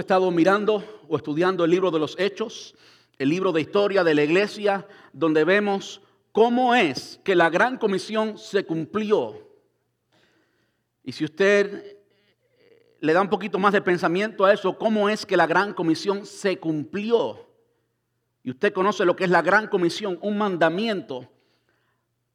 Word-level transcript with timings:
estado 0.00 0.30
mirando 0.30 1.02
o 1.08 1.16
estudiando 1.16 1.64
el 1.64 1.70
libro 1.70 1.90
de 1.90 1.98
los 1.98 2.18
Hechos, 2.18 2.74
el 3.18 3.28
libro 3.28 3.52
de 3.52 3.60
historia 3.60 4.02
de 4.02 4.14
la 4.14 4.24
iglesia, 4.24 4.86
donde 5.12 5.44
vemos 5.44 6.00
cómo 6.32 6.74
es 6.74 7.20
que 7.22 7.34
la 7.34 7.50
gran 7.50 7.78
comisión 7.78 8.38
se 8.38 8.64
cumplió. 8.64 9.46
Y 11.04 11.12
si 11.12 11.24
usted 11.24 11.98
le 13.00 13.12
da 13.12 13.22
un 13.22 13.30
poquito 13.30 13.58
más 13.58 13.72
de 13.72 13.82
pensamiento 13.82 14.44
a 14.44 14.52
eso, 14.52 14.76
cómo 14.76 15.08
es 15.08 15.24
que 15.24 15.36
la 15.36 15.46
gran 15.46 15.74
comisión 15.74 16.26
se 16.26 16.58
cumplió. 16.58 17.46
Y 18.42 18.50
usted 18.50 18.72
conoce 18.72 19.04
lo 19.04 19.16
que 19.16 19.24
es 19.24 19.30
la 19.30 19.42
gran 19.42 19.68
comisión, 19.68 20.18
un 20.22 20.38
mandamiento. 20.38 21.28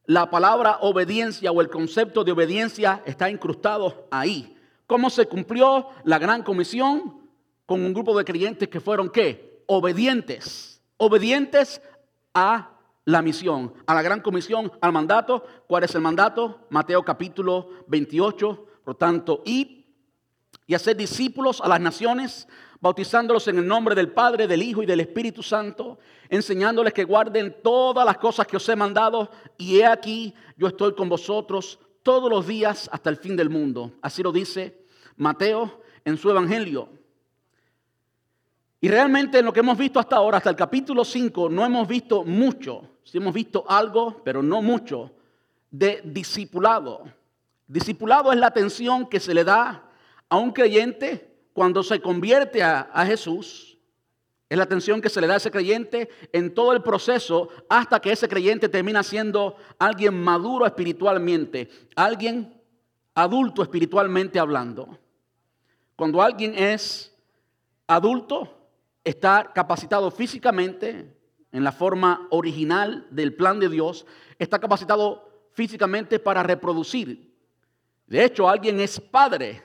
La 0.05 0.29
palabra 0.29 0.77
obediencia 0.81 1.51
o 1.51 1.61
el 1.61 1.69
concepto 1.69 2.23
de 2.23 2.31
obediencia 2.31 3.01
está 3.05 3.29
incrustado 3.29 4.07
ahí. 4.11 4.55
¿Cómo 4.85 5.09
se 5.09 5.25
cumplió 5.25 5.89
la 6.03 6.19
gran 6.19 6.43
comisión? 6.43 7.24
Con 7.65 7.83
un 7.83 7.93
grupo 7.93 8.17
de 8.17 8.25
creyentes 8.25 8.69
que 8.69 8.79
fueron 8.79 9.09
qué? 9.09 9.63
Obedientes. 9.67 10.81
Obedientes 10.97 11.81
a 12.33 12.71
la 13.05 13.21
misión, 13.21 13.73
a 13.85 13.93
la 13.93 14.01
gran 14.01 14.21
comisión, 14.21 14.71
al 14.81 14.91
mandato. 14.91 15.45
¿Cuál 15.67 15.83
es 15.83 15.95
el 15.95 16.01
mandato? 16.01 16.67
Mateo 16.69 17.03
capítulo 17.03 17.69
28. 17.87 18.67
Por 18.83 18.95
tanto, 18.95 19.41
id 19.45 19.85
y 20.67 20.73
hacer 20.73 20.95
discípulos 20.95 21.61
a 21.61 21.67
las 21.67 21.79
naciones, 21.79 22.47
bautizándolos 22.79 23.47
en 23.47 23.59
el 23.59 23.67
nombre 23.67 23.95
del 23.95 24.11
Padre, 24.11 24.47
del 24.47 24.63
Hijo 24.63 24.81
y 24.81 24.85
del 24.85 24.99
Espíritu 24.99 25.43
Santo, 25.43 25.99
enseñándoles 26.29 26.93
que 26.93 27.03
guarden 27.03 27.57
todas 27.63 28.05
las 28.05 28.17
cosas 28.17 28.47
que 28.47 28.57
os 28.57 28.67
he 28.69 28.75
mandado, 28.75 29.29
y 29.57 29.77
he 29.77 29.85
aquí, 29.85 30.33
yo 30.57 30.67
estoy 30.67 30.93
con 30.95 31.09
vosotros 31.09 31.79
todos 32.01 32.29
los 32.29 32.47
días 32.47 32.89
hasta 32.91 33.09
el 33.09 33.17
fin 33.17 33.35
del 33.35 33.49
mundo. 33.49 33.91
Así 34.01 34.23
lo 34.23 34.31
dice 34.31 34.85
Mateo 35.17 35.81
en 36.03 36.17
su 36.17 36.29
Evangelio. 36.29 36.89
Y 38.85 38.87
realmente 38.87 39.39
en 39.39 39.45
lo 39.45 39.51
que 39.51 39.61
hemos 39.61 39.79
visto 39.79 39.99
hasta 39.99 40.15
ahora, 40.15 40.37
hasta 40.37 40.51
el 40.51 40.55
capítulo 40.55 41.03
5, 41.03 41.49
no 41.49 41.65
hemos 41.65 41.87
visto 41.87 42.23
mucho, 42.23 42.87
sí 43.03 43.17
hemos 43.17 43.33
visto 43.33 43.65
algo, 43.67 44.21
pero 44.23 44.43
no 44.43 44.61
mucho, 44.61 45.11
de 45.71 46.03
discipulado. 46.03 47.03
Discipulado 47.65 48.31
es 48.31 48.37
la 48.37 48.45
atención 48.45 49.07
que 49.07 49.19
se 49.19 49.33
le 49.33 49.43
da 49.43 49.89
a 50.29 50.37
un 50.37 50.51
creyente 50.51 51.35
cuando 51.51 51.81
se 51.81 51.99
convierte 51.99 52.61
a, 52.61 53.03
Jesús, 53.07 53.75
es 54.47 54.55
la 54.55 54.65
atención 54.65 55.01
que 55.01 55.09
se 55.09 55.19
le 55.19 55.25
da 55.25 55.33
a 55.33 55.37
ese 55.37 55.49
creyente 55.49 56.07
en 56.31 56.53
todo 56.53 56.71
el 56.71 56.83
proceso 56.83 57.49
hasta 57.67 57.99
que 57.99 58.11
ese 58.11 58.27
creyente 58.27 58.69
termina 58.69 59.01
siendo 59.01 59.55
alguien 59.79 60.23
maduro 60.23 60.63
espiritualmente, 60.63 61.69
alguien 61.95 62.53
adulto 63.15 63.63
espiritualmente 63.63 64.37
hablando. 64.37 64.99
Cuando 65.95 66.21
alguien 66.21 66.53
es 66.53 67.11
adulto, 67.87 68.55
está 69.05 69.51
capacitado 69.53 70.11
físicamente 70.11 71.15
en 71.51 71.63
la 71.63 71.71
forma 71.71 72.27
original 72.31 73.07
del 73.11 73.33
plan 73.35 73.59
de 73.59 73.69
Dios, 73.69 74.05
está 74.37 74.59
capacitado 74.59 75.47
físicamente 75.53 76.19
para 76.19 76.43
reproducir. 76.43 77.33
De 78.07 78.25
hecho, 78.25 78.49
alguien 78.49 78.79
es 78.81 78.99
padre 78.99 79.63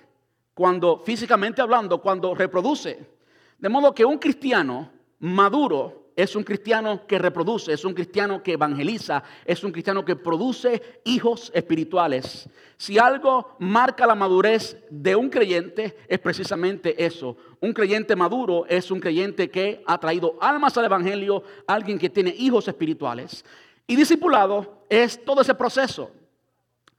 cuando 0.55 0.99
físicamente 0.99 1.61
hablando, 1.61 2.01
cuando 2.01 2.35
reproduce. 2.35 3.11
De 3.59 3.69
modo 3.69 3.95
que 3.95 4.05
un 4.05 4.19
cristiano 4.19 4.91
maduro 5.19 6.00
es 6.21 6.37
un 6.37 6.45
cristiano 6.45 7.07
que 7.07 7.19
reproduce, 7.19 7.73
es 7.73 7.85
un 7.85 7.95
cristiano 7.95 8.43
que 8.43 8.53
evangeliza, 8.53 9.23
es 9.45 9.63
un 9.65 9.73
cristiano 9.73 10.05
que 10.05 10.17
produce 10.17 11.01
hijos 11.05 11.51
espirituales. 11.55 12.49
Si 12.77 12.99
algo 12.99 13.57
marca 13.59 14.07
la 14.07 14.15
madurez 14.15 14.77
de 14.91 15.17
un 15.17 15.31
creyente 15.31 15.97
es 16.09 16.19
precisamente 16.19 17.05
eso. 17.05 17.37
Un 17.61 17.73
creyente 17.73 18.17
maduro 18.17 18.67
es 18.69 18.91
un 18.91 19.01
creyente 19.01 19.51
que 19.51 19.83
ha 19.87 19.99
traído 19.99 20.37
almas 20.41 20.77
al 20.77 20.87
evangelio, 20.87 21.43
alguien 21.67 21.99
que 21.99 22.11
tiene 22.11 22.34
hijos 22.37 22.69
espirituales. 22.69 23.45
Y 23.87 23.97
discipulado 23.97 24.84
es 24.89 25.25
todo 25.25 25.43
ese 25.43 25.55
proceso. 25.55 26.11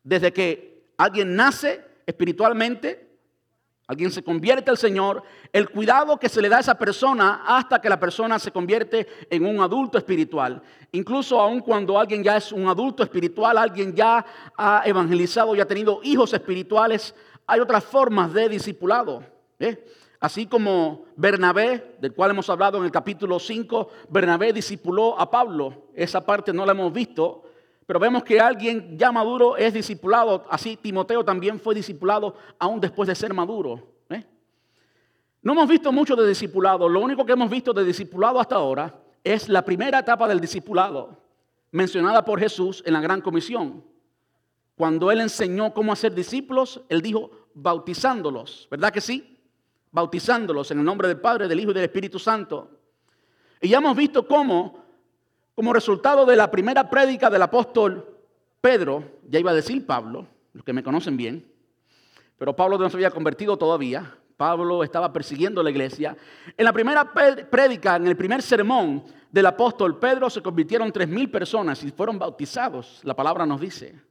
Desde 0.04 0.34
que 0.34 0.84
alguien 0.98 1.36
nace 1.36 1.84
espiritualmente, 2.06 3.11
alguien 3.92 4.10
se 4.10 4.24
convierte 4.24 4.72
al 4.72 4.78
Señor, 4.78 5.22
el 5.52 5.70
cuidado 5.70 6.18
que 6.18 6.30
se 6.30 6.42
le 6.42 6.48
da 6.48 6.58
a 6.58 6.60
esa 6.62 6.78
persona 6.78 7.44
hasta 7.46 7.82
que 7.82 7.90
la 7.90 8.00
persona 8.00 8.40
se 8.40 8.50
convierte 8.50 9.06
en 9.30 9.46
un 9.46 9.60
adulto 9.60 9.98
espiritual. 9.98 10.62
Incluso 10.94 11.38
aun 11.42 11.60
cuando 11.60 12.00
alguien 12.00 12.24
ya 12.24 12.38
es 12.38 12.54
un 12.54 12.70
adulto 12.70 13.04
espiritual, 13.04 13.58
alguien 13.58 13.94
ya 13.94 14.26
ha 14.58 14.84
evangelizado 14.86 15.54
y 15.54 15.60
ha 15.60 15.68
tenido 15.68 16.00
hijos 16.04 16.34
espirituales, 16.34 17.14
hay 17.46 17.60
otras 17.60 17.84
formas 17.84 18.32
de 18.32 18.48
discipulado. 18.48 19.26
¿eh? 19.60 19.86
Así 20.22 20.46
como 20.46 21.04
Bernabé, 21.18 21.98
del 22.00 22.14
cual 22.14 22.32
hemos 22.32 22.50
hablado 22.50 22.78
en 22.78 22.86
el 22.86 22.92
capítulo 22.92 23.40
5, 23.40 23.90
Bernabé 24.08 24.54
discipuló 24.54 25.20
a 25.20 25.30
Pablo. 25.30 25.88
Esa 25.94 26.26
parte 26.26 26.54
no 26.54 26.66
la 26.66 26.72
hemos 26.72 26.94
visto, 26.94 27.44
pero 27.92 28.00
vemos 28.00 28.24
que 28.24 28.40
alguien 28.40 28.98
ya 28.98 29.12
maduro 29.12 29.58
es 29.58 29.74
discipulado. 29.74 30.46
Así 30.50 30.78
Timoteo 30.78 31.26
también 31.26 31.60
fue 31.60 31.76
discipulado 31.76 32.34
aún 32.58 32.80
después 32.80 33.06
de 33.06 33.14
ser 33.14 33.34
maduro. 33.34 33.86
¿eh? 34.10 34.26
No 35.42 35.52
hemos 35.52 35.68
visto 35.68 35.92
mucho 35.92 36.16
de 36.16 36.26
discipulado. 36.26 36.88
Lo 36.88 37.02
único 37.02 37.26
que 37.26 37.34
hemos 37.34 37.50
visto 37.50 37.74
de 37.74 37.84
discipulado 37.84 38.40
hasta 38.40 38.56
ahora 38.56 38.98
es 39.22 39.50
la 39.50 39.66
primera 39.66 40.00
etapa 40.00 40.26
del 40.26 40.40
discipulado, 40.40 41.18
mencionada 41.72 42.24
por 42.24 42.40
Jesús 42.40 42.82
en 42.86 42.94
la 42.94 43.02
Gran 43.02 43.20
Comisión. 43.20 43.84
Cuando 44.78 45.12
Él 45.12 45.20
enseñó 45.20 45.74
cómo 45.74 45.92
hacer 45.92 46.16
discípulos, 46.16 46.80
Él 46.88 47.02
dijo 47.02 47.30
bautizándolos. 47.54 48.70
¿Verdad 48.72 48.94
que 48.94 49.02
sí? 49.02 49.38
Bautizándolos 49.92 50.72
en 50.72 50.80
el 50.80 50.86
nombre 50.86 51.10
del 51.10 51.20
Padre, 51.20 51.50
del 51.50 51.60
Hijo 51.60 51.72
y 51.72 51.74
del 51.74 51.84
Espíritu 51.84 52.20
Santo. 52.20 52.70
Y 53.60 53.68
ya 53.68 53.80
hemos 53.80 53.98
visto 53.98 54.26
cómo 54.26 54.81
como 55.56 55.74
resultado 55.74 56.26
de 56.26 56.36
la 56.36 56.50
primera 56.50 56.90
prédica 56.90 57.30
del 57.30 57.42
apóstol 57.42 58.08
Pedro, 58.62 59.04
ya 59.28 59.40
iba 59.40 59.52
a 59.52 59.56
decir 59.56 59.86
Pablo, 59.86 60.28
los 60.54 60.64
que 60.64 60.74
me 60.74 60.84
conocen 60.84 61.18
bien, 61.18 61.46
pero 62.38 62.56
Pablo 62.56 62.78
no 62.78 62.90
se 62.90 62.98
había 62.98 63.12
convertido 63.12 63.58
todavía, 63.58 64.16
Pablo 64.38 64.84
estaba 64.84 65.14
persiguiendo 65.14 65.62
la 65.62 65.70
iglesia. 65.70 66.18
En 66.58 66.66
la 66.66 66.74
primera 66.74 67.14
prédica, 67.14 67.98
en 67.98 68.08
el 68.08 68.18
primer 68.18 68.42
sermón 68.42 69.04
del 69.32 69.46
apóstol 69.46 70.00
Pedro, 70.00 70.30
se 70.30 70.42
convirtieron 70.42 70.92
tres 70.92 71.08
mil 71.08 71.30
personas 71.30 71.84
y 71.84 71.92
fueron 71.92 72.18
bautizados, 72.18 73.02
la 73.04 73.16
palabra 73.16 73.46
nos 73.46 73.62
dice. 73.62 74.02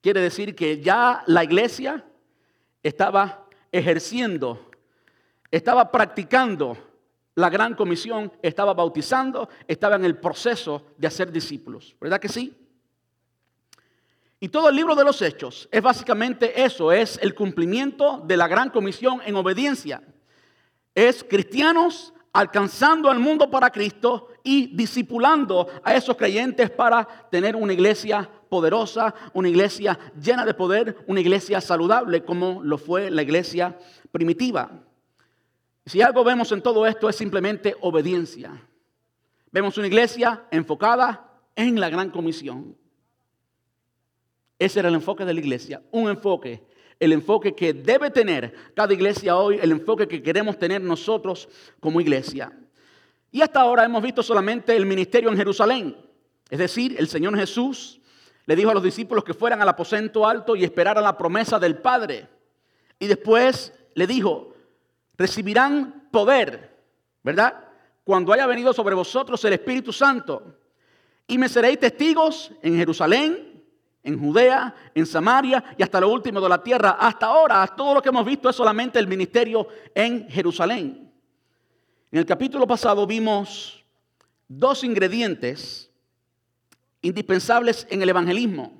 Quiere 0.00 0.20
decir 0.20 0.56
que 0.56 0.80
ya 0.80 1.22
la 1.26 1.44
iglesia 1.44 2.04
estaba 2.82 3.44
ejerciendo, 3.70 4.70
estaba 5.50 5.92
practicando 5.92 6.76
la 7.34 7.50
gran 7.50 7.74
comisión 7.74 8.32
estaba 8.42 8.74
bautizando, 8.74 9.48
estaba 9.66 9.96
en 9.96 10.04
el 10.04 10.18
proceso 10.18 10.86
de 10.96 11.06
hacer 11.06 11.30
discípulos. 11.30 11.96
¿Verdad 12.00 12.20
que 12.20 12.28
sí? 12.28 12.56
Y 14.40 14.48
todo 14.48 14.70
el 14.70 14.76
libro 14.76 14.94
de 14.94 15.04
los 15.04 15.20
hechos 15.20 15.68
es 15.70 15.82
básicamente 15.82 16.62
eso, 16.62 16.92
es 16.92 17.18
el 17.22 17.34
cumplimiento 17.34 18.22
de 18.24 18.36
la 18.36 18.48
gran 18.48 18.70
comisión 18.70 19.20
en 19.24 19.36
obediencia. 19.36 20.02
Es 20.94 21.22
cristianos 21.22 22.14
alcanzando 22.32 23.10
al 23.10 23.18
mundo 23.18 23.50
para 23.50 23.70
Cristo 23.70 24.28
y 24.42 24.74
discipulando 24.74 25.68
a 25.84 25.94
esos 25.94 26.16
creyentes 26.16 26.70
para 26.70 27.06
tener 27.30 27.54
una 27.54 27.72
iglesia 27.72 28.28
poderosa, 28.48 29.14
una 29.34 29.48
iglesia 29.48 29.98
llena 30.20 30.44
de 30.44 30.54
poder, 30.54 31.04
una 31.06 31.20
iglesia 31.20 31.60
saludable 31.60 32.24
como 32.24 32.62
lo 32.62 32.78
fue 32.78 33.10
la 33.10 33.22
iglesia 33.22 33.76
primitiva. 34.10 34.70
Si 35.90 36.00
algo 36.00 36.22
vemos 36.22 36.52
en 36.52 36.62
todo 36.62 36.86
esto 36.86 37.08
es 37.08 37.16
simplemente 37.16 37.74
obediencia. 37.80 38.52
Vemos 39.50 39.76
una 39.76 39.88
iglesia 39.88 40.46
enfocada 40.52 41.42
en 41.56 41.80
la 41.80 41.90
gran 41.90 42.10
comisión. 42.10 42.76
Ese 44.56 44.78
era 44.78 44.88
el 44.88 44.94
enfoque 44.94 45.24
de 45.24 45.34
la 45.34 45.40
iglesia, 45.40 45.82
un 45.90 46.08
enfoque, 46.08 46.62
el 47.00 47.12
enfoque 47.12 47.56
que 47.56 47.72
debe 47.74 48.08
tener 48.10 48.54
cada 48.72 48.94
iglesia 48.94 49.34
hoy, 49.36 49.58
el 49.60 49.72
enfoque 49.72 50.06
que 50.06 50.22
queremos 50.22 50.56
tener 50.60 50.80
nosotros 50.80 51.48
como 51.80 52.00
iglesia. 52.00 52.56
Y 53.32 53.40
hasta 53.40 53.60
ahora 53.60 53.84
hemos 53.84 54.04
visto 54.04 54.22
solamente 54.22 54.76
el 54.76 54.86
ministerio 54.86 55.28
en 55.28 55.36
Jerusalén. 55.36 55.96
Es 56.48 56.60
decir, 56.60 56.94
el 57.00 57.08
Señor 57.08 57.36
Jesús 57.36 58.00
le 58.46 58.54
dijo 58.54 58.70
a 58.70 58.74
los 58.74 58.84
discípulos 58.84 59.24
que 59.24 59.34
fueran 59.34 59.60
al 59.60 59.68
aposento 59.68 60.24
alto 60.24 60.54
y 60.54 60.62
esperaran 60.62 61.02
la 61.02 61.18
promesa 61.18 61.58
del 61.58 61.78
Padre. 61.78 62.28
Y 63.00 63.08
después 63.08 63.72
le 63.94 64.06
dijo, 64.06 64.50
recibirán 65.20 66.08
poder, 66.10 66.74
¿verdad? 67.22 67.68
Cuando 68.04 68.32
haya 68.32 68.46
venido 68.46 68.72
sobre 68.72 68.94
vosotros 68.94 69.44
el 69.44 69.52
Espíritu 69.52 69.92
Santo. 69.92 70.56
Y 71.26 71.36
me 71.36 71.46
seréis 71.46 71.78
testigos 71.78 72.50
en 72.62 72.74
Jerusalén, 72.76 73.62
en 74.02 74.18
Judea, 74.18 74.74
en 74.94 75.04
Samaria 75.04 75.62
y 75.76 75.82
hasta 75.82 76.00
lo 76.00 76.08
último 76.08 76.40
de 76.40 76.48
la 76.48 76.62
tierra. 76.62 76.96
Hasta 76.98 77.26
ahora, 77.26 77.66
todo 77.76 77.92
lo 77.92 78.00
que 78.00 78.08
hemos 78.08 78.24
visto 78.24 78.48
es 78.48 78.56
solamente 78.56 78.98
el 78.98 79.06
ministerio 79.06 79.68
en 79.94 80.26
Jerusalén. 80.30 81.12
En 82.10 82.18
el 82.18 82.24
capítulo 82.24 82.66
pasado 82.66 83.06
vimos 83.06 83.84
dos 84.48 84.82
ingredientes 84.84 85.90
indispensables 87.02 87.86
en 87.90 88.00
el 88.00 88.08
evangelismo. 88.08 88.72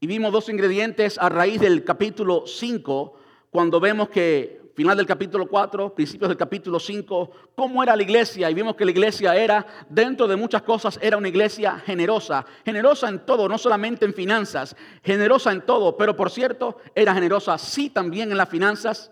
Y 0.00 0.08
vimos 0.08 0.32
dos 0.32 0.48
ingredientes 0.48 1.18
a 1.18 1.28
raíz 1.28 1.60
del 1.60 1.84
capítulo 1.84 2.48
5, 2.48 3.14
cuando 3.52 3.78
vemos 3.78 4.08
que 4.08 4.59
final 4.80 4.96
del 4.96 5.04
capítulo 5.04 5.46
4, 5.46 5.94
principios 5.94 6.30
del 6.30 6.38
capítulo 6.38 6.80
5, 6.80 7.30
cómo 7.54 7.82
era 7.82 7.94
la 7.94 8.02
iglesia 8.02 8.50
y 8.50 8.54
vimos 8.54 8.74
que 8.76 8.86
la 8.86 8.92
iglesia 8.92 9.36
era, 9.36 9.66
dentro 9.90 10.26
de 10.26 10.36
muchas 10.36 10.62
cosas, 10.62 10.98
era 11.02 11.18
una 11.18 11.28
iglesia 11.28 11.78
generosa, 11.84 12.46
generosa 12.64 13.10
en 13.10 13.26
todo, 13.26 13.46
no 13.46 13.58
solamente 13.58 14.06
en 14.06 14.14
finanzas, 14.14 14.74
generosa 15.02 15.52
en 15.52 15.66
todo, 15.66 15.98
pero 15.98 16.16
por 16.16 16.30
cierto, 16.30 16.78
era 16.94 17.12
generosa 17.12 17.58
sí 17.58 17.90
también 17.90 18.30
en 18.30 18.38
las 18.38 18.48
finanzas. 18.48 19.10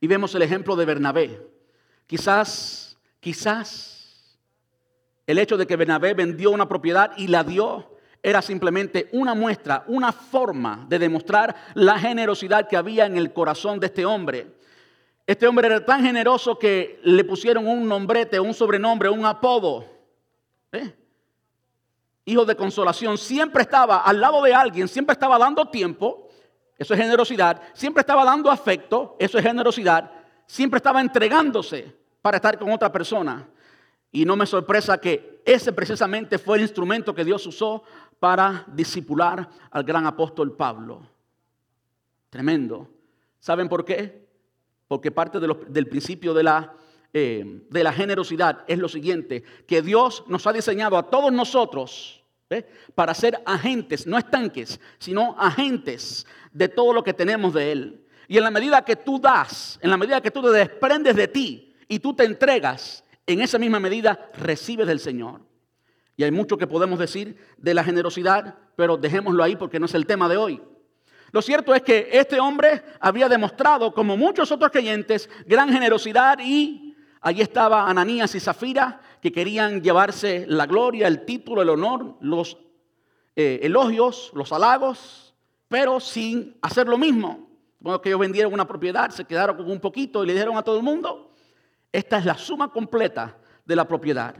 Y 0.00 0.06
vemos 0.06 0.36
el 0.36 0.42
ejemplo 0.42 0.76
de 0.76 0.84
Bernabé. 0.84 1.50
Quizás, 2.06 2.96
quizás, 3.18 4.38
el 5.26 5.40
hecho 5.40 5.56
de 5.56 5.66
que 5.66 5.74
Bernabé 5.74 6.14
vendió 6.14 6.52
una 6.52 6.68
propiedad 6.68 7.10
y 7.16 7.26
la 7.26 7.42
dio 7.42 7.98
era 8.22 8.40
simplemente 8.40 9.08
una 9.10 9.34
muestra, 9.34 9.82
una 9.88 10.12
forma 10.12 10.86
de 10.88 11.00
demostrar 11.00 11.56
la 11.74 11.98
generosidad 11.98 12.68
que 12.68 12.76
había 12.76 13.06
en 13.06 13.16
el 13.16 13.32
corazón 13.32 13.80
de 13.80 13.86
este 13.86 14.06
hombre. 14.06 14.59
Este 15.30 15.46
hombre 15.46 15.68
era 15.68 15.84
tan 15.84 16.02
generoso 16.02 16.58
que 16.58 16.98
le 17.04 17.22
pusieron 17.22 17.64
un 17.64 17.86
nombrete, 17.86 18.40
un 18.40 18.52
sobrenombre, 18.52 19.08
un 19.08 19.24
apodo. 19.24 19.86
¿eh? 20.72 20.92
Hijo 22.24 22.44
de 22.44 22.56
consolación. 22.56 23.16
Siempre 23.16 23.62
estaba 23.62 23.98
al 23.98 24.20
lado 24.20 24.42
de 24.42 24.52
alguien, 24.52 24.88
siempre 24.88 25.12
estaba 25.12 25.38
dando 25.38 25.66
tiempo. 25.66 26.28
Eso 26.76 26.94
es 26.94 27.00
generosidad. 27.00 27.62
Siempre 27.74 28.00
estaba 28.00 28.24
dando 28.24 28.50
afecto. 28.50 29.14
Eso 29.20 29.38
es 29.38 29.44
generosidad. 29.44 30.10
Siempre 30.46 30.78
estaba 30.78 31.00
entregándose 31.00 31.94
para 32.20 32.38
estar 32.38 32.58
con 32.58 32.72
otra 32.72 32.90
persona. 32.90 33.48
Y 34.10 34.24
no 34.24 34.34
me 34.34 34.46
sorpresa 34.46 35.00
que 35.00 35.42
ese 35.44 35.72
precisamente 35.72 36.38
fue 36.38 36.56
el 36.56 36.62
instrumento 36.62 37.14
que 37.14 37.24
Dios 37.24 37.46
usó 37.46 37.84
para 38.18 38.64
disipular 38.66 39.48
al 39.70 39.84
gran 39.84 40.06
apóstol 40.06 40.56
Pablo. 40.56 41.02
Tremendo. 42.30 42.88
¿Saben 43.38 43.68
por 43.68 43.84
qué? 43.84 44.19
Porque 44.90 45.12
parte 45.12 45.38
del 45.38 45.86
principio 45.86 46.34
de 46.34 46.42
la, 46.42 46.74
eh, 47.12 47.62
de 47.70 47.84
la 47.84 47.92
generosidad 47.92 48.64
es 48.66 48.76
lo 48.76 48.88
siguiente, 48.88 49.44
que 49.64 49.82
Dios 49.82 50.24
nos 50.26 50.48
ha 50.48 50.52
diseñado 50.52 50.98
a 50.98 51.08
todos 51.08 51.32
nosotros 51.32 52.24
para 52.96 53.14
ser 53.14 53.40
agentes, 53.46 54.04
no 54.04 54.18
estanques, 54.18 54.80
sino 54.98 55.36
agentes 55.38 56.26
de 56.50 56.68
todo 56.68 56.92
lo 56.92 57.04
que 57.04 57.14
tenemos 57.14 57.54
de 57.54 57.70
Él. 57.70 58.04
Y 58.26 58.36
en 58.36 58.42
la 58.42 58.50
medida 58.50 58.84
que 58.84 58.96
tú 58.96 59.20
das, 59.20 59.78
en 59.80 59.90
la 59.90 59.96
medida 59.96 60.20
que 60.20 60.32
tú 60.32 60.42
te 60.42 60.48
desprendes 60.48 61.14
de 61.14 61.28
ti 61.28 61.72
y 61.86 62.00
tú 62.00 62.12
te 62.12 62.24
entregas, 62.24 63.04
en 63.28 63.42
esa 63.42 63.60
misma 63.60 63.78
medida 63.78 64.32
recibes 64.38 64.88
del 64.88 64.98
Señor. 64.98 65.40
Y 66.16 66.24
hay 66.24 66.32
mucho 66.32 66.58
que 66.58 66.66
podemos 66.66 66.98
decir 66.98 67.36
de 67.58 67.74
la 67.74 67.84
generosidad, 67.84 68.56
pero 68.74 68.96
dejémoslo 68.96 69.44
ahí 69.44 69.54
porque 69.54 69.78
no 69.78 69.86
es 69.86 69.94
el 69.94 70.06
tema 70.06 70.28
de 70.28 70.36
hoy. 70.36 70.60
Lo 71.32 71.42
cierto 71.42 71.74
es 71.74 71.82
que 71.82 72.08
este 72.12 72.40
hombre 72.40 72.82
había 73.00 73.28
demostrado, 73.28 73.92
como 73.92 74.16
muchos 74.16 74.50
otros 74.50 74.70
creyentes, 74.70 75.28
gran 75.46 75.72
generosidad 75.72 76.38
y 76.40 76.96
allí 77.20 77.42
estaba 77.42 77.88
Ananías 77.88 78.34
y 78.34 78.40
Zafira, 78.40 79.00
que 79.20 79.32
querían 79.32 79.82
llevarse 79.82 80.46
la 80.48 80.66
gloria, 80.66 81.06
el 81.06 81.24
título, 81.24 81.62
el 81.62 81.68
honor, 81.68 82.16
los 82.20 82.58
eh, 83.36 83.60
elogios, 83.62 84.32
los 84.34 84.52
halagos, 84.52 85.34
pero 85.68 86.00
sin 86.00 86.56
hacer 86.62 86.88
lo 86.88 86.98
mismo. 86.98 87.48
Cuando 87.82 88.00
que 88.00 88.08
ellos 88.08 88.20
vendieron 88.20 88.52
una 88.52 88.66
propiedad, 88.66 89.10
se 89.10 89.24
quedaron 89.24 89.56
con 89.56 89.70
un 89.70 89.80
poquito 89.80 90.24
y 90.24 90.26
le 90.26 90.32
dijeron 90.32 90.56
a 90.56 90.62
todo 90.62 90.76
el 90.76 90.82
mundo, 90.82 91.32
esta 91.92 92.18
es 92.18 92.24
la 92.24 92.36
suma 92.36 92.72
completa 92.72 93.36
de 93.64 93.76
la 93.76 93.86
propiedad. 93.86 94.34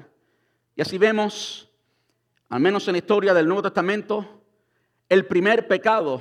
Y 0.75 0.83
así 0.83 0.99
vemos 0.99 1.71
al 2.51 2.61
menos 2.61 2.87
en 2.89 2.93
la 2.93 2.99
historia 2.99 3.33
del 3.33 3.47
Nuevo 3.47 3.63
Testamento, 3.63 4.43
el 5.09 5.25
primer 5.25 5.69
pecado 5.69 6.21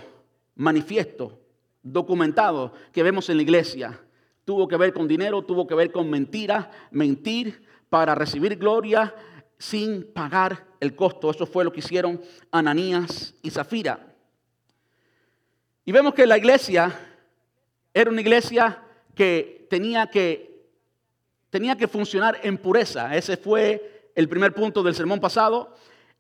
manifiesto, 0.60 1.40
documentado, 1.82 2.74
que 2.92 3.02
vemos 3.02 3.30
en 3.30 3.38
la 3.38 3.44
iglesia. 3.44 3.98
Tuvo 4.44 4.68
que 4.68 4.76
ver 4.76 4.94
con 4.94 5.08
dinero, 5.08 5.42
tuvo 5.42 5.66
que 5.66 5.74
ver 5.74 5.90
con 5.90 6.10
mentira, 6.10 6.70
mentir 6.92 7.64
para 7.90 8.14
recibir 8.14 8.58
gloria 8.58 9.16
sin 9.58 10.04
pagar 10.12 10.68
el 10.82 10.96
costo. 10.96 11.32
Eso 11.32 11.46
fue 11.46 11.64
lo 11.64 11.72
que 11.72 11.80
hicieron 11.80 12.22
Ananías 12.52 13.36
y 13.42 13.50
Zafira. 13.50 14.06
Y 15.86 15.94
vemos 15.94 16.14
que 16.14 16.28
la 16.28 16.38
iglesia 16.38 16.94
era 17.94 18.12
una 18.12 18.20
iglesia 18.20 18.84
que 19.16 19.66
tenía 19.70 20.08
que, 20.08 20.68
tenía 21.50 21.78
que 21.78 21.88
funcionar 21.88 22.38
en 22.44 22.58
pureza. 22.58 23.16
Ese 23.16 23.38
fue 23.38 24.12
el 24.14 24.28
primer 24.28 24.54
punto 24.54 24.84
del 24.84 24.94
sermón 24.94 25.22
pasado 25.22 25.74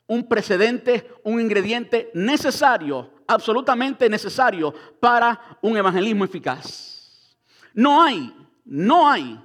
un 0.07 0.27
precedente, 0.27 1.07
un 1.23 1.39
ingrediente 1.39 2.09
necesario, 2.15 3.11
absolutamente 3.29 4.09
necesario 4.09 4.73
para 4.99 5.57
un 5.61 5.77
evangelismo 5.77 6.25
eficaz. 6.25 7.37
No 7.73 8.01
hay, 8.01 8.33
no 8.65 9.07
hay 9.07 9.39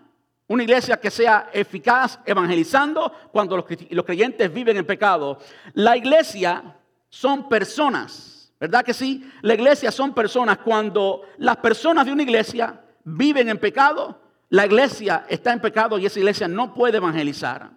una 0.49 0.63
iglesia 0.63 0.99
que 0.99 1.11
sea 1.11 1.51
eficaz 1.53 2.19
evangelizando 2.25 3.13
cuando 3.31 3.57
los 3.57 4.05
creyentes 4.05 4.53
viven 4.53 4.79
en 4.79 4.87
pecado. 4.87 5.39
La 5.75 5.97
iglesia 5.97 6.77
son 7.11 7.49
personas, 7.49 8.53
¿verdad 8.59 8.85
que 8.85 8.95
sí? 8.95 9.31
La 9.43 9.55
iglesia 9.55 9.91
son 9.91 10.15
personas. 10.15 10.59
Cuando 10.59 11.23
las 11.39 11.59
personas 11.59 12.07
de 12.07 12.13
una 12.13 12.23
iglesia 12.23 12.81
viven 13.05 13.49
en 13.51 13.59
pecado, 13.59 14.19
la 14.49 14.67
iglesia 14.67 15.27
está 15.29 15.53
en 15.53 15.61
pecado 15.61 15.99
y 15.99 16.07
esa 16.07 16.19
iglesia 16.19 16.49
no 16.49 16.73
puede 16.73 16.97
evangelizar. 16.97 17.71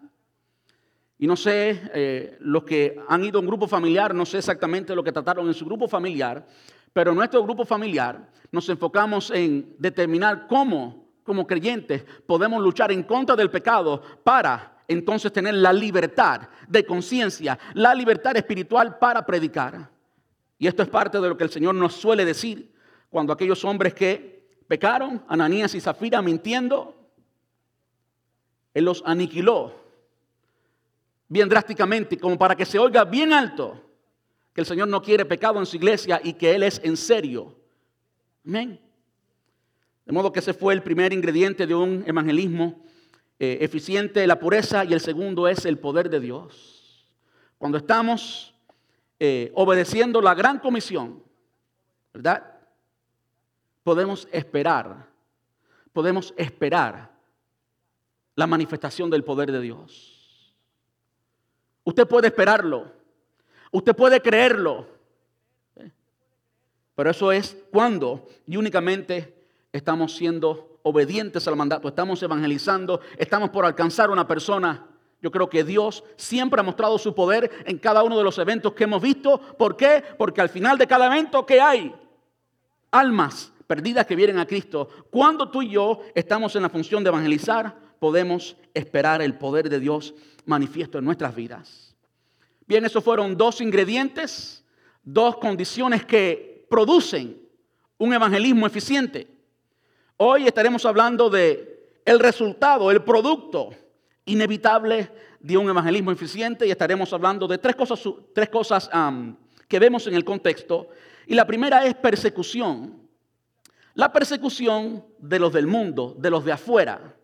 Y 1.20 1.26
no 1.26 1.36
sé, 1.36 1.82
eh, 1.94 2.38
los 2.42 2.64
que 2.64 3.00
han 3.08 3.24
ido 3.24 3.40
a 3.40 3.42
un 3.42 3.48
grupo 3.48 3.68
familiar, 3.68 4.14
no 4.14 4.26
sé 4.26 4.38
exactamente 4.38 4.96
lo 4.96 5.04
que 5.04 5.12
trataron 5.12 5.48
en 5.48 5.54
su 5.54 5.66
grupo 5.66 5.88
familiar, 5.88 6.46
pero 6.94 7.12
en 7.12 7.18
nuestro 7.18 7.44
grupo 7.44 7.66
familiar 7.66 8.30
nos 8.52 8.70
enfocamos 8.70 9.32
en 9.32 9.76
determinar 9.80 10.46
cómo, 10.48 11.08
como 11.24 11.48
creyentes, 11.48 12.06
podemos 12.28 12.62
luchar 12.62 12.92
en 12.92 13.04
contra 13.04 13.36
del 13.36 13.50
pecado 13.50 14.02
para 14.24 14.78
entonces 14.88 15.34
tener 15.34 15.56
la 15.56 15.74
libertad 15.74 16.50
de 16.68 16.86
conciencia, 16.86 17.58
la 17.74 17.96
libertad 17.96 18.38
espiritual 18.38 19.00
para 19.00 19.26
predicar. 19.26 19.90
Y 20.60 20.68
esto 20.68 20.84
es 20.84 20.90
parte 20.90 21.20
de 21.20 21.30
lo 21.30 21.36
que 21.36 21.44
el 21.44 21.50
Señor 21.50 21.76
nos 21.76 21.94
suele 21.94 22.26
decir 22.26 22.72
cuando 23.10 23.34
aquellos 23.34 23.66
hombres 23.66 23.94
que 23.94 24.56
pecaron, 24.68 25.24
Ananías 25.28 25.74
y 25.74 25.82
Zafira 25.82 26.22
mintiendo, 26.22 26.96
Él 28.74 28.86
los 28.86 29.02
aniquiló 29.06 29.87
bien 31.28 31.50
drásticamente, 31.50 32.18
como 32.18 32.38
para 32.38 32.56
que 32.56 32.66
se 32.66 32.80
oiga 32.80 33.04
bien 33.04 33.34
alto 33.34 33.84
que 34.54 34.62
el 34.62 34.68
Señor 34.68 34.88
no 34.88 35.02
quiere 35.02 35.24
pecado 35.24 35.60
en 35.60 35.66
su 35.66 35.76
iglesia 35.76 36.20
y 36.24 36.34
que 36.34 36.56
Él 36.56 36.64
es 36.64 36.82
en 36.84 36.98
serio. 36.98 37.56
Amén. 38.44 38.80
De 40.04 40.12
modo 40.12 40.32
que 40.32 40.40
ese 40.40 40.54
fue 40.54 40.74
el 40.74 40.82
primer 40.82 41.14
ingrediente 41.14 41.68
de 41.68 41.76
un 41.76 42.04
evangelismo 42.08 42.82
eh, 43.38 43.60
eficiente, 43.62 44.26
la 44.26 44.40
pureza, 44.40 44.84
y 44.84 44.94
el 44.94 45.00
segundo 45.00 45.48
es 45.48 45.66
el 45.66 45.78
poder 45.78 46.10
de 46.10 46.20
Dios. 46.20 47.08
Cuando 47.60 47.78
estamos 47.78 48.56
eh, 49.20 49.52
obedeciendo 49.54 50.22
la 50.22 50.34
gran 50.34 50.58
comisión, 50.58 51.22
¿verdad? 52.12 52.56
Podemos 53.84 54.28
esperar, 54.32 55.08
podemos 55.94 56.34
esperar 56.36 57.12
la 58.34 58.48
manifestación 58.48 59.12
del 59.12 59.24
poder 59.24 59.52
de 59.52 59.62
Dios. 59.62 60.17
Usted 61.88 62.06
puede 62.06 62.28
esperarlo. 62.28 62.92
Usted 63.72 63.96
puede 63.96 64.22
creerlo. 64.22 64.86
Pero 66.96 67.10
eso 67.10 67.32
es 67.32 67.56
cuando 67.72 68.28
y 68.46 68.58
únicamente 68.58 69.48
estamos 69.72 70.14
siendo 70.14 70.80
obedientes 70.84 71.48
al 71.48 71.56
mandato, 71.56 71.88
estamos 71.88 72.22
evangelizando, 72.22 73.00
estamos 73.18 73.52
por 73.52 73.64
alcanzar 73.64 74.10
una 74.10 74.28
persona. 74.28 74.86
Yo 75.22 75.32
creo 75.32 75.50
que 75.50 75.64
Dios 75.64 76.04
siempre 76.18 76.60
ha 76.60 76.64
mostrado 76.64 76.98
su 76.98 77.16
poder 77.16 77.50
en 77.66 77.78
cada 77.78 78.04
uno 78.04 78.18
de 78.18 78.24
los 78.26 78.38
eventos 78.38 78.74
que 78.74 78.84
hemos 78.84 79.02
visto. 79.02 79.40
¿Por 79.58 79.78
qué? 79.78 80.04
Porque 80.18 80.42
al 80.42 80.50
final 80.50 80.78
de 80.78 80.88
cada 80.88 81.06
evento, 81.06 81.46
¿qué 81.46 81.62
hay? 81.62 81.96
Almas 82.92 83.54
perdidas 83.66 84.06
que 84.06 84.18
vienen 84.18 84.40
a 84.40 84.46
Cristo. 84.46 84.90
Cuando 85.10 85.50
tú 85.50 85.62
y 85.62 85.70
yo 85.70 86.02
estamos 86.14 86.54
en 86.58 86.64
la 86.64 86.70
función 86.70 87.02
de 87.06 87.12
evangelizar, 87.12 87.74
podemos 87.98 88.58
esperar 88.74 89.22
el 89.22 89.38
poder 89.38 89.70
de 89.70 89.80
Dios 89.80 90.14
manifiesto 90.48 90.98
en 90.98 91.06
nuestras 91.06 91.36
vidas. 91.36 91.96
Bien, 92.66 92.84
esos 92.84 93.04
fueron 93.04 93.38
dos 93.38 93.62
ingredientes, 93.62 94.64
dos 95.04 95.38
condiciones 95.38 96.06
que 96.06 96.66
producen 96.70 97.40
un 97.98 98.14
evangelismo 98.14 98.66
eficiente. 98.66 99.28
Hoy 100.18 100.48
estaremos 100.48 100.86
hablando 100.86 101.30
de 101.30 101.92
el 102.04 102.20
resultado, 102.20 102.90
el 102.90 103.04
producto 103.04 103.70
inevitable 104.26 105.12
de 105.40 105.58
un 105.58 105.70
evangelismo 105.70 106.12
eficiente 106.12 106.66
y 106.66 106.72
estaremos 106.72 107.12
hablando 107.14 107.48
de 107.48 107.58
tres 107.58 107.76
cosas, 107.76 108.02
tres 108.34 108.50
cosas 108.50 108.90
que 109.68 109.80
vemos 109.80 110.08
en 110.08 110.16
el 110.16 110.26
contexto. 110.26 110.90
Y 111.28 111.36
la 111.36 111.46
primera 111.46 111.86
es 111.86 111.96
persecución. 111.96 113.08
La 113.94 114.12
persecución 114.12 115.06
de 115.18 115.40
los 115.40 115.52
del 115.52 115.68
mundo, 115.68 116.16
de 116.18 116.30
los 116.30 116.46
de 116.46 116.52
afuera. 116.52 117.16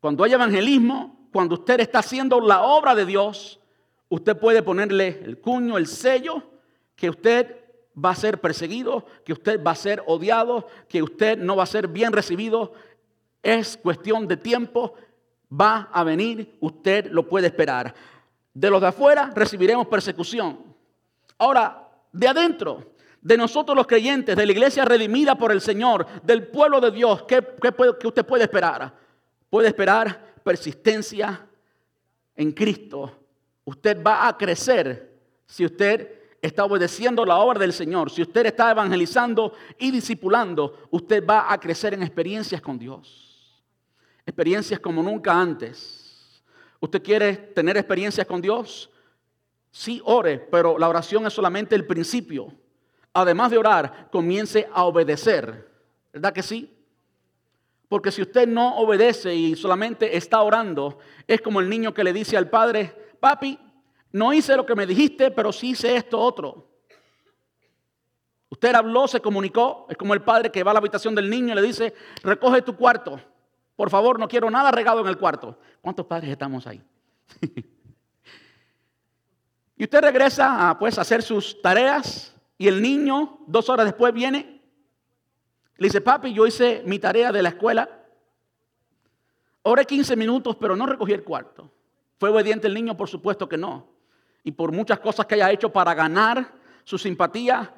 Cuando 0.00 0.24
hay 0.24 0.32
evangelismo, 0.32 1.13
cuando 1.34 1.56
usted 1.56 1.80
está 1.80 1.98
haciendo 1.98 2.40
la 2.40 2.62
obra 2.62 2.94
de 2.94 3.04
Dios, 3.04 3.58
usted 4.08 4.38
puede 4.38 4.62
ponerle 4.62 5.20
el 5.24 5.40
cuño, 5.40 5.76
el 5.76 5.88
sello, 5.88 6.44
que 6.94 7.10
usted 7.10 7.56
va 7.92 8.10
a 8.10 8.14
ser 8.14 8.40
perseguido, 8.40 9.04
que 9.24 9.32
usted 9.32 9.60
va 9.60 9.72
a 9.72 9.74
ser 9.74 10.04
odiado, 10.06 10.68
que 10.88 11.02
usted 11.02 11.36
no 11.36 11.56
va 11.56 11.64
a 11.64 11.66
ser 11.66 11.88
bien 11.88 12.12
recibido. 12.12 12.72
Es 13.42 13.76
cuestión 13.76 14.28
de 14.28 14.36
tiempo, 14.36 14.94
va 15.50 15.88
a 15.92 16.04
venir, 16.04 16.56
usted 16.60 17.10
lo 17.10 17.28
puede 17.28 17.48
esperar. 17.48 17.92
De 18.52 18.70
los 18.70 18.80
de 18.80 18.86
afuera 18.86 19.32
recibiremos 19.34 19.88
persecución. 19.88 20.60
Ahora, 21.36 21.88
de 22.12 22.28
adentro, 22.28 22.92
de 23.20 23.36
nosotros 23.36 23.76
los 23.76 23.88
creyentes, 23.88 24.36
de 24.36 24.46
la 24.46 24.52
iglesia 24.52 24.84
redimida 24.84 25.34
por 25.34 25.50
el 25.50 25.60
Señor, 25.60 26.06
del 26.22 26.46
pueblo 26.46 26.80
de 26.80 26.92
Dios, 26.92 27.24
¿qué, 27.24 27.44
usted 28.04 28.24
puede 28.24 28.44
esperar? 28.44 28.94
Puede 29.50 29.66
esperar 29.66 30.33
persistencia 30.44 31.44
en 32.36 32.52
Cristo. 32.52 33.18
Usted 33.64 34.00
va 34.02 34.28
a 34.28 34.36
crecer 34.38 35.18
si 35.46 35.64
usted 35.64 36.20
está 36.40 36.64
obedeciendo 36.64 37.24
la 37.24 37.38
obra 37.38 37.58
del 37.58 37.72
Señor, 37.72 38.10
si 38.10 38.20
usted 38.20 38.44
está 38.46 38.70
evangelizando 38.70 39.54
y 39.78 39.90
discipulando, 39.90 40.86
usted 40.90 41.24
va 41.26 41.50
a 41.50 41.58
crecer 41.58 41.94
en 41.94 42.02
experiencias 42.02 42.60
con 42.60 42.78
Dios. 42.78 43.64
Experiencias 44.26 44.78
como 44.78 45.02
nunca 45.02 45.32
antes. 45.32 46.42
¿Usted 46.80 47.02
quiere 47.02 47.34
tener 47.34 47.78
experiencias 47.78 48.26
con 48.26 48.42
Dios? 48.42 48.90
Sí, 49.70 50.02
ore, 50.04 50.38
pero 50.38 50.78
la 50.78 50.88
oración 50.88 51.26
es 51.26 51.32
solamente 51.32 51.74
el 51.74 51.86
principio. 51.86 52.52
Además 53.14 53.50
de 53.50 53.58
orar, 53.58 54.08
comience 54.10 54.68
a 54.72 54.84
obedecer. 54.84 55.70
¿Verdad 56.12 56.32
que 56.32 56.42
sí? 56.42 56.73
Porque 57.94 58.10
si 58.10 58.22
usted 58.22 58.48
no 58.48 58.78
obedece 58.78 59.32
y 59.32 59.54
solamente 59.54 60.16
está 60.16 60.42
orando, 60.42 60.98
es 61.28 61.40
como 61.40 61.60
el 61.60 61.70
niño 61.70 61.94
que 61.94 62.02
le 62.02 62.12
dice 62.12 62.36
al 62.36 62.50
padre, 62.50 62.92
papi, 63.20 63.56
no 64.10 64.32
hice 64.32 64.56
lo 64.56 64.66
que 64.66 64.74
me 64.74 64.84
dijiste, 64.84 65.30
pero 65.30 65.52
sí 65.52 65.70
hice 65.70 65.94
esto 65.94 66.18
otro. 66.18 66.72
Usted 68.48 68.74
habló, 68.74 69.06
se 69.06 69.20
comunicó. 69.20 69.86
Es 69.88 69.96
como 69.96 70.12
el 70.12 70.22
padre 70.22 70.50
que 70.50 70.64
va 70.64 70.72
a 70.72 70.74
la 70.74 70.80
habitación 70.80 71.14
del 71.14 71.30
niño 71.30 71.52
y 71.52 71.54
le 71.54 71.62
dice, 71.62 71.94
recoge 72.24 72.62
tu 72.62 72.74
cuarto. 72.74 73.20
Por 73.76 73.90
favor, 73.90 74.18
no 74.18 74.26
quiero 74.26 74.50
nada 74.50 74.72
regado 74.72 75.00
en 75.00 75.06
el 75.06 75.16
cuarto. 75.16 75.56
¿Cuántos 75.80 76.04
padres 76.04 76.32
estamos 76.32 76.66
ahí? 76.66 76.82
y 79.76 79.84
usted 79.84 80.00
regresa 80.00 80.68
a, 80.68 80.76
pues, 80.80 80.98
a 80.98 81.02
hacer 81.02 81.22
sus 81.22 81.62
tareas 81.62 82.34
y 82.58 82.66
el 82.66 82.82
niño 82.82 83.38
dos 83.46 83.68
horas 83.68 83.86
después 83.86 84.12
viene. 84.12 84.53
Le 85.76 85.88
dice, 85.88 86.00
papi, 86.00 86.32
yo 86.32 86.46
hice 86.46 86.82
mi 86.86 86.98
tarea 86.98 87.32
de 87.32 87.42
la 87.42 87.50
escuela. 87.50 87.88
Oré 89.62 89.84
15 89.84 90.16
minutos, 90.16 90.56
pero 90.56 90.76
no 90.76 90.86
recogí 90.86 91.12
el 91.12 91.24
cuarto. 91.24 91.70
¿Fue 92.18 92.30
obediente 92.30 92.66
el 92.66 92.74
niño? 92.74 92.96
Por 92.96 93.08
supuesto 93.08 93.48
que 93.48 93.56
no 93.56 93.94
y 94.44 94.52
por 94.52 94.70
muchas 94.70 95.00
cosas 95.00 95.26
que 95.26 95.34
haya 95.34 95.50
hecho 95.50 95.72
para 95.72 95.94
ganar 95.94 96.52
su 96.84 96.98
simpatía, 96.98 97.74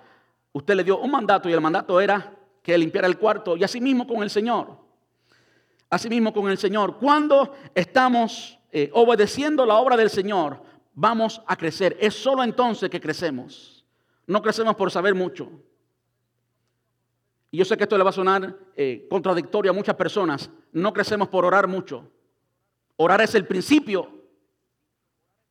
usted 0.53 0.75
le 0.75 0.85
dio 0.85 0.99
un 0.99 1.13
mandato 1.13 1.49
y 1.49 1.53
el 1.53 1.61
mandato 1.61 2.01
era 2.01 2.35
que 2.61 2.77
limpiara 2.77 3.07
el 3.07 3.17
cuarto 3.17 3.57
y 3.57 3.63
así 3.63 3.81
mismo 3.81 4.07
con 4.07 4.23
el 4.23 4.29
Señor. 4.29 4.77
Así 5.89 6.09
mismo 6.09 6.33
con 6.35 6.51
el 6.51 6.59
Señor. 6.59 6.97
Cuando 6.99 7.55
estamos 7.73 8.59
eh, 8.73 8.91
obedeciendo 8.93 9.65
la 9.65 9.77
obra 9.77 9.97
del 9.97 10.11
Señor, 10.11 10.61
vamos 10.93 11.41
a 11.47 11.55
crecer. 11.55 11.97
Es 12.01 12.15
solo 12.15 12.43
entonces 12.43 12.91
que 12.91 13.01
crecemos. 13.01 13.85
No 14.27 14.43
crecemos 14.43 14.75
por 14.75 14.91
saber 14.91 15.15
mucho. 15.15 15.49
Y 17.57 17.59
yo 17.59 17.65
sé 17.65 17.75
que 17.75 17.85
esto 17.85 17.97
le 17.97 18.05
va 18.05 18.11
a 18.11 18.13
sonar 18.13 18.55
eh, 18.77 19.07
contradictorio 19.09 19.71
a 19.71 19.75
muchas 19.75 19.95
personas. 19.95 20.51
No 20.73 20.93
crecemos 20.93 21.29
por 21.29 21.43
orar 21.43 21.67
mucho. 21.67 22.07
Orar 22.97 23.23
es 23.23 23.35
el 23.35 23.47
principio, 23.47 24.11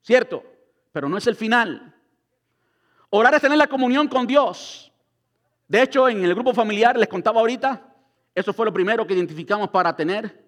¿cierto? 0.04 0.44
pero 0.92 1.10
no 1.10 1.18
es 1.18 1.26
el 1.26 1.36
final. 1.36 1.96
Orar 3.10 3.34
es 3.34 3.42
tener 3.42 3.58
la 3.58 3.66
comunión 3.66 4.08
con 4.08 4.28
Dios. 4.28 4.94
De 5.68 5.82
hecho, 5.82 6.08
en 6.08 6.24
el 6.24 6.36
grupo 6.36 6.54
familiar, 6.54 6.96
les 6.96 7.10
contaba 7.10 7.40
ahorita, 7.40 7.92
eso 8.36 8.54
fue 8.54 8.68
lo 8.68 8.72
primero 8.72 9.08
que 9.08 9.16
identificamos 9.16 9.70
para 9.70 9.96
tener 9.96 10.46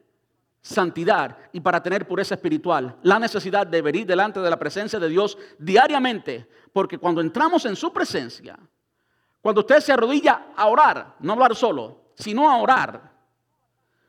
santidad 0.62 1.40
y 1.52 1.60
para 1.60 1.82
tener 1.82 2.08
pureza 2.08 2.36
espiritual. 2.36 2.98
La 3.02 3.18
necesidad 3.18 3.66
de 3.66 3.82
venir 3.82 4.06
delante 4.06 4.42
de 4.42 4.50
la 4.52 4.60
presencia 4.60 5.00
de 5.00 5.10
Dios 5.10 5.40
diariamente, 5.58 6.48
porque 6.72 7.00
cuando 7.00 7.20
entramos 7.20 7.66
en 7.66 7.76
su 7.76 7.92
presencia, 7.92 8.60
cuando 9.41 9.62
usted 9.62 9.79
se 9.79 9.94
arrodilla 9.94 10.53
a 10.56 10.67
orar, 10.67 11.15
no 11.20 11.34
hablar 11.34 11.56
solo, 11.56 12.12
sino 12.15 12.50
a 12.50 12.58
orar, 12.58 13.12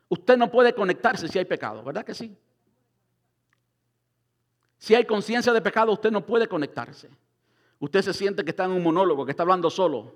usted 0.08 0.36
no 0.36 0.50
puede 0.50 0.74
conectarse 0.74 1.28
si 1.28 1.38
hay 1.38 1.44
pecado, 1.44 1.82
¿verdad 1.82 2.04
que 2.04 2.14
sí? 2.14 2.36
Si 4.78 4.94
hay 4.94 5.04
conciencia 5.04 5.52
de 5.52 5.60
pecado, 5.60 5.92
usted 5.92 6.10
no 6.10 6.24
puede 6.24 6.46
conectarse. 6.46 7.10
Usted 7.80 8.02
se 8.02 8.14
siente 8.14 8.44
que 8.44 8.50
está 8.50 8.64
en 8.64 8.72
un 8.72 8.82
monólogo, 8.82 9.24
que 9.24 9.32
está 9.32 9.42
hablando 9.42 9.70
solo. 9.70 10.14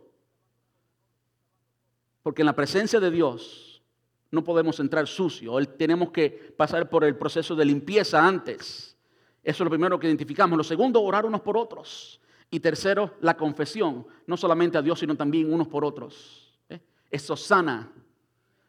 Porque 2.22 2.42
en 2.42 2.46
la 2.46 2.54
presencia 2.54 3.00
de 3.00 3.10
Dios 3.10 3.82
no 4.30 4.42
podemos 4.44 4.78
entrar 4.80 5.06
sucio. 5.06 5.54
Tenemos 5.76 6.10
que 6.10 6.30
pasar 6.56 6.88
por 6.88 7.04
el 7.04 7.16
proceso 7.16 7.54
de 7.56 7.64
limpieza 7.64 8.24
antes. 8.24 8.96
Eso 9.42 9.62
es 9.62 9.64
lo 9.64 9.70
primero 9.70 9.98
que 9.98 10.06
identificamos. 10.06 10.56
Lo 10.56 10.64
segundo, 10.64 11.02
orar 11.02 11.26
unos 11.26 11.40
por 11.40 11.56
otros. 11.56 12.20
Y 12.52 12.60
tercero, 12.60 13.14
la 13.22 13.34
confesión. 13.34 14.06
No 14.26 14.36
solamente 14.36 14.76
a 14.76 14.82
Dios, 14.82 14.98
sino 14.98 15.16
también 15.16 15.50
unos 15.50 15.68
por 15.68 15.86
otros. 15.86 16.54
¿Eh? 16.68 16.78
Eso 17.10 17.34
sana. 17.34 17.90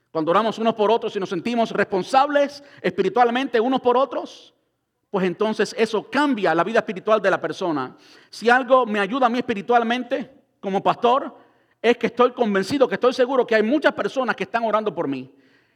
Cuando 0.09 0.31
oramos 0.31 0.57
unos 0.57 0.73
por 0.73 0.89
otros 0.89 1.13
y 1.17 1.19
nos 1.19 1.27
sentimos 1.27 1.69
responsables 1.69 2.63
espiritualmente 2.81 3.59
unos 3.59 3.81
por 3.81 3.97
otros, 3.97 4.53
pues 5.11 5.25
entonces 5.27 5.75
eso 5.77 6.09
cambia 6.09 6.55
la 6.55 6.63
vida 6.63 6.79
espiritual 6.79 7.21
de 7.21 7.29
la 7.29 7.41
persona. 7.41 7.97
Si 8.29 8.49
algo 8.49 8.85
me 8.85 9.01
ayuda 9.01 9.25
a 9.25 9.29
mí 9.29 9.39
espiritualmente 9.39 10.31
como 10.61 10.81
pastor, 10.81 11.35
es 11.81 11.97
que 11.97 12.07
estoy 12.07 12.31
convencido, 12.31 12.87
que 12.87 12.95
estoy 12.95 13.11
seguro 13.11 13.45
que 13.45 13.55
hay 13.55 13.63
muchas 13.63 13.91
personas 13.91 14.33
que 14.37 14.45
están 14.45 14.63
orando 14.63 14.95
por 14.95 15.09
mí. 15.09 15.29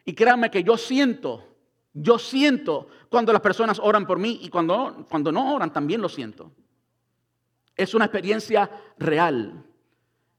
Y 0.05 0.13
créanme 0.13 0.49
que 0.49 0.63
yo 0.63 0.77
siento, 0.77 1.43
yo 1.91 2.17
siento 2.17 2.87
cuando 3.09 3.33
las 3.33 3.41
personas 3.41 3.81
oran 3.83 4.07
por 4.07 4.17
mí 4.17 4.39
y 4.43 4.47
cuando, 4.47 5.05
cuando 5.09 5.29
no 5.29 5.53
oran 5.53 5.73
también 5.73 6.01
lo 6.01 6.07
siento. 6.07 6.53
Es 7.77 7.93
una 7.93 8.05
experiencia 8.05 8.69
real. 8.97 9.63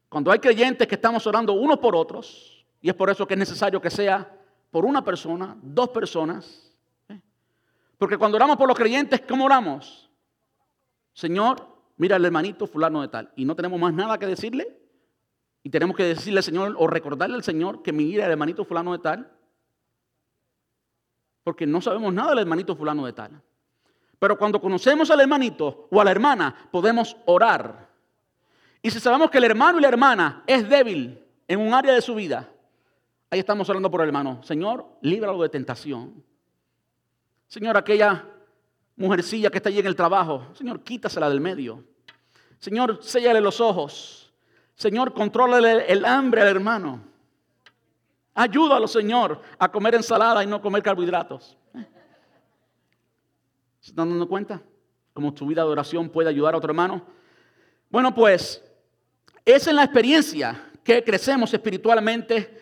Cuando 0.08 0.30
hay 0.30 0.40
creyentes 0.40 0.86
que 0.86 0.96
estamos 0.96 1.26
orando 1.26 1.52
unos 1.54 1.78
por 1.78 1.94
otros, 1.96 2.66
y 2.80 2.88
es 2.88 2.94
por 2.94 3.08
eso 3.08 3.26
que 3.26 3.34
es 3.34 3.38
necesario 3.38 3.80
que 3.80 3.90
sea 3.90 4.36
por 4.70 4.84
una 4.84 5.02
persona, 5.04 5.56
dos 5.62 5.88
personas, 5.90 6.68
porque 7.98 8.16
cuando 8.16 8.36
oramos 8.36 8.56
por 8.56 8.68
los 8.68 8.78
creyentes, 8.78 9.20
¿cómo 9.28 9.44
oramos? 9.44 10.08
Señor, 11.12 11.66
mira 11.96 12.14
al 12.14 12.24
hermanito 12.24 12.66
fulano 12.66 13.02
de 13.02 13.08
tal. 13.08 13.32
Y 13.34 13.44
no 13.44 13.56
tenemos 13.56 13.78
más 13.78 13.92
nada 13.92 14.18
que 14.18 14.26
decirle. 14.26 14.80
Y 15.64 15.70
tenemos 15.70 15.96
que 15.96 16.04
decirle 16.04 16.38
al 16.38 16.44
Señor 16.44 16.76
o 16.78 16.86
recordarle 16.86 17.34
al 17.34 17.42
Señor 17.42 17.82
que 17.82 17.92
mira 17.92 18.24
al 18.24 18.30
hermanito 18.30 18.64
fulano 18.64 18.92
de 18.92 19.00
tal. 19.00 19.32
Porque 21.42 21.66
no 21.66 21.80
sabemos 21.80 22.14
nada 22.14 22.30
del 22.30 22.38
hermanito 22.38 22.76
fulano 22.76 23.04
de 23.04 23.12
tal. 23.12 23.42
Pero 24.18 24.36
cuando 24.36 24.60
conocemos 24.60 25.10
al 25.10 25.20
hermanito 25.20 25.88
o 25.90 26.00
a 26.00 26.04
la 26.04 26.10
hermana, 26.10 26.54
podemos 26.70 27.16
orar. 27.26 27.88
Y 28.82 28.90
si 28.90 29.00
sabemos 29.00 29.30
que 29.30 29.38
el 29.38 29.44
hermano 29.44 29.78
y 29.78 29.82
la 29.82 29.88
hermana 29.88 30.42
es 30.46 30.68
débil 30.68 31.22
en 31.46 31.60
un 31.60 31.72
área 31.72 31.94
de 31.94 32.02
su 32.02 32.14
vida, 32.14 32.48
ahí 33.30 33.38
estamos 33.38 33.68
orando 33.68 33.90
por 33.90 34.00
el 34.00 34.08
hermano. 34.08 34.42
Señor, 34.42 34.86
líbralo 35.02 35.40
de 35.42 35.48
tentación. 35.48 36.22
Señor, 37.46 37.76
aquella 37.76 38.24
mujercilla 38.96 39.50
que 39.50 39.58
está 39.58 39.68
allí 39.68 39.78
en 39.78 39.86
el 39.86 39.96
trabajo, 39.96 40.46
Señor, 40.54 40.82
quítasela 40.82 41.28
del 41.28 41.40
medio. 41.40 41.84
Señor, 42.58 42.98
séllale 43.02 43.40
los 43.40 43.60
ojos. 43.60 44.32
Señor, 44.74 45.12
contrólale 45.12 45.90
el 45.90 46.04
hambre 46.04 46.42
al 46.42 46.48
hermano. 46.48 47.00
Ayúdalo, 48.34 48.86
Señor, 48.86 49.40
a 49.58 49.68
comer 49.68 49.96
ensalada 49.96 50.44
y 50.44 50.46
no 50.46 50.60
comer 50.60 50.82
carbohidratos. 50.82 51.56
¿Se 53.80 53.90
están 53.90 54.10
dando 54.10 54.28
cuenta? 54.28 54.62
Cómo 55.12 55.32
tu 55.34 55.46
vida 55.46 55.62
de 55.62 55.70
oración 55.70 56.08
puede 56.08 56.28
ayudar 56.28 56.54
a 56.54 56.58
otro 56.58 56.70
hermano. 56.70 57.04
Bueno, 57.90 58.14
pues 58.14 58.62
es 59.44 59.66
en 59.66 59.76
la 59.76 59.84
experiencia 59.84 60.70
que 60.84 61.02
crecemos 61.02 61.52
espiritualmente 61.52 62.58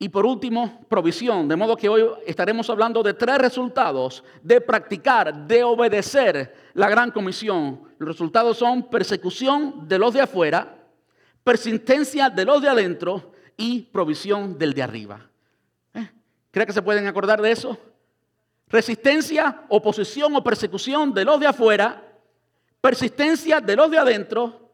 y 0.00 0.08
por 0.08 0.24
último, 0.24 0.86
provisión. 0.88 1.48
De 1.48 1.56
modo 1.56 1.76
que 1.76 1.88
hoy 1.88 2.08
estaremos 2.24 2.70
hablando 2.70 3.02
de 3.02 3.14
tres 3.14 3.38
resultados 3.38 4.22
de 4.42 4.60
practicar, 4.60 5.46
de 5.46 5.64
obedecer 5.64 6.54
la 6.74 6.88
gran 6.88 7.10
comisión. 7.10 7.82
Los 7.98 8.08
resultados 8.08 8.56
son 8.58 8.88
persecución 8.88 9.88
de 9.88 9.98
los 9.98 10.14
de 10.14 10.20
afuera, 10.20 10.76
persistencia 11.42 12.30
de 12.30 12.44
los 12.44 12.62
de 12.62 12.68
adentro 12.68 13.32
y 13.56 13.82
provisión 13.82 14.56
del 14.56 14.72
de 14.72 14.82
arriba. 14.82 15.28
¿Eh? 15.94 16.08
¿Cree 16.52 16.66
que 16.66 16.72
se 16.72 16.82
pueden 16.82 17.08
acordar 17.08 17.42
de 17.42 17.50
eso? 17.50 17.76
Resistencia, 18.68 19.64
oposición 19.68 20.36
o 20.36 20.44
persecución 20.44 21.14
de 21.14 21.24
los 21.24 21.40
de 21.40 21.46
afuera, 21.46 22.02
persistencia 22.80 23.60
de 23.60 23.76
los 23.76 23.90
de 23.90 23.98
adentro 23.98 24.72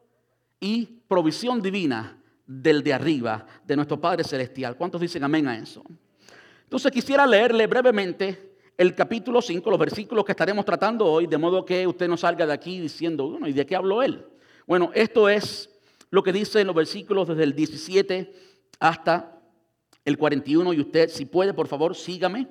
y 0.59 0.85
provisión 1.07 1.63
divina 1.63 2.21
del 2.47 2.83
de 2.83 2.93
arriba, 2.93 3.47
de 3.65 3.77
nuestro 3.77 4.01
Padre 4.01 4.25
Celestial. 4.25 4.77
¿Cuántos 4.77 5.01
dicen 5.01 5.23
amén 5.23 5.47
a 5.47 5.57
eso? 5.57 5.83
Entonces 6.65 6.91
quisiera 6.91 7.27
leerle 7.27 7.67
brevemente 7.67 8.57
el 8.77 8.95
capítulo 8.95 9.41
5, 9.41 9.71
los 9.71 9.79
versículos 9.79 10.25
que 10.25 10.33
estaremos 10.33 10.65
tratando 10.65 11.07
hoy, 11.07 11.27
de 11.29 11.39
modo 11.39 11.65
que 11.65 11.87
usted 11.87 12.09
no 12.09 12.17
salga 12.17 12.47
de 12.47 12.53
aquí 12.53 12.81
diciendo, 12.81 13.29
bueno, 13.29 13.47
¿y 13.47 13.53
de 13.53 13.65
qué 13.65 13.77
habló 13.77 14.03
él? 14.03 14.27
Bueno, 14.67 14.91
esto 14.95 15.29
es 15.29 15.71
lo 16.11 16.23
que 16.23 16.33
dice 16.33 16.61
en 16.61 16.67
los 16.67 16.77
versículos 16.77 17.29
desde 17.29 17.45
el 17.45 17.55
17 17.55 18.33
hasta 18.81 19.41
el 20.05 20.19
41 20.19 20.73
y 20.73 20.81
usted, 20.81 21.09
si 21.09 21.27
puede, 21.27 21.55
por 21.55 21.69
favor, 21.69 21.95
sígame. 21.95 22.49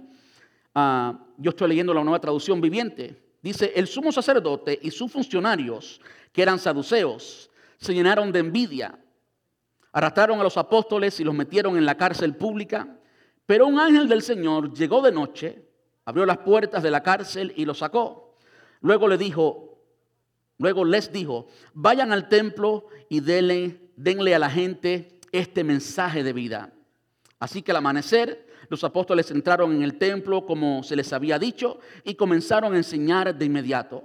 Ah, 0.76 1.20
yo 1.38 1.52
estoy 1.52 1.70
leyendo 1.70 1.94
la 1.94 2.04
nueva 2.04 2.20
traducción 2.20 2.60
viviente. 2.62 3.22
Dice, 3.42 3.74
el 3.76 3.88
sumo 3.88 4.12
sacerdote 4.12 4.80
y 4.82 4.92
sus 4.92 5.12
funcionarios, 5.12 6.00
que 6.32 6.42
eran 6.42 6.60
saduceos, 6.60 7.50
se 7.78 7.94
llenaron 7.94 8.32
de 8.32 8.40
envidia. 8.40 8.98
Arrastraron 9.92 10.40
a 10.40 10.44
los 10.44 10.58
apóstoles 10.58 11.20
y 11.20 11.24
los 11.24 11.36
metieron 11.36 11.78
en 11.78 11.86
la 11.86 11.98
cárcel 11.98 12.36
pública. 12.36 12.98
Pero 13.46 13.68
un 13.68 13.80
ángel 13.80 14.08
del 14.08 14.22
Señor 14.22 14.74
llegó 14.74 15.02
de 15.02 15.12
noche, 15.12 15.68
abrió 16.06 16.26
las 16.26 16.38
puertas 16.40 16.82
de 16.82 16.92
la 16.92 17.04
cárcel 17.04 17.54
y 17.56 17.66
los 17.66 17.80
sacó. 17.80 18.38
Luego 18.80 19.08
le 19.08 19.18
dijo, 19.18 19.82
luego 20.58 20.86
les 20.86 21.12
dijo, 21.12 21.48
vayan 21.74 22.12
al 22.12 22.30
templo 22.30 22.88
y 23.10 23.20
denle, 23.20 23.92
denle 23.96 24.34
a 24.34 24.40
la 24.40 24.50
gente 24.50 25.20
este 25.32 25.64
mensaje 25.64 26.24
de 26.24 26.34
vida. 26.34 26.74
Así 27.40 27.62
que 27.62 27.72
al 27.72 27.78
amanecer, 27.78 28.48
los 28.74 28.84
apóstoles 28.84 29.30
entraron 29.30 29.72
en 29.76 29.84
el 29.84 30.00
templo 30.00 30.48
como 30.48 30.82
se 30.82 30.96
les 30.96 31.14
había 31.14 31.38
dicho 31.38 31.78
y 32.04 32.16
comenzaron 32.16 32.74
a 32.74 32.78
enseñar 32.78 33.36
de 33.36 33.46
inmediato. 33.46 34.04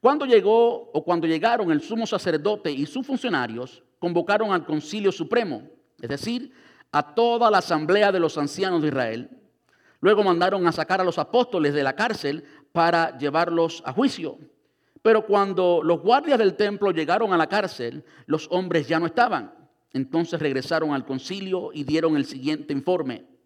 Cuando 0.00 0.26
llegó 0.26 0.90
o 0.90 1.04
cuando 1.04 1.28
llegaron 1.28 1.70
el 1.70 1.80
sumo 1.80 2.04
sacerdote 2.04 2.68
y 2.72 2.84
sus 2.86 3.06
funcionarios, 3.06 3.84
convocaron 4.00 4.50
al 4.50 4.66
concilio 4.66 5.12
supremo, 5.12 5.62
es 6.00 6.08
decir, 6.08 6.52
a 6.90 7.14
toda 7.14 7.48
la 7.48 7.58
asamblea 7.58 8.10
de 8.10 8.18
los 8.18 8.36
ancianos 8.36 8.82
de 8.82 8.88
Israel. 8.88 9.30
Luego 10.00 10.24
mandaron 10.24 10.66
a 10.66 10.72
sacar 10.72 11.00
a 11.00 11.04
los 11.04 11.18
apóstoles 11.18 11.72
de 11.72 11.84
la 11.84 11.94
cárcel 11.94 12.42
para 12.72 13.16
llevarlos 13.18 13.84
a 13.86 13.92
juicio. 13.92 14.36
Pero 15.00 15.24
cuando 15.26 15.80
los 15.84 16.00
guardias 16.00 16.40
del 16.40 16.56
templo 16.56 16.90
llegaron 16.90 17.32
a 17.32 17.36
la 17.36 17.46
cárcel, 17.46 18.04
los 18.26 18.48
hombres 18.50 18.88
ya 18.88 18.98
no 18.98 19.06
estaban. 19.06 19.54
Entonces 19.92 20.40
regresaron 20.40 20.92
al 20.92 21.04
concilio 21.04 21.70
y 21.72 21.84
dieron 21.84 22.16
el 22.16 22.24
siguiente 22.24 22.72
informe. 22.72 23.37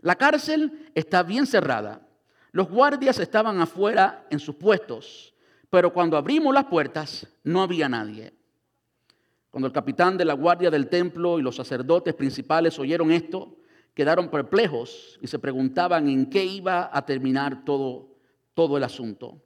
La 0.00 0.16
cárcel 0.16 0.90
está 0.94 1.22
bien 1.22 1.46
cerrada. 1.46 2.06
Los 2.52 2.68
guardias 2.68 3.18
estaban 3.18 3.60
afuera 3.60 4.26
en 4.30 4.38
sus 4.38 4.54
puestos, 4.54 5.34
pero 5.70 5.92
cuando 5.92 6.16
abrimos 6.16 6.54
las 6.54 6.64
puertas 6.64 7.26
no 7.44 7.62
había 7.62 7.88
nadie. 7.88 8.32
Cuando 9.50 9.66
el 9.66 9.72
capitán 9.72 10.16
de 10.16 10.24
la 10.24 10.34
guardia 10.34 10.70
del 10.70 10.88
templo 10.88 11.38
y 11.38 11.42
los 11.42 11.56
sacerdotes 11.56 12.14
principales 12.14 12.78
oyeron 12.78 13.10
esto, 13.10 13.56
quedaron 13.94 14.30
perplejos 14.30 15.18
y 15.20 15.26
se 15.26 15.38
preguntaban 15.38 16.08
en 16.08 16.30
qué 16.30 16.44
iba 16.44 16.90
a 16.92 17.04
terminar 17.04 17.64
todo, 17.64 18.08
todo 18.54 18.76
el 18.76 18.84
asunto. 18.84 19.42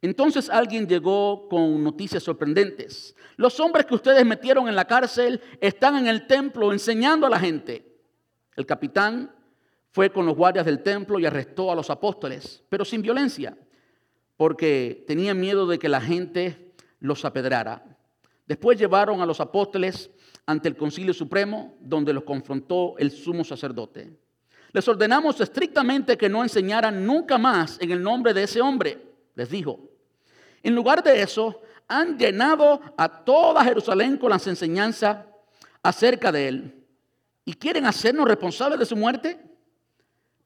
Entonces 0.00 0.50
alguien 0.50 0.88
llegó 0.88 1.48
con 1.48 1.84
noticias 1.84 2.24
sorprendentes. 2.24 3.14
Los 3.36 3.60
hombres 3.60 3.86
que 3.86 3.94
ustedes 3.94 4.26
metieron 4.26 4.68
en 4.68 4.74
la 4.74 4.84
cárcel 4.84 5.40
están 5.60 5.96
en 5.96 6.08
el 6.08 6.26
templo 6.26 6.72
enseñando 6.72 7.26
a 7.26 7.30
la 7.30 7.38
gente. 7.38 7.86
El 8.56 8.66
capitán 8.66 9.32
fue 9.92 10.10
con 10.10 10.24
los 10.26 10.36
guardias 10.36 10.64
del 10.64 10.82
templo 10.82 11.18
y 11.18 11.26
arrestó 11.26 11.70
a 11.70 11.74
los 11.74 11.90
apóstoles, 11.90 12.62
pero 12.68 12.84
sin 12.84 13.02
violencia, 13.02 13.56
porque 14.36 15.04
tenía 15.06 15.34
miedo 15.34 15.66
de 15.66 15.78
que 15.78 15.88
la 15.88 16.00
gente 16.00 16.72
los 16.98 17.24
apedrara. 17.24 17.84
Después 18.46 18.78
llevaron 18.78 19.20
a 19.20 19.26
los 19.26 19.38
apóstoles 19.40 20.10
ante 20.46 20.68
el 20.68 20.76
concilio 20.76 21.12
supremo, 21.12 21.76
donde 21.78 22.14
los 22.14 22.24
confrontó 22.24 22.96
el 22.98 23.10
sumo 23.10 23.44
sacerdote. 23.44 24.18
Les 24.72 24.88
ordenamos 24.88 25.38
estrictamente 25.40 26.16
que 26.16 26.30
no 26.30 26.42
enseñaran 26.42 27.04
nunca 27.04 27.36
más 27.36 27.78
en 27.78 27.90
el 27.90 28.02
nombre 28.02 28.32
de 28.32 28.44
ese 28.44 28.62
hombre, 28.62 28.98
les 29.34 29.50
dijo. 29.50 29.78
En 30.62 30.74
lugar 30.74 31.02
de 31.02 31.20
eso, 31.20 31.60
han 31.86 32.18
llenado 32.18 32.80
a 32.96 33.24
toda 33.24 33.62
Jerusalén 33.62 34.16
con 34.16 34.30
las 34.30 34.46
enseñanzas 34.46 35.18
acerca 35.82 36.32
de 36.32 36.48
él. 36.48 36.84
¿Y 37.44 37.52
quieren 37.52 37.84
hacernos 37.84 38.26
responsables 38.26 38.78
de 38.78 38.86
su 38.86 38.96
muerte? 38.96 39.51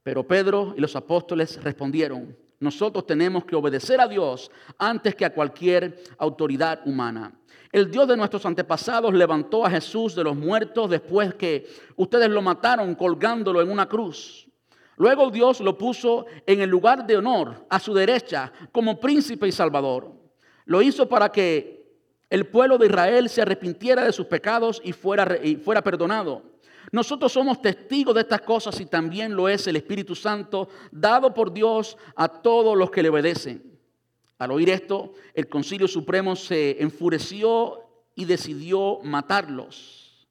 Pero 0.07 0.23
Pedro 0.23 0.73
y 0.77 0.81
los 0.81 0.95
apóstoles 0.95 1.61
respondieron, 1.65 2.39
nosotros 2.61 3.05
tenemos 3.07 3.45
que 3.45 3.57
obedecer 3.57 4.01
a 4.01 4.07
Dios 4.07 4.53
antes 4.79 5.17
que 5.17 5.25
a 5.25 5.35
cualquier 5.35 6.01
autoridad 6.19 6.87
humana. 6.87 7.37
El 7.73 7.90
Dios 7.90 8.07
de 8.07 8.16
nuestros 8.16 8.47
antepasados 8.47 9.12
levantó 9.12 9.66
a 9.66 9.71
Jesús 9.71 10.14
de 10.14 10.23
los 10.23 10.37
muertos 10.37 10.90
después 10.90 11.35
que 11.35 11.66
ustedes 11.97 12.31
lo 12.31 12.40
mataron 12.40 12.95
colgándolo 12.95 13.61
en 13.61 13.69
una 13.69 13.88
cruz. 13.88 14.49
Luego 14.97 15.29
Dios 15.29 15.59
lo 15.61 15.77
puso 15.77 16.27
en 16.47 16.61
el 16.61 16.71
lugar 16.71 17.05
de 17.05 17.16
honor 17.16 17.66
a 17.69 17.81
su 17.81 17.92
derecha 17.92 18.53
como 18.71 19.01
príncipe 19.01 19.49
y 19.49 19.53
salvador. 19.53 20.12
Lo 20.66 20.83
hizo 20.83 21.09
para 21.09 21.33
que 21.33 21.85
el 22.31 22.47
pueblo 22.47 22.79
de 22.79 22.87
Israel 22.87 23.29
se 23.29 23.42
arrepintiera 23.42 24.05
de 24.05 24.12
sus 24.12 24.27
pecados 24.27 24.81
y 24.85 24.92
fuera, 24.92 25.37
y 25.42 25.57
fuera 25.57 25.83
perdonado. 25.83 26.45
Nosotros 26.92 27.33
somos 27.33 27.61
testigos 27.61 28.14
de 28.14 28.20
estas 28.22 28.42
cosas 28.42 28.81
y 28.81 28.87
también 28.87 29.35
lo 29.35 29.49
es 29.49 29.66
el 29.66 29.77
Espíritu 29.77 30.14
Santo 30.14 30.68
dado 30.90 31.35
por 31.35 31.53
Dios 31.53 31.96
a 32.14 32.29
todos 32.29 32.77
los 32.77 32.90
que 32.90 33.03
le 33.03 33.09
obedecen. 33.09 33.79
Al 34.38 34.51
oír 34.51 34.70
esto, 34.70 35.12
el 35.35 35.49
Concilio 35.49 35.88
Supremo 35.88 36.37
se 36.37 36.83
enfureció 36.83 37.83
y 38.14 38.25
decidió 38.25 39.01
matarlos. 39.03 40.27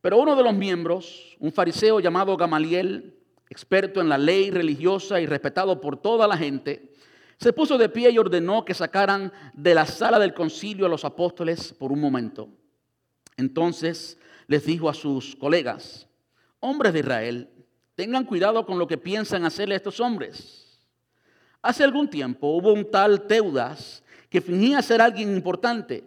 Pero 0.00 0.18
uno 0.18 0.36
de 0.36 0.42
los 0.42 0.54
miembros, 0.54 1.36
un 1.40 1.52
fariseo 1.52 2.00
llamado 2.00 2.36
Gamaliel, 2.36 3.14
experto 3.48 4.00
en 4.00 4.08
la 4.08 4.18
ley 4.18 4.50
religiosa 4.50 5.20
y 5.20 5.26
respetado 5.26 5.80
por 5.80 5.96
toda 5.96 6.26
la 6.26 6.36
gente, 6.36 6.92
se 7.38 7.52
puso 7.52 7.76
de 7.76 7.88
pie 7.88 8.10
y 8.10 8.18
ordenó 8.18 8.64
que 8.64 8.74
sacaran 8.74 9.32
de 9.52 9.74
la 9.74 9.84
sala 9.84 10.18
del 10.18 10.32
concilio 10.32 10.86
a 10.86 10.88
los 10.88 11.04
apóstoles 11.04 11.74
por 11.74 11.92
un 11.92 12.00
momento. 12.00 12.48
Entonces 13.36 14.18
les 14.46 14.64
dijo 14.64 14.88
a 14.88 14.94
sus 14.94 15.36
colegas, 15.36 16.06
hombres 16.60 16.92
de 16.92 17.00
Israel, 17.00 17.50
tengan 17.94 18.24
cuidado 18.24 18.64
con 18.66 18.78
lo 18.78 18.86
que 18.86 18.98
piensan 18.98 19.44
hacerle 19.44 19.74
a 19.74 19.78
estos 19.78 20.00
hombres 20.00 20.66
Hace 21.66 21.82
algún 21.82 22.08
tiempo 22.08 22.46
hubo 22.46 22.72
un 22.72 22.88
tal 22.88 23.26
Teudas 23.26 24.00
que 24.30 24.40
fingía 24.40 24.80
ser 24.82 25.02
alguien 25.02 25.34
importante. 25.34 26.04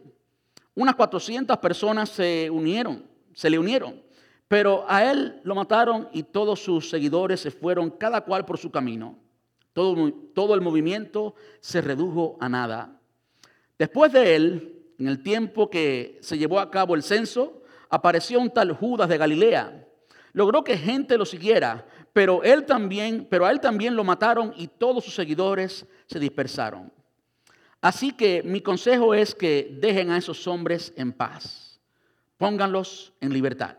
Unas 0.73 0.95
400 0.95 1.58
personas 1.58 2.08
se 2.08 2.49
unieron, 2.49 3.04
se 3.34 3.49
le 3.49 3.60
unieron, 3.60 4.02
pero 4.47 4.86
a 4.88 5.12
él 5.12 5.41
lo 5.43 5.56
mataron 5.56 6.08
y 6.13 6.23
todos 6.23 6.63
sus 6.63 6.89
seguidores 6.89 7.41
se 7.41 7.52
fueron, 7.52 7.89
cada 7.89 8.21
cual 8.21 8.45
por 8.45 8.58
su 8.58 8.71
camino. 8.71 9.17
Todo, 9.73 10.13
todo 10.34 10.56
el 10.56 10.62
movimiento 10.62 11.36
se 11.60 11.82
redujo 11.82 12.38
a 12.39 12.47
nada. 12.47 12.97
Después 13.78 14.13
de 14.13 14.38
él, 14.38 14.82
en 14.97 15.10
el 15.10 15.21
tiempo 15.21 15.69
que 15.69 16.19
se 16.21 16.38
llevó 16.38 16.62
a 16.62 16.71
cabo 16.71 16.95
el 16.95 17.04
censo, 17.04 17.59
apareció 17.89 18.39
un 18.39 18.52
tal 18.52 18.71
Judas 18.73 19.10
de 19.10 19.17
Galilea. 19.17 19.86
Logró 20.34 20.63
que 20.63 20.78
gente 20.78 21.17
lo 21.17 21.25
siguiera, 21.25 21.86
pero 22.13 22.43
él 22.43 22.65
también, 22.65 23.28
pero 23.30 23.45
a 23.45 23.52
él 23.52 23.60
también 23.60 23.95
lo 23.95 24.04
mataron 24.04 24.54
y 24.56 24.67
todos 24.67 25.04
sus 25.04 25.15
seguidores 25.15 25.86
se 26.06 26.19
dispersaron. 26.19 26.91
Así 27.82 28.12
que 28.12 28.43
mi 28.43 28.62
consejo 28.62 29.13
es 29.13 29.34
que 29.34 29.78
dejen 29.80 30.12
a 30.12 30.17
esos 30.17 30.45
hombres 30.47 30.93
en 30.95 31.13
paz. 31.13 31.80
Pónganlos 32.38 33.13
en 33.21 33.34
libertad. 33.34 33.78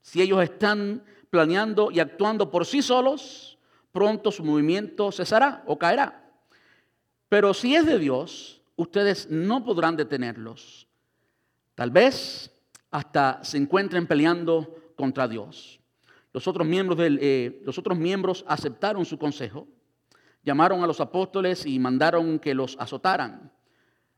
Si 0.00 0.20
ellos 0.20 0.42
están 0.42 1.04
planeando 1.30 1.90
y 1.90 2.00
actuando 2.00 2.50
por 2.50 2.64
sí 2.64 2.82
solos, 2.82 3.58
pronto 3.92 4.32
su 4.32 4.42
movimiento 4.44 5.12
cesará 5.12 5.62
o 5.66 5.78
caerá. 5.78 6.24
Pero 7.28 7.52
si 7.52 7.76
es 7.76 7.84
de 7.84 7.98
Dios, 7.98 8.62
ustedes 8.76 9.30
no 9.30 9.64
podrán 9.64 9.96
detenerlos. 9.96 10.88
Tal 11.74 11.90
vez 11.90 12.50
hasta 12.90 13.42
se 13.44 13.58
encuentren 13.58 14.06
peleando 14.06 14.92
contra 14.96 15.28
Dios. 15.28 15.80
Los 16.32 16.46
otros 16.46 16.66
miembros, 16.66 16.98
eh, 17.00 17.60
los 17.64 17.78
otros 17.78 17.98
miembros 17.98 18.44
aceptaron 18.46 19.04
su 19.04 19.18
consejo, 19.18 19.66
llamaron 20.42 20.82
a 20.82 20.86
los 20.86 21.00
apóstoles 21.00 21.66
y 21.66 21.78
mandaron 21.78 22.38
que 22.38 22.54
los 22.54 22.76
azotaran. 22.78 23.52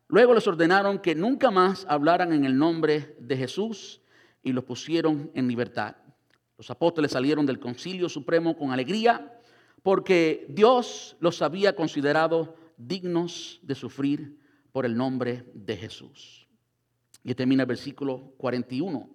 Luego 0.08 0.34
les 0.34 0.46
ordenaron 0.46 0.98
que 0.98 1.14
nunca 1.14 1.50
más 1.50 1.86
hablaran 1.88 2.32
en 2.32 2.44
el 2.44 2.58
nombre 2.58 3.16
de 3.20 3.36
Jesús 3.36 4.00
y 4.42 4.52
los 4.52 4.64
pusieron 4.64 5.30
en 5.34 5.46
libertad. 5.46 5.96
Los 6.58 6.70
apóstoles 6.70 7.12
salieron 7.12 7.46
del 7.46 7.60
concilio 7.60 8.08
supremo 8.08 8.56
con 8.56 8.70
alegría 8.70 9.40
porque 9.82 10.46
Dios 10.48 11.16
los 11.20 11.42
había 11.42 11.74
considerado 11.74 12.56
dignos 12.76 13.60
de 13.62 13.74
sufrir 13.74 14.38
por 14.72 14.84
el 14.84 14.96
nombre 14.96 15.44
de 15.54 15.76
Jesús. 15.76 16.39
Y 17.24 17.34
termina 17.34 17.62
el 17.62 17.68
versículo 17.68 18.32
41. 18.38 19.08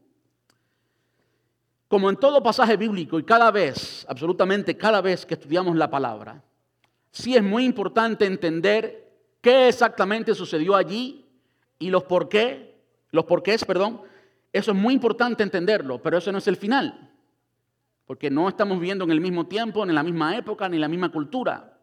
Como 1.88 2.10
en 2.10 2.18
todo 2.18 2.42
pasaje 2.42 2.78
bíblico 2.78 3.20
y 3.20 3.24
cada 3.24 3.52
vez, 3.52 4.06
absolutamente 4.10 4.76
cada 4.76 5.02
vez 5.02 5.26
que 5.26 5.36
estudiamos 5.36 5.76
la 5.76 5.90
palabra, 5.90 6.44
sí 7.12 7.36
es 7.36 7.44
muy 7.44 7.64
importante 7.64 8.26
entender 8.26 9.12
qué 9.42 9.68
exactamente 9.68 10.34
sucedió 10.34 10.76
allí 10.76 11.26
y 11.80 11.90
los 11.90 12.04
por 12.04 12.28
qué, 12.28 12.76
los 13.12 13.26
porqués, 13.26 13.64
perdón. 13.64 14.02
Eso 14.52 14.72
es 14.72 14.78
muy 14.78 14.94
importante 14.94 15.44
entenderlo, 15.44 16.02
pero 16.02 16.18
eso 16.18 16.32
no 16.32 16.38
es 16.38 16.48
el 16.48 16.56
final. 16.56 17.12
Porque 18.06 18.30
no 18.30 18.48
estamos 18.48 18.80
viviendo 18.80 19.04
en 19.04 19.12
el 19.12 19.22
mismo 19.22 19.48
tiempo, 19.48 19.84
en 19.84 19.94
la 19.94 20.04
misma 20.04 20.38
época, 20.38 20.68
ni 20.70 20.78
en 20.78 20.82
la 20.82 20.88
misma 20.88 21.12
cultura. 21.12 21.78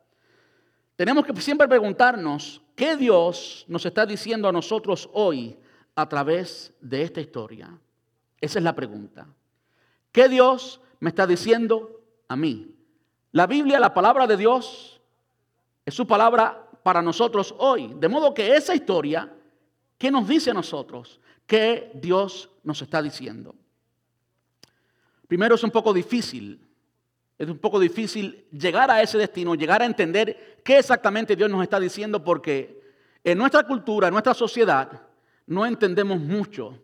Tenemos 0.97 1.25
que 1.25 1.35
siempre 1.41 1.69
preguntarnos, 1.69 2.63
¿qué 2.75 2.97
Dios 2.97 3.65
nos 3.69 3.85
está 3.87 4.07
diciendo 4.07 4.49
a 4.49 4.53
nosotros 4.53 5.09
hoy 5.13 5.57
a 5.95 6.09
través 6.09 6.73
de 6.81 7.03
esta 7.03 7.21
historia? 7.21 7.79
Esa 8.41 8.59
es 8.59 8.65
la 8.65 8.75
pregunta. 8.75 9.27
¿Qué 10.11 10.29
Dios 10.29 10.81
me 11.01 11.11
está 11.11 11.27
diciendo 11.27 12.01
a 12.29 12.37
mí? 12.37 12.75
La 13.33 13.47
Biblia, 13.47 13.81
la 13.81 13.95
palabra 13.95 14.27
de 14.27 14.37
Dios, 14.37 15.01
es 15.85 15.95
su 15.95 16.07
palabra 16.07 16.69
para 16.83 17.03
nosotros 17.03 17.55
hoy. 17.59 17.95
De 17.99 18.09
modo 18.09 18.35
que 18.35 18.55
esa 18.55 18.75
historia, 18.75 19.33
¿qué 19.99 20.11
nos 20.11 20.29
dice 20.29 20.51
a 20.51 20.55
nosotros? 20.55 21.21
¿Qué 21.47 21.91
Dios 21.95 22.51
nos 22.63 22.83
está 22.83 23.01
diciendo? 23.01 23.55
Primero 25.27 25.55
es 25.55 25.65
un 25.65 25.71
poco 25.71 25.93
difícil, 25.93 26.61
es 27.39 27.49
un 27.49 27.59
poco 27.59 27.81
difícil 27.81 28.47
llegar 28.53 28.91
a 28.91 29.01
ese 29.01 29.17
destino, 29.17 29.55
llegar 29.55 29.83
a 29.83 29.87
entender 29.87 30.61
qué 30.63 30.79
exactamente 30.79 31.37
Dios 31.37 31.49
nos 31.51 31.63
está 31.63 31.81
diciendo, 31.81 32.23
porque 32.23 32.83
en 33.25 33.39
nuestra 33.39 33.67
cultura, 33.67 34.09
en 34.09 34.13
nuestra 34.13 34.35
sociedad, 34.35 34.91
no 35.47 35.67
entendemos 35.67 36.21
mucho 36.21 36.79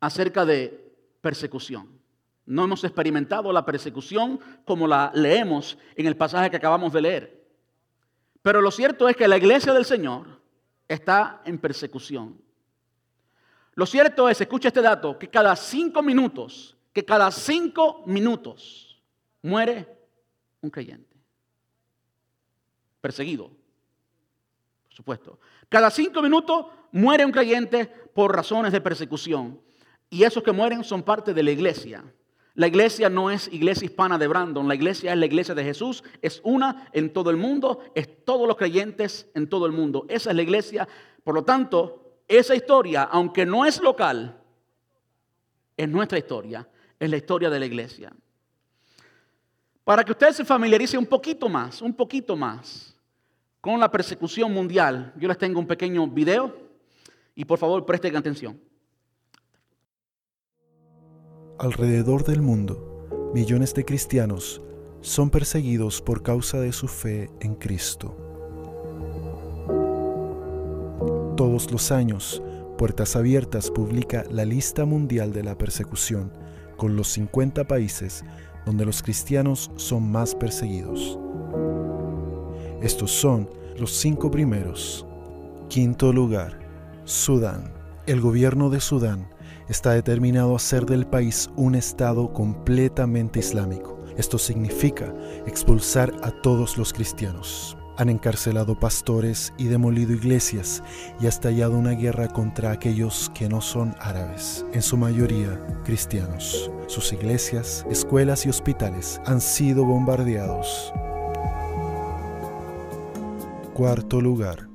acerca 0.00 0.44
de 0.44 0.94
persecución. 1.20 2.00
No 2.44 2.64
hemos 2.64 2.82
experimentado 2.84 3.52
la 3.52 3.64
persecución 3.64 4.40
como 4.64 4.86
la 4.86 5.12
leemos 5.14 5.78
en 5.94 6.06
el 6.06 6.16
pasaje 6.16 6.50
que 6.50 6.56
acabamos 6.56 6.92
de 6.92 7.02
leer. 7.02 7.42
Pero 8.42 8.60
lo 8.60 8.70
cierto 8.70 9.08
es 9.08 9.16
que 9.16 9.28
la 9.28 9.36
iglesia 9.36 9.72
del 9.72 9.84
Señor 9.84 10.40
está 10.88 11.42
en 11.44 11.58
persecución. 11.58 12.40
Lo 13.74 13.86
cierto 13.86 14.28
es, 14.28 14.40
escucha 14.40 14.68
este 14.68 14.82
dato, 14.82 15.18
que 15.18 15.28
cada 15.28 15.54
cinco 15.54 16.02
minutos 16.02 16.76
que 16.92 17.04
cada 17.04 17.30
cinco 17.30 18.02
minutos 18.06 19.00
muere 19.40 19.88
un 20.60 20.70
creyente. 20.70 21.16
Perseguido, 23.00 23.48
por 24.84 24.94
supuesto. 24.94 25.40
Cada 25.72 25.90
cinco 25.90 26.20
minutos 26.20 26.66
muere 26.92 27.24
un 27.24 27.32
creyente 27.32 27.86
por 27.86 28.36
razones 28.36 28.72
de 28.72 28.82
persecución. 28.82 29.58
Y 30.10 30.24
esos 30.24 30.42
que 30.42 30.52
mueren 30.52 30.84
son 30.84 31.02
parte 31.02 31.32
de 31.32 31.42
la 31.42 31.50
iglesia. 31.50 32.04
La 32.54 32.66
iglesia 32.66 33.08
no 33.08 33.30
es 33.30 33.48
iglesia 33.50 33.86
hispana 33.86 34.18
de 34.18 34.28
Brandon, 34.28 34.68
la 34.68 34.74
iglesia 34.74 35.14
es 35.14 35.18
la 35.18 35.24
iglesia 35.24 35.54
de 35.54 35.64
Jesús, 35.64 36.04
es 36.20 36.42
una 36.44 36.90
en 36.92 37.10
todo 37.14 37.30
el 37.30 37.38
mundo, 37.38 37.80
es 37.94 38.22
todos 38.26 38.46
los 38.46 38.58
creyentes 38.58 39.30
en 39.34 39.48
todo 39.48 39.64
el 39.64 39.72
mundo. 39.72 40.04
Esa 40.10 40.28
es 40.28 40.36
la 40.36 40.42
iglesia. 40.42 40.86
Por 41.24 41.34
lo 41.34 41.42
tanto, 41.42 42.18
esa 42.28 42.54
historia, 42.54 43.04
aunque 43.04 43.46
no 43.46 43.64
es 43.64 43.80
local, 43.80 44.38
es 45.74 45.88
nuestra 45.88 46.18
historia 46.18 46.68
es 47.02 47.10
la 47.10 47.16
historia 47.16 47.50
de 47.50 47.58
la 47.58 47.66
iglesia. 47.66 48.12
Para 49.82 50.04
que 50.04 50.12
usted 50.12 50.30
se 50.32 50.44
familiarice 50.44 50.96
un 50.98 51.06
poquito 51.06 51.48
más, 51.48 51.82
un 51.82 51.94
poquito 51.94 52.36
más 52.36 52.91
con 53.62 53.78
la 53.78 53.90
persecución 53.90 54.52
mundial, 54.52 55.14
yo 55.16 55.28
les 55.28 55.38
tengo 55.38 55.60
un 55.60 55.68
pequeño 55.68 56.06
video 56.08 56.52
y 57.36 57.44
por 57.44 57.58
favor 57.58 57.86
presten 57.86 58.16
atención. 58.16 58.60
Alrededor 61.60 62.24
del 62.24 62.42
mundo, 62.42 63.30
millones 63.32 63.72
de 63.72 63.84
cristianos 63.84 64.60
son 65.00 65.30
perseguidos 65.30 66.02
por 66.02 66.24
causa 66.24 66.60
de 66.60 66.72
su 66.72 66.88
fe 66.88 67.30
en 67.40 67.54
Cristo. 67.54 68.16
Todos 71.36 71.70
los 71.70 71.92
años, 71.92 72.42
Puertas 72.76 73.14
Abiertas 73.14 73.70
publica 73.70 74.24
la 74.28 74.44
lista 74.44 74.84
mundial 74.84 75.32
de 75.32 75.44
la 75.44 75.56
persecución 75.56 76.32
con 76.76 76.96
los 76.96 77.06
50 77.12 77.64
países 77.68 78.24
donde 78.66 78.84
los 78.84 79.04
cristianos 79.04 79.70
son 79.76 80.10
más 80.10 80.34
perseguidos. 80.34 81.16
Estos 82.82 83.12
son 83.12 83.48
los 83.78 83.92
cinco 83.92 84.28
primeros. 84.28 85.06
Quinto 85.68 86.12
lugar, 86.12 86.58
Sudán. 87.04 87.72
El 88.06 88.20
gobierno 88.20 88.70
de 88.70 88.80
Sudán 88.80 89.30
está 89.68 89.92
determinado 89.92 90.54
a 90.54 90.56
hacer 90.56 90.84
del 90.84 91.06
país 91.06 91.48
un 91.54 91.76
Estado 91.76 92.32
completamente 92.32 93.38
islámico. 93.38 94.02
Esto 94.16 94.36
significa 94.36 95.14
expulsar 95.46 96.12
a 96.22 96.32
todos 96.32 96.76
los 96.76 96.92
cristianos. 96.92 97.76
Han 97.98 98.08
encarcelado 98.08 98.76
pastores 98.76 99.52
y 99.58 99.66
demolido 99.66 100.12
iglesias 100.12 100.82
y 101.20 101.26
ha 101.26 101.28
estallado 101.28 101.78
una 101.78 101.92
guerra 101.92 102.26
contra 102.26 102.72
aquellos 102.72 103.30
que 103.32 103.48
no 103.48 103.60
son 103.60 103.94
árabes, 104.00 104.66
en 104.72 104.82
su 104.82 104.96
mayoría 104.96 105.64
cristianos. 105.84 106.68
Sus 106.88 107.12
iglesias, 107.12 107.86
escuelas 107.88 108.44
y 108.44 108.48
hospitales 108.48 109.20
han 109.24 109.40
sido 109.40 109.84
bombardeados. 109.84 110.92
Cuarto 113.74 114.20
lugar. 114.20 114.68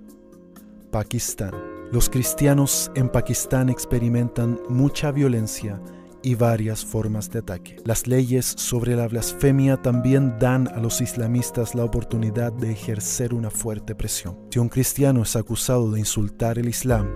Pakistán. 0.89 1.51
Los 1.91 2.09
cristianos 2.09 2.89
en 2.95 3.09
Pakistán 3.09 3.69
experimentan 3.69 4.59
mucha 4.69 5.11
violencia 5.11 5.79
y 6.23 6.33
varias 6.33 6.83
formas 6.83 7.29
de 7.29 7.39
ataque. 7.39 7.75
Las 7.85 8.07
leyes 8.07 8.55
sobre 8.57 8.95
la 8.95 9.07
blasfemia 9.07 9.77
también 9.77 10.39
dan 10.39 10.67
a 10.69 10.79
los 10.79 10.99
islamistas 10.99 11.75
la 11.75 11.83
oportunidad 11.83 12.51
de 12.51 12.71
ejercer 12.71 13.35
una 13.35 13.51
fuerte 13.51 13.93
presión. 13.93 14.35
Si 14.49 14.57
un 14.57 14.67
cristiano 14.67 15.21
es 15.21 15.35
acusado 15.35 15.91
de 15.91 15.99
insultar 15.99 16.57
el 16.57 16.67
Islam, 16.67 17.07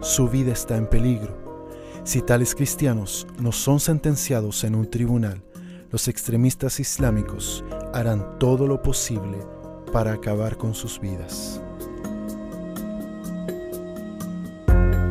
su 0.00 0.30
vida 0.30 0.54
está 0.54 0.78
en 0.78 0.88
peligro. 0.88 1.68
Si 2.04 2.22
tales 2.22 2.54
cristianos 2.54 3.26
no 3.38 3.52
son 3.52 3.78
sentenciados 3.78 4.64
en 4.64 4.74
un 4.74 4.88
tribunal, 4.88 5.42
los 5.90 6.08
extremistas 6.08 6.80
islámicos 6.80 7.62
harán 7.92 8.38
todo 8.38 8.66
lo 8.66 8.80
posible 8.80 9.55
para 9.96 10.12
acabar 10.12 10.58
con 10.58 10.74
sus 10.74 11.00
vidas. 11.00 11.58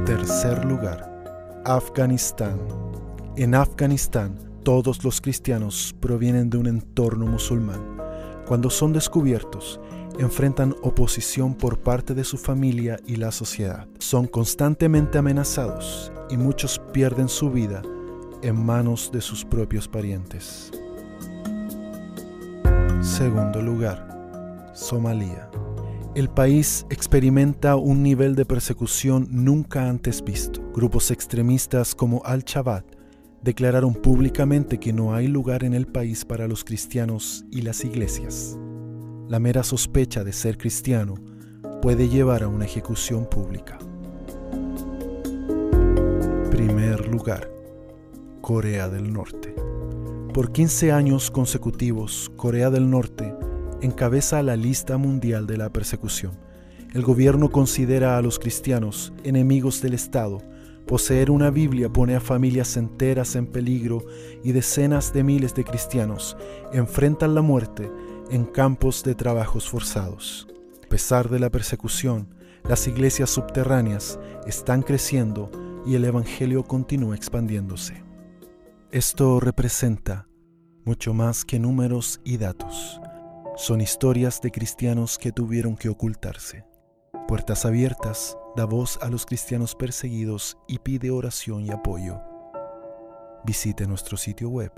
Tercer 0.06 0.64
lugar, 0.64 1.24
Afganistán. 1.66 2.60
En 3.36 3.56
Afganistán, 3.56 4.38
todos 4.62 5.04
los 5.04 5.22
cristianos 5.22 5.96
provienen 6.00 6.52
de 6.52 6.60
un 6.60 6.68
entorno 6.68 7.26
musulmán. 7.26 7.98
Cuando 8.46 8.70
son 8.70 8.94
descubiertos, 8.94 9.80
enfrentan 10.20 10.76
oposición 10.84 11.56
por 11.56 11.80
parte 11.80 12.14
de 12.14 12.24
su 12.24 12.38
familia 12.38 13.00
y 13.08 13.16
la 13.16 13.32
sociedad. 13.32 13.88
Son 13.98 14.28
constantemente 14.28 15.18
amenazados 15.18 16.12
y 16.30 16.38
muchos 16.38 16.80
pierden 16.94 17.28
su 17.28 17.50
vida 17.50 17.82
en 18.44 18.64
manos 18.64 19.10
de 19.12 19.22
sus 19.22 19.44
propios 19.44 19.88
parientes. 19.88 20.72
Segundo 23.02 23.64
lugar, 23.64 24.15
Somalia. 24.76 25.50
El 26.16 26.30
país 26.30 26.86
experimenta 26.90 27.78
un 27.78 28.04
nivel 28.04 28.36
de 28.36 28.46
persecución 28.46 29.28
nunca 29.32 29.90
antes 29.90 30.22
visto. 30.22 30.62
Grupos 30.74 31.12
extremistas 31.12 31.96
como 31.96 32.22
Al-Shabaab 32.26 32.84
declararon 33.42 33.94
públicamente 33.94 34.78
que 34.78 34.92
no 34.92 35.16
hay 35.16 35.28
lugar 35.28 35.64
en 35.64 35.74
el 35.74 35.88
país 35.88 36.26
para 36.26 36.48
los 36.48 36.66
cristianos 36.66 37.46
y 37.52 37.62
las 37.62 37.86
iglesias. 37.86 38.58
La 39.30 39.40
mera 39.40 39.64
sospecha 39.64 40.26
de 40.26 40.34
ser 40.34 40.58
cristiano 40.58 41.16
puede 41.82 42.10
llevar 42.10 42.44
a 42.44 42.50
una 42.50 42.66
ejecución 42.66 43.30
pública. 43.30 43.78
Primer 46.52 47.08
lugar, 47.08 47.50
Corea 48.42 48.90
del 48.90 49.12
Norte. 49.14 49.56
Por 50.34 50.52
15 50.52 50.92
años 50.92 51.32
consecutivos, 51.32 52.30
Corea 52.36 52.70
del 52.70 52.90
Norte 52.90 53.34
encabeza 53.86 54.44
la 54.44 54.56
lista 54.56 54.98
mundial 54.98 55.48
de 55.48 55.58
la 55.58 55.70
persecución. 55.70 56.34
El 56.94 57.04
gobierno 57.04 57.50
considera 57.50 58.18
a 58.18 58.22
los 58.22 58.40
cristianos 58.40 59.14
enemigos 59.24 59.82
del 59.82 59.94
Estado 59.94 60.42
Poseer 60.86 61.32
una 61.32 61.50
Biblia 61.50 61.90
pone 61.90 62.16
a 62.16 62.20
familias 62.20 62.78
enteras 62.78 63.36
en 63.36 63.48
peligro 63.48 64.06
y 64.44 64.52
decenas 64.52 65.14
de 65.14 65.24
miles 65.24 65.56
de 65.56 65.64
cristianos 65.64 66.38
enfrentan 66.72 67.34
la 67.34 67.42
muerte 67.42 67.92
en 68.30 68.46
campos 68.46 69.04
de 69.04 69.16
trabajos 69.16 69.68
forzados. 69.68 70.48
A 70.86 70.88
pesar 70.88 71.30
de 71.30 71.40
la 71.40 71.50
persecución, 71.50 72.36
las 72.70 72.88
iglesias 72.88 73.32
subterráneas 73.32 74.20
están 74.46 74.84
creciendo 74.84 75.50
y 75.88 75.96
el 75.96 76.06
Evangelio 76.06 76.64
continúa 76.64 77.16
expandiéndose. 77.16 78.04
Esto 78.92 79.40
representa 79.40 80.28
mucho 80.84 81.16
más 81.16 81.46
que 81.46 81.58
números 81.58 82.22
y 82.24 82.38
datos. 82.38 83.02
Son 83.58 83.80
historias 83.80 84.42
de 84.42 84.52
cristianos 84.52 85.18
que 85.18 85.32
tuvieron 85.32 85.78
que 85.78 85.88
ocultarse. 85.88 86.66
Puertas 87.26 87.66
Abiertas 87.66 88.38
da 88.54 88.66
voz 88.66 89.00
a 89.02 89.10
los 89.10 89.26
cristianos 89.26 89.76
perseguidos 89.76 90.58
y 90.68 90.80
pide 90.80 91.10
oración 91.10 91.66
y 91.66 91.72
apoyo. 91.72 92.20
Visite 93.46 93.88
nuestro 93.88 94.18
sitio 94.18 94.50
web 94.50 94.74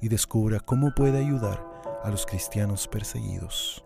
y 0.00 0.08
descubra 0.08 0.60
cómo 0.60 0.94
puede 0.94 1.18
ayudar 1.18 1.62
a 2.02 2.08
los 2.08 2.24
cristianos 2.24 2.88
perseguidos. 2.88 3.84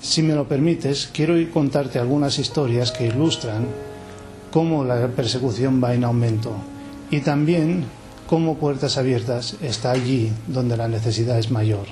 Si 0.00 0.22
me 0.22 0.36
lo 0.36 0.46
permites, 0.46 1.10
quiero 1.12 1.34
contarte 1.52 1.98
algunas 1.98 2.38
historias 2.38 2.92
que 2.92 3.08
ilustran 3.08 3.66
cómo 4.52 4.84
la 4.84 5.08
persecución 5.08 5.82
va 5.82 5.94
en 5.94 6.04
aumento 6.04 6.52
y 7.10 7.22
también 7.22 7.97
como 8.28 8.58
puertas 8.58 8.98
abiertas 8.98 9.56
está 9.62 9.90
allí 9.90 10.30
donde 10.46 10.76
la 10.76 10.86
necesidad 10.86 11.38
es 11.38 11.50
mayor. 11.50 11.86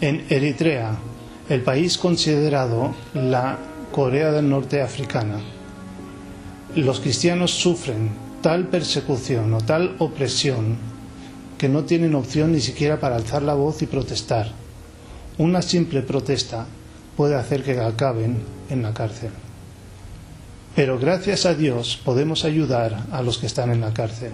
En 0.00 0.24
Eritrea, 0.30 0.96
el 1.50 1.62
país 1.62 1.98
considerado 1.98 2.94
la 3.12 3.58
Corea 3.92 4.32
del 4.32 4.48
Norte 4.48 4.80
africana, 4.80 5.38
los 6.74 7.00
cristianos 7.00 7.50
sufren 7.50 8.10
tal 8.40 8.68
persecución 8.68 9.52
o 9.52 9.60
tal 9.60 9.96
opresión 9.98 10.95
que 11.58 11.68
no 11.68 11.84
tienen 11.84 12.14
opción 12.14 12.52
ni 12.52 12.60
siquiera 12.60 13.00
para 13.00 13.16
alzar 13.16 13.42
la 13.42 13.54
voz 13.54 13.82
y 13.82 13.86
protestar. 13.86 14.50
Una 15.38 15.62
simple 15.62 16.02
protesta 16.02 16.66
puede 17.16 17.34
hacer 17.34 17.62
que 17.62 17.78
acaben 17.80 18.42
en 18.70 18.82
la 18.82 18.92
cárcel. 18.92 19.30
Pero 20.74 20.98
gracias 20.98 21.46
a 21.46 21.54
Dios 21.54 21.98
podemos 22.04 22.44
ayudar 22.44 23.06
a 23.10 23.22
los 23.22 23.38
que 23.38 23.46
están 23.46 23.70
en 23.70 23.80
la 23.80 23.94
cárcel. 23.94 24.32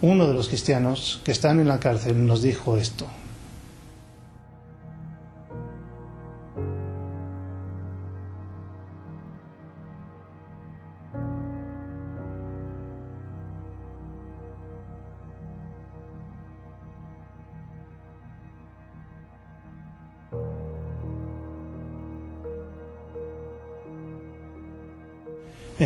Uno 0.00 0.26
de 0.26 0.34
los 0.34 0.48
cristianos 0.48 1.20
que 1.24 1.30
están 1.30 1.60
en 1.60 1.68
la 1.68 1.78
cárcel 1.78 2.26
nos 2.26 2.42
dijo 2.42 2.76
esto. 2.76 3.06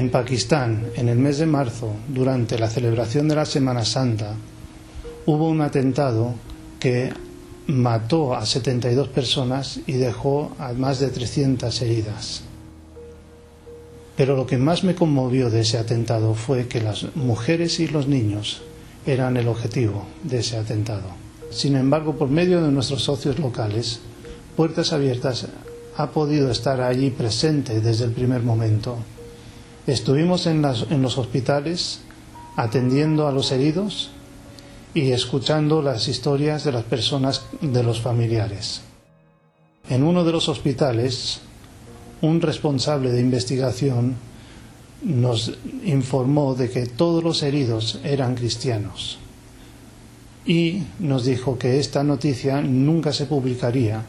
En 0.07 0.13
Pakistán, 0.13 0.93
en 0.95 1.09
el 1.09 1.19
mes 1.19 1.39
de 1.39 1.47
marzo, 1.47 1.91
durante 2.07 2.61
la 2.61 2.71
celebración 2.71 3.27
de 3.27 3.35
la 3.35 3.45
Semana 3.45 3.85
Santa, 3.85 4.37
hubo 5.27 5.49
un 5.49 5.61
atentado 5.61 6.33
que 6.79 7.13
mató 7.67 8.33
a 8.33 8.47
72 8.47 9.09
personas 9.09 9.81
y 9.85 9.95
dejó 9.95 10.55
a 10.61 10.75
más 10.75 11.01
de 11.01 11.09
300 11.09 11.83
heridas. 11.83 12.43
Pero 14.17 14.37
lo 14.37 14.47
que 14.47 14.59
más 14.59 14.85
me 14.85 14.95
conmovió 14.95 15.51
de 15.51 15.63
ese 15.63 15.77
atentado 15.77 16.35
fue 16.35 16.69
que 16.69 16.81
las 16.81 17.17
mujeres 17.17 17.81
y 17.81 17.89
los 17.89 18.07
niños 18.07 18.63
eran 19.07 19.37
el 19.37 19.49
objetivo 19.49 20.07
de 20.23 20.39
ese 20.39 20.57
atentado. 20.57 21.09
Sin 21.51 21.75
embargo, 21.75 22.15
por 22.15 22.29
medio 22.29 22.63
de 22.63 22.71
nuestros 22.71 23.03
socios 23.03 23.41
locales, 23.41 23.99
Puertas 24.57 24.93
Abiertas 24.93 25.49
ha 25.97 26.11
podido 26.13 26.49
estar 26.49 26.81
allí 26.81 27.11
presente 27.11 27.81
desde 27.81 28.05
el 28.05 28.13
primer 28.13 28.45
momento 28.45 28.99
Estuvimos 29.87 30.47
en, 30.49 30.63
los 30.63 31.17
hospitales 31.17 32.01
atendiendo 32.57 33.29
a 33.29 33.33
los 33.33 33.53
heridos 33.53 34.11
y 34.95 35.13
escuchando 35.13 35.81
las 35.81 36.09
historias 36.09 36.65
de 36.65 36.73
las 36.73 36.83
personas, 36.83 37.45
de 37.61 37.83
los 37.85 38.01
familiares. 38.01 38.81
En 39.89 40.03
uno 40.03 40.25
de 40.25 40.33
los 40.33 40.49
hospitales, 40.49 41.41
un 42.21 42.41
responsable 42.41 43.13
de 43.13 43.21
investigación 43.21 44.17
nos 45.03 45.53
informó 45.85 46.57
de 46.57 46.69
que 46.69 46.87
todos 46.87 47.23
los 47.23 47.45
heridos 47.45 48.01
eran 48.03 48.35
cristianos 48.35 49.19
y 50.45 50.83
nos 50.99 51.25
dijo 51.25 51.59
que 51.59 51.79
esta 51.79 52.03
noticia 52.03 52.61
nunca 52.61 53.13
se 53.13 53.27
publicaría 53.27 54.03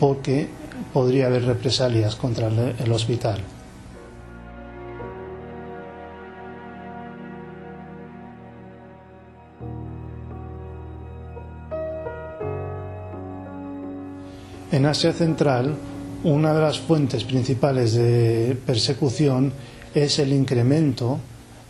porque 0.00 0.48
podría 0.94 1.26
haber 1.26 1.44
represalias 1.44 2.16
contra 2.16 2.48
el 2.48 2.92
hospital. 2.92 3.42
En 14.74 14.86
Asia 14.86 15.12
Central, 15.12 15.76
una 16.24 16.52
de 16.52 16.60
las 16.60 16.80
fuentes 16.80 17.22
principales 17.22 17.94
de 17.94 18.58
persecución 18.66 19.52
es 19.94 20.18
el 20.18 20.32
incremento 20.32 21.20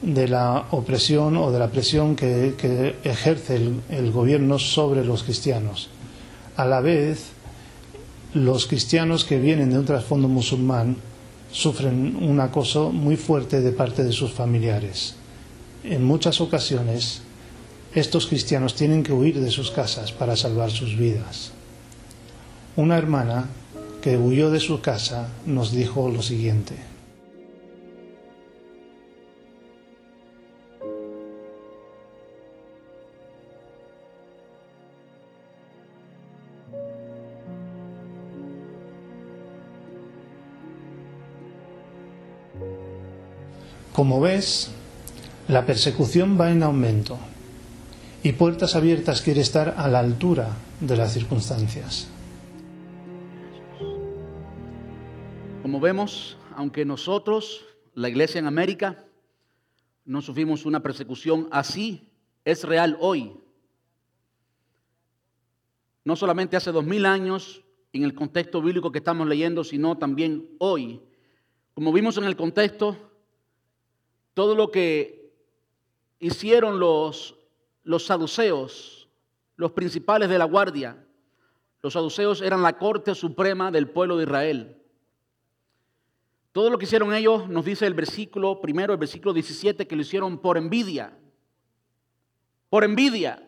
de 0.00 0.26
la 0.26 0.68
opresión 0.70 1.36
o 1.36 1.50
de 1.50 1.58
la 1.58 1.68
presión 1.68 2.16
que, 2.16 2.96
ejerce 3.04 3.60
el, 3.90 4.10
gobierno 4.10 4.58
sobre 4.58 5.04
los 5.04 5.22
cristianos. 5.22 5.90
A 6.56 6.64
la 6.64 6.80
vez, 6.80 7.32
los 8.32 8.66
cristianos 8.66 9.26
que 9.26 9.38
vienen 9.38 9.68
de 9.68 9.80
un 9.80 9.84
trasfondo 9.84 10.26
musulmán 10.26 10.96
sufren 11.52 12.16
un 12.16 12.40
acoso 12.40 12.90
muy 12.90 13.18
fuerte 13.18 13.60
de 13.60 13.72
parte 13.72 14.02
de 14.02 14.12
sus 14.12 14.32
familiares. 14.32 15.16
En 15.84 16.04
muchas 16.04 16.40
ocasiones, 16.40 17.20
estos 17.94 18.26
cristianos 18.26 18.74
tienen 18.74 19.02
que 19.02 19.12
huir 19.12 19.38
de 19.42 19.50
sus 19.50 19.70
casas 19.70 20.10
para 20.10 20.36
salvar 20.36 20.70
sus 20.70 20.96
vidas. 20.96 21.52
Una 22.76 22.98
hermana 22.98 23.46
que 24.02 24.16
huyó 24.16 24.50
de 24.50 24.58
su 24.58 24.80
casa 24.80 25.28
nos 25.46 25.70
dijo 25.70 26.10
lo 26.10 26.22
siguiente. 26.22 26.74
Como 43.92 44.20
ves, 44.20 44.70
la 45.46 45.64
persecución 45.64 46.36
va 46.40 46.50
en 46.50 46.64
aumento 46.64 47.16
y 48.24 48.32
Puertas 48.32 48.74
Abiertas 48.74 49.20
quiere 49.20 49.42
estar 49.42 49.76
a 49.78 49.86
la 49.86 50.00
altura 50.00 50.48
de 50.80 50.96
las 50.96 51.12
circunstancias. 51.12 52.08
Como 55.64 55.80
vemos, 55.80 56.36
aunque 56.56 56.84
nosotros, 56.84 57.64
la 57.94 58.10
iglesia 58.10 58.38
en 58.38 58.46
América, 58.46 59.02
no 60.04 60.20
sufrimos 60.20 60.66
una 60.66 60.82
persecución 60.82 61.48
así, 61.50 62.12
es 62.44 62.64
real 62.64 62.98
hoy. 63.00 63.34
No 66.04 66.16
solamente 66.16 66.58
hace 66.58 66.70
dos 66.70 66.84
mil 66.84 67.06
años, 67.06 67.64
en 67.94 68.04
el 68.04 68.14
contexto 68.14 68.60
bíblico 68.60 68.92
que 68.92 68.98
estamos 68.98 69.26
leyendo, 69.26 69.64
sino 69.64 69.96
también 69.96 70.50
hoy. 70.58 71.00
Como 71.72 71.94
vimos 71.94 72.18
en 72.18 72.24
el 72.24 72.36
contexto, 72.36 72.98
todo 74.34 74.54
lo 74.54 74.70
que 74.70 75.32
hicieron 76.18 76.78
los, 76.78 77.38
los 77.84 78.04
saduceos, 78.04 79.08
los 79.56 79.72
principales 79.72 80.28
de 80.28 80.36
la 80.36 80.44
guardia, 80.44 81.06
los 81.80 81.94
saduceos 81.94 82.42
eran 82.42 82.60
la 82.60 82.76
corte 82.76 83.14
suprema 83.14 83.70
del 83.70 83.88
pueblo 83.88 84.18
de 84.18 84.24
Israel. 84.24 84.83
Todo 86.54 86.70
lo 86.70 86.78
que 86.78 86.84
hicieron 86.84 87.12
ellos, 87.12 87.48
nos 87.48 87.64
dice 87.64 87.84
el 87.84 87.94
versículo 87.94 88.60
primero, 88.60 88.92
el 88.92 88.98
versículo 89.00 89.32
17, 89.32 89.88
que 89.88 89.96
lo 89.96 90.02
hicieron 90.02 90.38
por 90.38 90.56
envidia. 90.56 91.12
Por 92.70 92.84
envidia. 92.84 93.44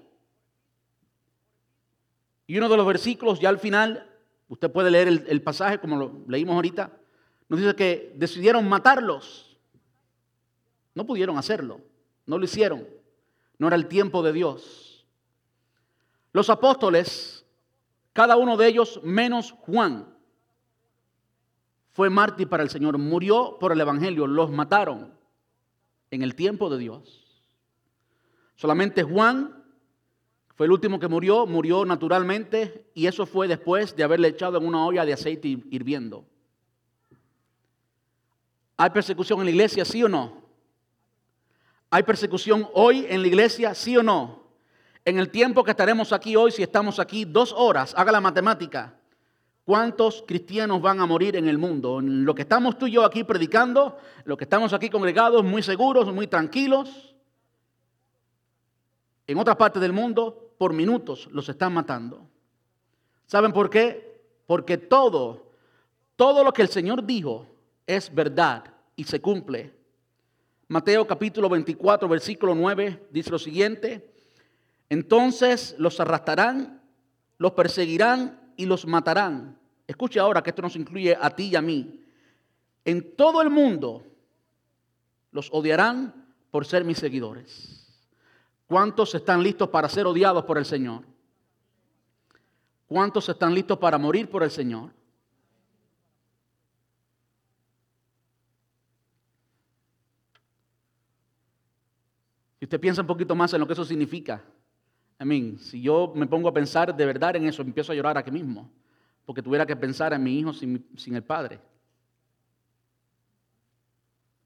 Y 2.48 2.58
uno 2.58 2.68
de 2.68 2.76
los 2.76 2.84
versículos, 2.84 3.38
ya 3.38 3.48
al 3.48 3.60
final, 3.60 4.12
usted 4.48 4.72
puede 4.72 4.90
leer 4.90 5.06
el, 5.06 5.40
pasaje 5.40 5.78
como 5.78 5.96
lo 5.96 6.24
leímos 6.26 6.56
ahorita, 6.56 6.98
nos 7.48 7.60
dice 7.60 7.76
que 7.76 8.12
decidieron 8.16 8.68
matarlos. 8.68 9.56
No 10.92 11.06
pudieron 11.06 11.38
hacerlo, 11.38 11.80
no 12.26 12.38
lo 12.38 12.44
hicieron. 12.44 12.88
No 13.56 13.68
era 13.68 13.76
el 13.76 13.86
tiempo 13.86 14.20
de 14.24 14.32
Dios. 14.32 15.06
Los 16.32 16.50
apóstoles, 16.50 17.46
cada 18.12 18.36
uno 18.36 18.56
de 18.56 18.66
ellos 18.66 18.98
menos 19.04 19.52
Juan, 19.60 20.15
fue 21.96 22.10
mártir 22.10 22.46
para 22.46 22.62
el 22.62 22.68
Señor, 22.68 22.98
murió 22.98 23.56
por 23.58 23.72
el 23.72 23.80
Evangelio, 23.80 24.26
los 24.26 24.50
mataron 24.50 25.14
en 26.10 26.20
el 26.20 26.34
tiempo 26.34 26.68
de 26.68 26.76
Dios. 26.76 27.24
Solamente 28.54 29.02
Juan 29.02 29.64
fue 30.56 30.66
el 30.66 30.72
último 30.72 31.00
que 31.00 31.08
murió, 31.08 31.46
murió 31.46 31.86
naturalmente 31.86 32.86
y 32.92 33.06
eso 33.06 33.24
fue 33.24 33.48
después 33.48 33.96
de 33.96 34.04
haberle 34.04 34.28
echado 34.28 34.58
en 34.58 34.66
una 34.66 34.84
olla 34.84 35.06
de 35.06 35.14
aceite 35.14 35.48
hirviendo. 35.48 36.26
¿Hay 38.76 38.90
persecución 38.90 39.38
en 39.38 39.46
la 39.46 39.52
iglesia, 39.52 39.86
sí 39.86 40.04
o 40.04 40.08
no? 40.10 40.42
¿Hay 41.88 42.02
persecución 42.02 42.68
hoy 42.74 43.06
en 43.08 43.22
la 43.22 43.28
iglesia, 43.28 43.74
sí 43.74 43.96
o 43.96 44.02
no? 44.02 44.42
En 45.02 45.18
el 45.18 45.30
tiempo 45.30 45.64
que 45.64 45.70
estaremos 45.70 46.12
aquí 46.12 46.36
hoy, 46.36 46.52
si 46.52 46.62
estamos 46.62 46.98
aquí 46.98 47.24
dos 47.24 47.54
horas, 47.56 47.94
haga 47.96 48.12
la 48.12 48.20
matemática. 48.20 48.98
¿Cuántos 49.66 50.22
cristianos 50.24 50.80
van 50.80 51.00
a 51.00 51.06
morir 51.06 51.34
en 51.34 51.48
el 51.48 51.58
mundo? 51.58 52.00
Lo 52.00 52.36
que 52.36 52.42
estamos 52.42 52.78
tú 52.78 52.86
y 52.86 52.92
yo 52.92 53.04
aquí 53.04 53.24
predicando, 53.24 53.98
lo 54.22 54.36
que 54.36 54.44
estamos 54.44 54.72
aquí 54.72 54.88
congregados, 54.88 55.42
muy 55.42 55.60
seguros, 55.60 56.14
muy 56.14 56.28
tranquilos. 56.28 57.16
En 59.26 59.36
otras 59.38 59.56
partes 59.56 59.82
del 59.82 59.92
mundo, 59.92 60.52
por 60.56 60.72
minutos 60.72 61.28
los 61.32 61.48
están 61.48 61.74
matando. 61.74 62.28
¿Saben 63.26 63.52
por 63.52 63.68
qué? 63.68 64.22
Porque 64.46 64.78
todo, 64.78 65.50
todo 66.14 66.44
lo 66.44 66.52
que 66.52 66.62
el 66.62 66.68
Señor 66.68 67.04
dijo 67.04 67.48
es 67.88 68.14
verdad 68.14 68.72
y 68.94 69.02
se 69.02 69.20
cumple. 69.20 69.74
Mateo 70.68 71.08
capítulo 71.08 71.48
24, 71.48 72.08
versículo 72.08 72.54
9 72.54 73.08
dice 73.10 73.32
lo 73.32 73.38
siguiente. 73.40 74.14
Entonces 74.88 75.74
los 75.76 75.98
arrastrarán, 75.98 76.82
los 77.38 77.50
perseguirán 77.50 78.45
y 78.56 78.66
los 78.66 78.86
matarán. 78.86 79.58
Escuche 79.86 80.18
ahora 80.18 80.42
que 80.42 80.50
esto 80.50 80.62
nos 80.62 80.76
incluye 80.76 81.16
a 81.20 81.30
ti 81.30 81.48
y 81.48 81.56
a 81.56 81.62
mí. 81.62 82.00
En 82.84 83.16
todo 83.16 83.42
el 83.42 83.50
mundo 83.50 84.04
los 85.30 85.48
odiarán 85.52 86.26
por 86.50 86.66
ser 86.66 86.84
mis 86.84 86.98
seguidores. 86.98 87.82
¿Cuántos 88.66 89.14
están 89.14 89.42
listos 89.42 89.68
para 89.68 89.88
ser 89.88 90.06
odiados 90.06 90.44
por 90.44 90.58
el 90.58 90.64
Señor? 90.64 91.04
¿Cuántos 92.86 93.28
están 93.28 93.54
listos 93.54 93.78
para 93.78 93.98
morir 93.98 94.28
por 94.28 94.42
el 94.42 94.50
Señor? 94.50 94.90
Si 102.58 102.64
usted 102.64 102.80
piensa 102.80 103.02
un 103.02 103.06
poquito 103.06 103.34
más 103.34 103.52
en 103.52 103.60
lo 103.60 103.66
que 103.66 103.74
eso 103.74 103.84
significa, 103.84 104.42
I 105.18 105.56
si 105.58 105.80
yo 105.80 106.12
me 106.14 106.26
pongo 106.26 106.48
a 106.48 106.54
pensar 106.54 106.94
de 106.94 107.06
verdad 107.06 107.36
en 107.36 107.46
eso, 107.46 107.62
empiezo 107.62 107.92
a 107.92 107.94
llorar 107.94 108.18
aquí 108.18 108.30
mismo, 108.30 108.70
porque 109.24 109.42
tuviera 109.42 109.64
que 109.64 109.74
pensar 109.74 110.12
en 110.12 110.22
mi 110.22 110.38
hijo 110.38 110.52
sin, 110.52 110.86
sin 110.96 111.16
el 111.16 111.22
padre. 111.22 111.58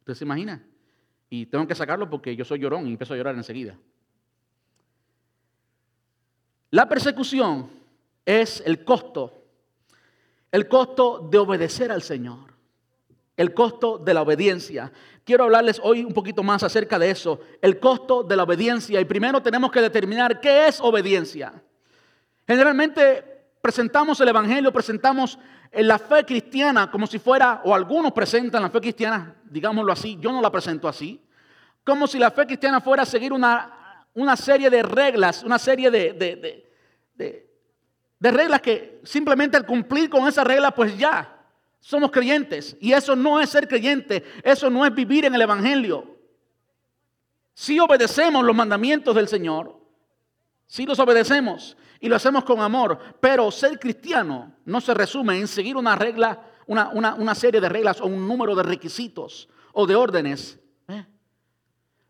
¿Usted 0.00 0.14
se 0.14 0.24
imagina? 0.24 0.64
Y 1.28 1.46
tengo 1.46 1.66
que 1.66 1.74
sacarlo 1.74 2.08
porque 2.08 2.34
yo 2.36 2.44
soy 2.44 2.60
llorón 2.60 2.86
y 2.86 2.92
empiezo 2.92 3.14
a 3.14 3.16
llorar 3.16 3.34
enseguida. 3.34 3.76
La 6.70 6.88
persecución 6.88 7.68
es 8.24 8.62
el 8.64 8.84
costo, 8.84 9.44
el 10.52 10.68
costo 10.68 11.28
de 11.30 11.38
obedecer 11.38 11.90
al 11.90 12.02
Señor, 12.02 12.49
el 13.36 13.54
costo 13.54 13.98
de 13.98 14.14
la 14.14 14.22
obediencia. 14.22 14.92
Quiero 15.24 15.44
hablarles 15.44 15.80
hoy 15.82 16.04
un 16.04 16.12
poquito 16.12 16.42
más 16.42 16.62
acerca 16.62 16.98
de 16.98 17.10
eso, 17.10 17.40
el 17.62 17.78
costo 17.78 18.22
de 18.22 18.36
la 18.36 18.42
obediencia. 18.42 19.00
Y 19.00 19.04
primero 19.04 19.42
tenemos 19.42 19.70
que 19.70 19.80
determinar 19.80 20.40
qué 20.40 20.66
es 20.66 20.80
obediencia. 20.80 21.52
Generalmente 22.46 23.24
presentamos 23.62 24.20
el 24.20 24.28
Evangelio, 24.28 24.72
presentamos 24.72 25.38
la 25.72 25.98
fe 25.98 26.24
cristiana 26.24 26.90
como 26.90 27.06
si 27.06 27.18
fuera, 27.18 27.60
o 27.64 27.74
algunos 27.74 28.12
presentan 28.12 28.62
la 28.62 28.70
fe 28.70 28.80
cristiana, 28.80 29.36
digámoslo 29.44 29.92
así, 29.92 30.18
yo 30.20 30.32
no 30.32 30.40
la 30.40 30.50
presento 30.50 30.88
así, 30.88 31.24
como 31.84 32.06
si 32.06 32.18
la 32.18 32.30
fe 32.30 32.46
cristiana 32.46 32.80
fuera 32.80 33.04
a 33.04 33.06
seguir 33.06 33.32
una, 33.32 34.06
una 34.14 34.36
serie 34.36 34.68
de 34.68 34.82
reglas, 34.82 35.44
una 35.44 35.58
serie 35.58 35.90
de, 35.90 36.12
de, 36.12 36.66
de, 37.14 37.50
de 38.18 38.30
reglas 38.30 38.60
que 38.60 39.00
simplemente 39.04 39.56
al 39.56 39.64
cumplir 39.64 40.10
con 40.10 40.26
esa 40.26 40.42
regla, 40.44 40.72
pues 40.72 40.96
ya, 40.98 41.39
somos 41.80 42.10
creyentes. 42.10 42.76
Y 42.80 42.92
eso 42.92 43.16
no 43.16 43.40
es 43.40 43.50
ser 43.50 43.66
creyente, 43.66 44.22
eso 44.44 44.70
no 44.70 44.86
es 44.86 44.94
vivir 44.94 45.24
en 45.24 45.34
el 45.34 45.42
Evangelio. 45.42 46.16
Si 47.54 47.80
obedecemos 47.80 48.44
los 48.44 48.54
mandamientos 48.54 49.14
del 49.14 49.26
Señor, 49.26 49.76
si 50.66 50.86
los 50.86 50.98
obedecemos 51.00 51.76
y 51.98 52.08
lo 52.08 52.16
hacemos 52.16 52.44
con 52.44 52.60
amor, 52.60 52.98
pero 53.20 53.50
ser 53.50 53.78
cristiano 53.78 54.54
no 54.64 54.80
se 54.80 54.94
resume 54.94 55.38
en 55.38 55.48
seguir 55.48 55.76
una 55.76 55.96
regla, 55.96 56.46
una, 56.68 56.90
una 56.90 57.34
serie 57.34 57.60
de 57.60 57.68
reglas 57.68 58.00
o 58.00 58.06
un 58.06 58.26
número 58.28 58.54
de 58.54 58.62
requisitos 58.62 59.48
o 59.72 59.86
de 59.86 59.96
órdenes. 59.96 60.59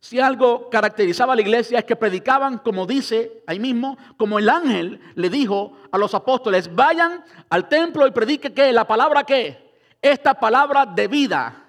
Si 0.00 0.18
algo 0.18 0.70
caracterizaba 0.70 1.34
a 1.34 1.36
la 1.36 1.42
iglesia 1.42 1.78
es 1.78 1.84
que 1.84 1.94
predicaban, 1.94 2.58
como 2.58 2.86
dice 2.86 3.42
ahí 3.46 3.60
mismo, 3.60 3.98
como 4.16 4.38
el 4.38 4.48
ángel 4.48 4.98
le 5.14 5.28
dijo 5.28 5.76
a 5.92 5.98
los 5.98 6.14
apóstoles, 6.14 6.74
vayan 6.74 7.22
al 7.50 7.68
templo 7.68 8.06
y 8.06 8.10
predique 8.10 8.54
que 8.54 8.72
la 8.72 8.86
palabra 8.86 9.24
que, 9.24 9.70
esta 10.00 10.32
palabra 10.32 10.86
de 10.86 11.06
vida. 11.06 11.64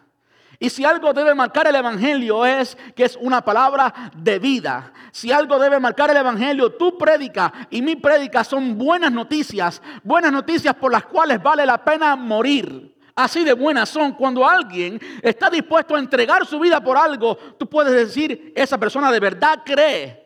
Y 0.60 0.70
si 0.70 0.86
algo 0.86 1.12
debe 1.12 1.36
marcar 1.36 1.68
el 1.68 1.76
Evangelio 1.76 2.46
es 2.46 2.78
que 2.96 3.04
es 3.04 3.18
una 3.20 3.44
palabra 3.44 4.12
de 4.16 4.40
vida. 4.40 4.94
Si 5.12 5.32
algo 5.32 5.60
debe 5.60 5.80
marcar 5.80 6.12
el 6.12 6.18
Evangelio, 6.18 6.74
tu 6.74 6.98
prédica 6.98 7.52
y 7.70 7.82
mi 7.82 7.96
prédica 7.98 8.44
son 8.44 8.78
buenas 8.78 9.12
noticias, 9.12 9.82
buenas 10.04 10.32
noticias 10.32 10.76
por 10.76 10.92
las 10.92 11.06
cuales 11.06 11.42
vale 11.44 11.66
la 11.66 11.84
pena 11.84 12.16
morir. 12.16 12.96
Así 13.22 13.44
de 13.44 13.54
buenas 13.54 13.88
son. 13.90 14.14
Cuando 14.14 14.48
alguien 14.48 15.00
está 15.22 15.48
dispuesto 15.48 15.96
a 15.96 16.00
entregar 16.00 16.44
su 16.44 16.60
vida 16.60 16.84
por 16.84 16.98
algo, 16.98 17.36
tú 17.36 17.70
puedes 17.70 17.94
decir, 17.94 18.52
esa 18.56 18.80
persona 18.80 19.12
de 19.12 19.20
verdad 19.20 19.62
cree. 19.64 20.22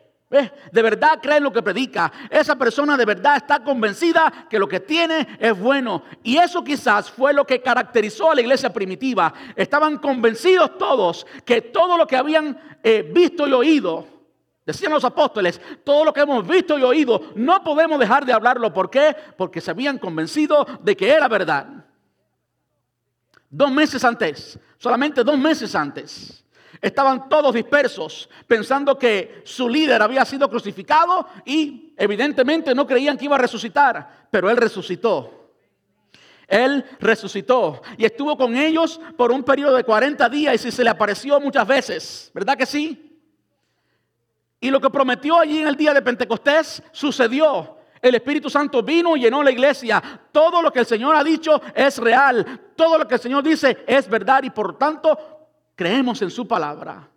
De 0.72 0.82
verdad 0.82 1.18
cree 1.22 1.36
en 1.36 1.44
lo 1.44 1.52
que 1.52 1.62
predica. 1.62 2.10
Esa 2.30 2.56
persona 2.56 2.96
de 2.96 3.04
verdad 3.04 3.36
está 3.36 3.62
convencida 3.62 4.46
que 4.48 4.58
lo 4.58 4.66
que 4.66 4.80
tiene 4.80 5.28
es 5.38 5.58
bueno. 5.58 6.04
Y 6.22 6.38
eso 6.38 6.64
quizás 6.64 7.10
fue 7.10 7.34
lo 7.34 7.46
que 7.46 7.60
caracterizó 7.60 8.30
a 8.30 8.34
la 8.34 8.40
iglesia 8.40 8.72
primitiva. 8.72 9.32
Estaban 9.54 9.98
convencidos 9.98 10.78
todos 10.78 11.26
que 11.44 11.60
todo 11.60 11.98
lo 11.98 12.06
que 12.06 12.16
habían 12.16 12.58
eh, 12.82 13.08
visto 13.14 13.46
y 13.46 13.52
oído, 13.52 14.06
decían 14.64 14.92
los 14.92 15.04
apóstoles, 15.04 15.60
todo 15.84 16.02
lo 16.02 16.14
que 16.14 16.20
hemos 16.20 16.46
visto 16.46 16.78
y 16.78 16.82
oído, 16.82 17.20
no 17.34 17.62
podemos 17.62 17.98
dejar 18.00 18.24
de 18.24 18.32
hablarlo. 18.32 18.72
¿Por 18.72 18.88
qué? 18.88 19.14
Porque 19.36 19.60
se 19.60 19.70
habían 19.70 19.98
convencido 19.98 20.66
de 20.82 20.96
que 20.96 21.10
era 21.10 21.28
verdad. 21.28 21.85
Dos 23.50 23.70
meses 23.70 24.04
antes, 24.04 24.58
solamente 24.78 25.22
dos 25.22 25.38
meses 25.38 25.74
antes, 25.74 26.44
estaban 26.80 27.28
todos 27.28 27.54
dispersos 27.54 28.28
pensando 28.46 28.98
que 28.98 29.42
su 29.44 29.68
líder 29.68 30.02
había 30.02 30.24
sido 30.24 30.48
crucificado 30.50 31.26
y 31.44 31.94
evidentemente 31.96 32.74
no 32.74 32.86
creían 32.86 33.16
que 33.16 33.24
iba 33.26 33.36
a 33.36 33.40
resucitar, 33.40 34.28
pero 34.30 34.50
él 34.50 34.56
resucitó. 34.56 35.32
Él 36.48 36.84
resucitó 37.00 37.82
y 37.96 38.04
estuvo 38.04 38.36
con 38.36 38.56
ellos 38.56 39.00
por 39.16 39.32
un 39.32 39.42
periodo 39.42 39.76
de 39.76 39.84
40 39.84 40.28
días 40.28 40.64
y 40.64 40.70
se 40.70 40.84
le 40.84 40.90
apareció 40.90 41.40
muchas 41.40 41.66
veces, 41.66 42.30
¿verdad 42.32 42.56
que 42.56 42.66
sí? 42.66 43.18
Y 44.60 44.70
lo 44.70 44.80
que 44.80 44.90
prometió 44.90 45.38
allí 45.38 45.60
en 45.60 45.66
el 45.66 45.76
día 45.76 45.92
de 45.92 46.02
Pentecostés 46.02 46.82
sucedió. 46.92 47.75
El 48.08 48.14
Espíritu 48.14 48.48
Santo 48.48 48.82
vino 48.82 49.16
y 49.16 49.20
llenó 49.20 49.42
la 49.42 49.50
iglesia. 49.50 50.02
Todo 50.30 50.62
lo 50.62 50.72
que 50.72 50.80
el 50.80 50.86
Señor 50.86 51.16
ha 51.16 51.24
dicho 51.24 51.60
es 51.74 51.98
real. 51.98 52.60
Todo 52.76 52.98
lo 52.98 53.08
que 53.08 53.14
el 53.14 53.20
Señor 53.20 53.42
dice 53.42 53.84
es 53.86 54.08
verdad 54.08 54.42
y 54.44 54.50
por 54.50 54.78
tanto 54.78 55.18
creemos 55.74 56.22
en 56.22 56.30
su 56.30 56.46
palabra. 56.46 57.08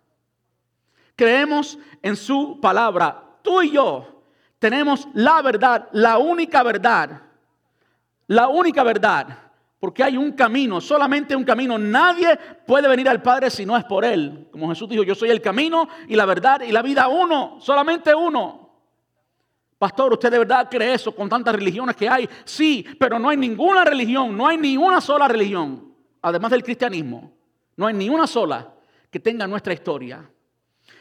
Creemos 1.14 1.78
en 2.02 2.16
su 2.16 2.60
palabra. 2.60 3.22
Tú 3.42 3.62
y 3.62 3.70
yo 3.70 4.22
tenemos 4.58 5.08
la 5.14 5.42
verdad, 5.42 5.88
la 5.92 6.18
única 6.18 6.62
verdad. 6.62 7.22
La 8.26 8.48
única 8.48 8.82
verdad. 8.82 9.26
Porque 9.78 10.04
hay 10.04 10.16
un 10.16 10.32
camino, 10.32 10.80
solamente 10.80 11.34
un 11.34 11.44
camino. 11.44 11.78
Nadie 11.78 12.38
puede 12.66 12.86
venir 12.86 13.08
al 13.08 13.22
Padre 13.22 13.50
si 13.50 13.64
no 13.64 13.76
es 13.76 13.84
por 13.84 14.04
Él. 14.04 14.48
Como 14.50 14.68
Jesús 14.68 14.88
dijo, 14.88 15.02
yo 15.02 15.14
soy 15.14 15.30
el 15.30 15.40
camino 15.40 15.88
y 16.06 16.16
la 16.16 16.26
verdad 16.26 16.60
y 16.60 16.72
la 16.72 16.82
vida 16.82 17.08
uno, 17.08 17.56
solamente 17.60 18.14
uno. 18.14 18.69
Pastor, 19.80 20.12
¿usted 20.12 20.30
de 20.30 20.40
verdad 20.40 20.68
cree 20.70 20.92
eso 20.92 21.10
con 21.10 21.26
tantas 21.26 21.54
religiones 21.54 21.96
que 21.96 22.06
hay? 22.06 22.28
Sí, 22.44 22.84
pero 22.98 23.18
no 23.18 23.30
hay 23.30 23.38
ninguna 23.38 23.82
religión, 23.82 24.36
no 24.36 24.46
hay 24.46 24.58
ni 24.58 24.76
una 24.76 25.00
sola 25.00 25.26
religión, 25.26 25.94
además 26.20 26.50
del 26.50 26.62
cristianismo, 26.62 27.32
no 27.76 27.86
hay 27.86 27.94
ni 27.94 28.10
una 28.10 28.26
sola 28.26 28.74
que 29.10 29.18
tenga 29.18 29.46
nuestra 29.46 29.72
historia. 29.72 30.30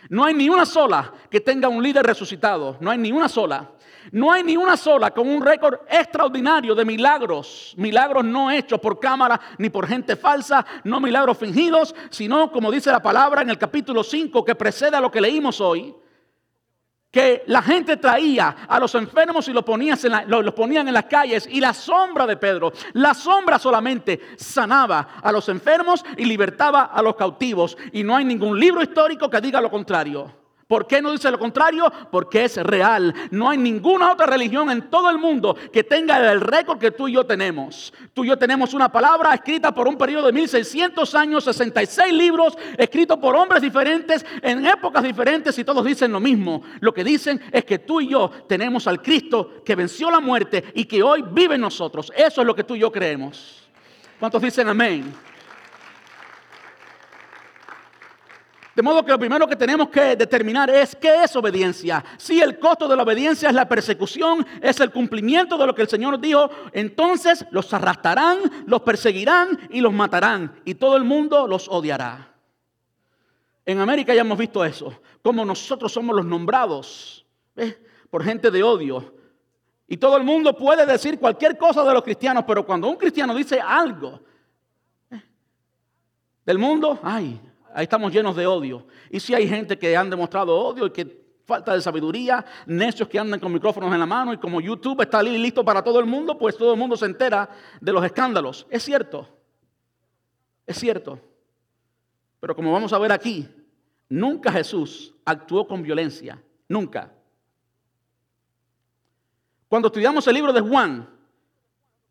No 0.08 0.24
hay 0.24 0.34
ni 0.34 0.48
una 0.48 0.66
sola 0.66 1.12
que 1.30 1.42
tenga 1.42 1.68
un 1.68 1.84
líder 1.84 2.06
resucitado, 2.06 2.78
no 2.80 2.90
hay 2.90 2.98
ni 2.98 3.12
una 3.12 3.28
sola. 3.28 3.70
No 4.14 4.32
hay 4.32 4.44
ni 4.44 4.56
una 4.56 4.78
sola 4.78 5.12
con 5.12 5.28
un 5.28 5.42
récord 5.42 5.82
extraordinario 5.90 6.74
de 6.74 6.86
milagros, 6.86 7.74
milagros 7.76 8.24
no 8.24 8.50
hechos 8.50 8.80
por 8.80 8.98
cámara 8.98 9.42
ni 9.58 9.70
por 9.70 9.86
gente 9.88 10.16
falsa, 10.16 10.66
no 10.86 11.02
milagros 11.02 11.38
fingidos, 11.38 11.94
sino 12.10 12.50
como 12.50 12.72
dice 12.72 12.92
la 12.92 13.02
palabra 13.02 13.42
en 13.42 13.50
el 13.50 13.58
capítulo 13.58 14.06
5 14.06 14.46
que 14.46 14.56
precede 14.56 14.96
a 14.96 15.02
lo 15.02 15.12
que 15.12 15.20
leímos 15.20 15.60
hoy, 15.60 15.94
que 17.12 17.44
la 17.48 17.62
gente 17.62 17.98
traía 17.98 18.56
a 18.68 18.80
los 18.80 18.94
enfermos 18.96 19.48
y 19.48 19.54
los, 19.54 19.64
ponían 19.64 20.88
en 20.88 20.94
las 20.94 21.06
calles 21.06 21.48
y 21.50 21.60
la 21.60 21.74
sombra 21.74 22.28
de 22.28 22.38
Pedro, 22.38 22.72
la 22.94 23.14
sombra 23.14 23.58
solamente 23.58 24.20
sanaba 24.38 25.16
a 25.22 25.32
los 25.32 25.50
enfermos 25.50 26.06
y 26.18 26.26
libertaba 26.26 26.84
a 26.84 27.02
los 27.02 27.16
cautivos. 27.16 27.78
Y 27.94 28.04
no 28.04 28.16
hay 28.16 28.26
ningún 28.26 28.60
libro 28.60 28.82
histórico 28.82 29.30
que 29.30 29.42
diga 29.42 29.60
lo 29.60 29.72
contrario. 29.72 30.39
¿Por 30.70 30.86
qué 30.86 31.02
no 31.02 31.12
dice 31.12 31.32
lo 31.32 31.40
contrario? 31.40 31.92
Porque 32.12 32.44
es 32.44 32.58
real. 32.58 33.12
No 33.32 33.50
hay 33.50 33.58
ninguna 33.58 34.12
otra 34.12 34.28
religión 34.28 34.70
en 34.70 34.88
todo 34.88 35.10
el 35.10 35.18
mundo 35.18 35.58
que 35.74 35.84
tenga 35.84 36.32
el 36.32 36.40
récord 36.40 36.78
que 36.78 36.92
tú 36.92 37.08
y 37.08 37.14
yo 37.14 37.26
tenemos. 37.26 37.92
Tú 38.14 38.24
y 38.24 38.28
yo 38.28 38.38
tenemos 38.38 38.76
una 38.76 38.92
palabra 38.92 39.34
escrita 39.34 39.74
por 39.74 39.88
un 39.88 39.98
periodo 39.98 40.28
de 40.28 40.34
1600 40.34 41.16
años, 41.16 41.46
66 41.46 42.14
libros, 42.14 42.56
escritos 42.78 43.18
por 43.18 43.36
hombres 43.36 43.64
diferentes, 43.64 44.24
en 44.44 44.64
épocas 44.68 45.02
diferentes 45.02 45.58
y 45.58 45.64
todos 45.64 45.84
dicen 45.84 46.12
lo 46.12 46.20
mismo. 46.20 46.62
Lo 46.82 46.94
que 46.94 47.04
dicen 47.04 47.42
es 47.52 47.66
que 47.66 47.80
tú 47.80 48.00
y 48.00 48.10
yo 48.10 48.30
tenemos 48.48 48.86
al 48.86 49.02
Cristo 49.02 49.64
que 49.66 49.74
venció 49.74 50.12
la 50.12 50.20
muerte 50.20 50.66
y 50.76 50.86
que 50.86 51.02
hoy 51.02 51.26
vive 51.32 51.56
en 51.56 51.62
nosotros. 51.62 52.14
Eso 52.16 52.42
es 52.42 52.46
lo 52.46 52.54
que 52.54 52.64
tú 52.64 52.76
y 52.76 52.82
yo 52.82 52.92
creemos. 52.92 53.68
¿Cuántos 54.20 54.40
dicen 54.40 54.70
amén? 54.70 55.12
De 58.80 58.84
modo 58.84 59.04
que 59.04 59.12
lo 59.12 59.20
primero 59.20 59.46
que 59.46 59.58
tenemos 59.58 59.90
que 59.90 60.16
determinar 60.16 60.70
es 60.70 60.96
qué 60.96 61.26
es 61.26 61.36
obediencia. 61.36 62.02
Si 62.18 62.40
el 62.40 62.58
costo 62.58 62.88
de 62.88 62.96
la 62.96 63.04
obediencia 63.04 63.50
es 63.50 63.54
la 63.54 63.68
persecución, 63.68 64.48
es 64.62 64.80
el 64.80 64.90
cumplimiento 64.90 65.58
de 65.58 65.68
lo 65.68 65.76
que 65.76 65.82
el 65.82 65.90
Señor 65.90 66.18
dijo, 66.18 66.50
entonces 66.72 67.46
los 67.52 67.74
arrastrarán, 67.74 68.40
los 68.68 68.82
perseguirán 68.84 69.68
y 69.70 69.82
los 69.82 69.92
matarán. 69.92 70.62
Y 70.64 70.76
todo 70.76 70.96
el 70.96 71.04
mundo 71.04 71.46
los 71.46 71.68
odiará. 71.68 72.34
En 73.66 73.82
América 73.82 74.16
ya 74.16 74.22
hemos 74.22 74.38
visto 74.38 74.64
eso, 74.64 75.02
como 75.22 75.44
nosotros 75.44 75.92
somos 75.92 76.16
los 76.16 76.24
nombrados 76.24 77.26
por 78.10 78.24
gente 78.24 78.50
de 78.50 78.64
odio. 78.64 79.14
Y 79.90 79.98
todo 79.98 80.16
el 80.16 80.24
mundo 80.24 80.56
puede 80.56 80.86
decir 80.86 81.20
cualquier 81.20 81.58
cosa 81.58 81.84
de 81.84 81.94
los 81.94 82.02
cristianos, 82.02 82.46
pero 82.48 82.66
cuando 82.66 82.88
un 82.88 82.96
cristiano 82.96 83.36
dice 83.36 83.60
algo 83.60 84.22
del 86.46 86.58
mundo, 86.58 86.98
ay, 87.04 87.42
ahí 87.74 87.84
estamos 87.84 88.12
llenos 88.12 88.36
de 88.36 88.48
odio. 88.48 88.86
Y 89.10 89.20
si 89.20 89.34
hay 89.34 89.48
gente 89.48 89.78
que 89.78 89.96
han 89.96 90.10
demostrado 90.10 90.58
odio 90.58 90.86
y 90.88 90.92
que 90.92 91.20
falta 91.46 91.74
de 91.74 91.82
sabiduría, 91.82 92.46
necios 92.68 93.10
que 93.10 93.18
andan 93.18 93.40
con 93.40 93.52
micrófonos 93.52 93.92
en 93.92 94.00
la 94.00 94.06
mano 94.06 94.32
y 94.32 94.38
como 94.38 94.62
YouTube 94.62 95.02
está 95.02 95.24
listo 95.24 95.66
para 95.66 95.84
todo 95.84 96.00
el 96.00 96.06
mundo, 96.06 96.38
pues 96.38 96.56
todo 96.56 96.74
el 96.74 96.80
mundo 96.80 96.96
se 96.96 97.06
entera 97.06 97.50
de 97.82 97.92
los 97.92 98.06
escándalos. 98.06 98.68
Es 98.70 98.84
cierto, 98.84 99.28
es 100.68 100.78
cierto. 100.78 101.20
Pero 102.40 102.56
como 102.56 102.72
vamos 102.72 102.94
a 102.94 103.00
ver 103.00 103.12
aquí, 103.12 103.50
nunca 104.08 104.52
Jesús 104.52 105.14
actuó 105.26 105.68
con 105.68 105.82
violencia, 105.82 106.42
nunca. 106.68 107.12
Cuando 109.68 109.88
estudiamos 109.88 110.26
el 110.28 110.36
libro 110.36 110.54
de 110.54 110.62
Juan 110.62 111.10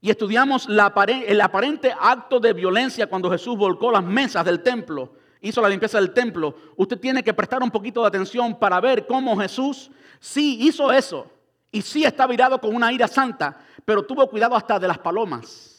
y 0.00 0.10
estudiamos 0.10 0.68
el 0.68 1.40
aparente 1.40 1.94
acto 1.98 2.40
de 2.40 2.52
violencia 2.52 3.08
cuando 3.08 3.30
Jesús 3.30 3.56
volcó 3.56 3.90
las 3.90 4.04
mesas 4.04 4.44
del 4.44 4.62
templo, 4.62 5.12
hizo 5.40 5.60
la 5.60 5.68
limpieza 5.68 5.98
del 5.98 6.12
templo, 6.12 6.54
usted 6.76 6.98
tiene 6.98 7.22
que 7.22 7.34
prestar 7.34 7.62
un 7.62 7.70
poquito 7.70 8.00
de 8.02 8.08
atención 8.08 8.58
para 8.58 8.80
ver 8.80 9.06
cómo 9.06 9.38
Jesús 9.38 9.90
sí 10.20 10.58
hizo 10.60 10.92
eso 10.92 11.30
y 11.70 11.82
sí 11.82 12.04
está 12.04 12.26
virado 12.26 12.60
con 12.60 12.74
una 12.74 12.92
ira 12.92 13.08
santa, 13.08 13.64
pero 13.84 14.04
tuvo 14.04 14.28
cuidado 14.28 14.54
hasta 14.54 14.78
de 14.78 14.88
las 14.88 14.98
palomas. 14.98 15.74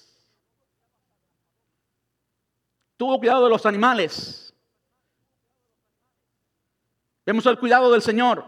Tuvo 2.97 3.17
cuidado 3.17 3.45
de 3.45 3.49
los 3.49 3.65
animales. 3.65 4.53
Vemos 7.25 7.45
el 7.45 7.57
cuidado 7.57 7.91
del 7.91 8.01
Señor. 8.01 8.45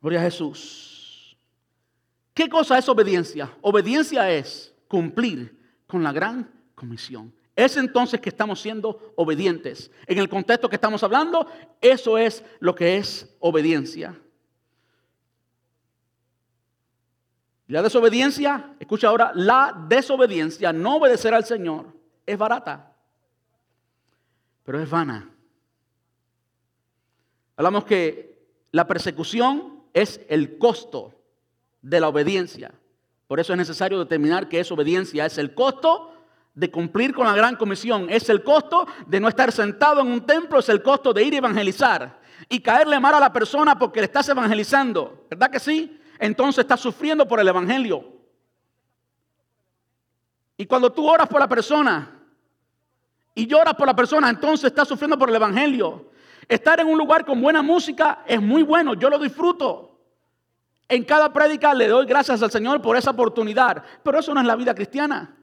Gloria 0.00 0.20
a 0.20 0.24
Jesús. 0.24 1.36
¿Qué 2.34 2.48
cosa 2.48 2.78
es 2.78 2.88
obediencia? 2.88 3.54
Obediencia 3.60 4.30
es 4.30 4.74
cumplir 4.88 5.56
con 5.86 6.02
la 6.02 6.12
gran 6.12 6.50
comisión. 6.74 7.34
Es 7.56 7.76
entonces 7.76 8.20
que 8.20 8.28
estamos 8.28 8.60
siendo 8.60 9.12
obedientes. 9.16 9.90
En 10.06 10.18
el 10.18 10.28
contexto 10.28 10.68
que 10.68 10.76
estamos 10.76 11.02
hablando, 11.02 11.46
eso 11.80 12.16
es 12.16 12.44
lo 12.60 12.74
que 12.74 12.96
es 12.96 13.34
obediencia. 13.40 14.18
La 17.66 17.82
desobediencia, 17.82 18.74
escucha 18.80 19.08
ahora, 19.08 19.30
la 19.34 19.86
desobediencia, 19.88 20.72
no 20.72 20.96
obedecer 20.96 21.34
al 21.34 21.44
Señor, 21.44 21.86
es 22.26 22.36
barata, 22.36 22.96
pero 24.64 24.80
es 24.80 24.90
vana. 24.90 25.30
Hablamos 27.56 27.84
que 27.84 28.40
la 28.72 28.86
persecución 28.86 29.84
es 29.92 30.20
el 30.28 30.58
costo 30.58 31.14
de 31.82 32.00
la 32.00 32.08
obediencia. 32.08 32.72
Por 33.26 33.38
eso 33.38 33.52
es 33.52 33.58
necesario 33.58 33.98
determinar 33.98 34.48
que 34.48 34.60
es 34.60 34.72
obediencia. 34.72 35.26
Es 35.26 35.38
el 35.38 35.54
costo 35.54 36.12
de 36.54 36.70
cumplir 36.70 37.14
con 37.14 37.26
la 37.26 37.34
gran 37.34 37.56
comisión. 37.56 38.08
Es 38.10 38.28
el 38.28 38.42
costo 38.42 38.86
de 39.06 39.20
no 39.20 39.28
estar 39.28 39.52
sentado 39.52 40.00
en 40.00 40.08
un 40.08 40.26
templo. 40.26 40.58
Es 40.58 40.68
el 40.68 40.82
costo 40.82 41.12
de 41.12 41.22
ir 41.22 41.34
a 41.34 41.38
evangelizar. 41.38 42.20
Y 42.48 42.60
caerle 42.60 42.98
mal 42.98 43.14
a 43.14 43.20
la 43.20 43.32
persona 43.32 43.78
porque 43.78 44.00
le 44.00 44.06
estás 44.06 44.28
evangelizando. 44.28 45.26
¿Verdad 45.30 45.50
que 45.50 45.60
sí? 45.60 46.00
Entonces 46.18 46.64
estás 46.64 46.80
sufriendo 46.80 47.26
por 47.26 47.40
el 47.40 47.48
evangelio. 47.48 48.04
Y 50.56 50.66
cuando 50.66 50.92
tú 50.92 51.08
oras 51.08 51.26
por 51.26 51.40
la 51.40 51.48
persona 51.48 52.10
y 53.34 53.46
lloras 53.46 53.74
por 53.74 53.86
la 53.86 53.96
persona, 53.96 54.28
entonces 54.28 54.66
estás 54.66 54.86
sufriendo 54.86 55.18
por 55.18 55.30
el 55.30 55.36
evangelio. 55.36 56.10
Estar 56.46 56.80
en 56.80 56.88
un 56.88 56.98
lugar 56.98 57.24
con 57.24 57.40
buena 57.40 57.62
música 57.62 58.24
es 58.26 58.42
muy 58.42 58.62
bueno, 58.62 58.92
yo 58.94 59.08
lo 59.08 59.18
disfruto. 59.18 59.98
En 60.88 61.04
cada 61.04 61.32
prédica 61.32 61.72
le 61.72 61.88
doy 61.88 62.04
gracias 62.04 62.42
al 62.42 62.50
Señor 62.50 62.82
por 62.82 62.96
esa 62.96 63.12
oportunidad, 63.12 63.82
pero 64.02 64.18
eso 64.18 64.34
no 64.34 64.40
es 64.40 64.46
la 64.46 64.56
vida 64.56 64.74
cristiana. 64.74 65.34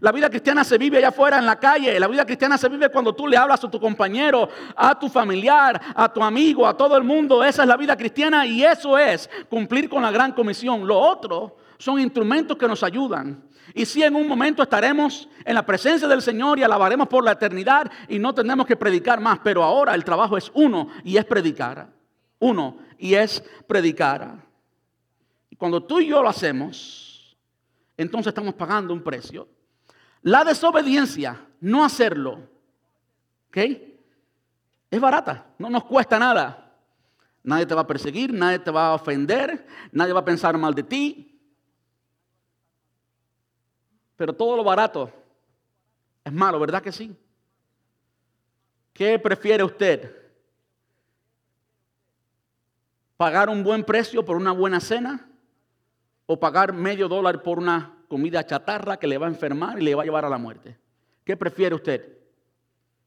La 0.00 0.12
vida 0.12 0.28
cristiana 0.28 0.64
se 0.64 0.78
vive 0.78 0.98
allá 0.98 1.08
afuera 1.08 1.38
en 1.38 1.46
la 1.46 1.58
calle. 1.58 1.98
La 1.98 2.08
vida 2.08 2.24
cristiana 2.24 2.58
se 2.58 2.68
vive 2.68 2.90
cuando 2.90 3.14
tú 3.14 3.26
le 3.26 3.36
hablas 3.36 3.62
a 3.64 3.70
tu 3.70 3.80
compañero, 3.80 4.48
a 4.74 4.98
tu 4.98 5.08
familiar, 5.08 5.80
a 5.94 6.12
tu 6.12 6.22
amigo, 6.22 6.66
a 6.66 6.76
todo 6.76 6.96
el 6.96 7.04
mundo. 7.04 7.42
Esa 7.42 7.62
es 7.62 7.68
la 7.68 7.76
vida 7.76 7.96
cristiana 7.96 8.46
y 8.46 8.62
eso 8.62 8.98
es 8.98 9.30
cumplir 9.48 9.88
con 9.88 10.02
la 10.02 10.10
gran 10.10 10.32
comisión. 10.32 10.86
Lo 10.86 10.98
otro 10.98 11.56
son 11.78 12.00
instrumentos 12.00 12.56
que 12.56 12.68
nos 12.68 12.82
ayudan. 12.82 13.42
Y 13.74 13.84
si 13.84 14.02
en 14.02 14.14
un 14.14 14.28
momento 14.28 14.62
estaremos 14.62 15.28
en 15.44 15.54
la 15.54 15.66
presencia 15.66 16.06
del 16.06 16.22
Señor 16.22 16.58
y 16.58 16.62
alabaremos 16.62 17.08
por 17.08 17.24
la 17.24 17.32
eternidad 17.32 17.90
y 18.08 18.18
no 18.18 18.34
tenemos 18.34 18.66
que 18.66 18.76
predicar 18.76 19.20
más, 19.20 19.40
pero 19.42 19.62
ahora 19.62 19.94
el 19.94 20.04
trabajo 20.04 20.36
es 20.36 20.50
uno 20.54 20.88
y 21.04 21.16
es 21.16 21.24
predicar. 21.24 21.88
Uno 22.38 22.78
y 22.98 23.14
es 23.14 23.42
predicar. 23.66 24.46
Cuando 25.58 25.82
tú 25.82 26.00
y 26.00 26.06
yo 26.06 26.22
lo 26.22 26.28
hacemos, 26.28 27.36
entonces 27.96 28.28
estamos 28.28 28.54
pagando 28.54 28.92
un 28.92 29.02
precio. 29.02 29.48
La 30.26 30.42
desobediencia, 30.42 31.40
no 31.60 31.84
hacerlo, 31.84 32.40
¿ok? 33.46 33.58
Es 34.90 35.00
barata, 35.00 35.46
no 35.56 35.70
nos 35.70 35.84
cuesta 35.84 36.18
nada. 36.18 36.74
Nadie 37.44 37.64
te 37.64 37.76
va 37.76 37.82
a 37.82 37.86
perseguir, 37.86 38.32
nadie 38.32 38.58
te 38.58 38.72
va 38.72 38.88
a 38.88 38.94
ofender, 38.94 39.64
nadie 39.92 40.12
va 40.12 40.18
a 40.18 40.24
pensar 40.24 40.58
mal 40.58 40.74
de 40.74 40.82
ti. 40.82 41.40
Pero 44.16 44.32
todo 44.32 44.56
lo 44.56 44.64
barato 44.64 45.12
es 46.24 46.32
malo, 46.32 46.58
¿verdad 46.58 46.82
que 46.82 46.90
sí? 46.90 47.16
¿Qué 48.92 49.20
prefiere 49.20 49.62
usted? 49.62 50.12
¿Pagar 53.16 53.48
un 53.48 53.62
buen 53.62 53.84
precio 53.84 54.24
por 54.24 54.36
una 54.36 54.50
buena 54.50 54.80
cena? 54.80 55.24
¿O 56.26 56.38
pagar 56.38 56.72
medio 56.72 57.08
dólar 57.08 57.42
por 57.42 57.58
una 57.58 57.96
comida 58.08 58.44
chatarra 58.44 58.98
que 58.98 59.06
le 59.06 59.18
va 59.18 59.26
a 59.26 59.30
enfermar 59.30 59.80
y 59.80 59.84
le 59.84 59.94
va 59.94 60.02
a 60.02 60.04
llevar 60.04 60.24
a 60.24 60.28
la 60.28 60.38
muerte? 60.38 60.76
¿Qué 61.24 61.36
prefiere 61.36 61.74
usted? 61.74 62.18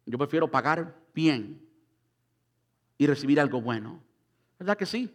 Yo 0.05 0.17
prefiero 0.17 0.49
pagar 0.49 0.95
bien 1.13 1.61
y 2.97 3.07
recibir 3.07 3.39
algo 3.39 3.61
bueno. 3.61 4.01
¿Verdad 4.57 4.77
que 4.77 4.85
sí? 4.85 5.13